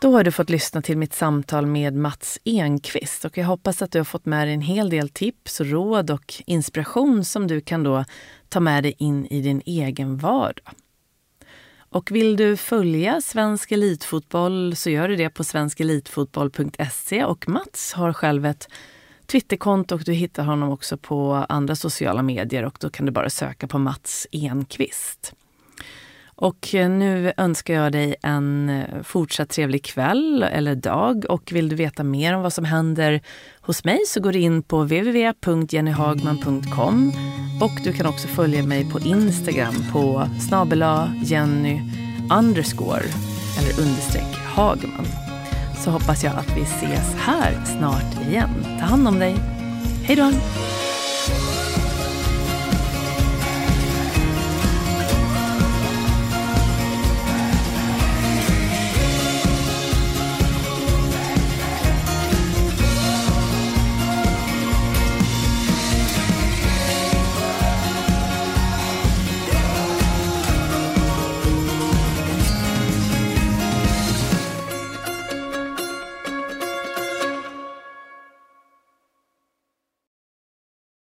[0.00, 0.12] Då.
[0.12, 3.98] Har du fått lyssna till mitt samtal med Mats Enqvist och jag hoppas att du
[3.98, 8.04] har fått med dig en hel del tips, råd och inspiration som du kan då
[8.48, 10.74] ta med dig in i din egen vardag.
[11.90, 18.12] Och vill du följa svensk elitfotboll så gör du det på svenskelitfotboll.se och Mats har
[18.12, 18.68] själv ett
[19.26, 23.30] Twitterkonto och du hittar honom också på andra sociala medier och då kan du bara
[23.30, 25.34] söka på Mats Enqvist.
[26.40, 31.24] Och eh, nu önskar jag dig en eh, fortsatt trevlig kväll eller dag.
[31.28, 33.20] Och vill du veta mer om vad som händer
[33.60, 37.12] hos mig så går du in på www.jennyhagman.com
[37.60, 41.80] och du kan också följa mig på Instagram på snabela Jenny
[42.38, 43.04] underscore
[43.58, 45.06] eller understreck Hagman.
[45.84, 48.50] Så hoppas jag att vi ses här snart igen.
[48.80, 49.36] Ta hand om dig.
[50.04, 50.32] Hej då!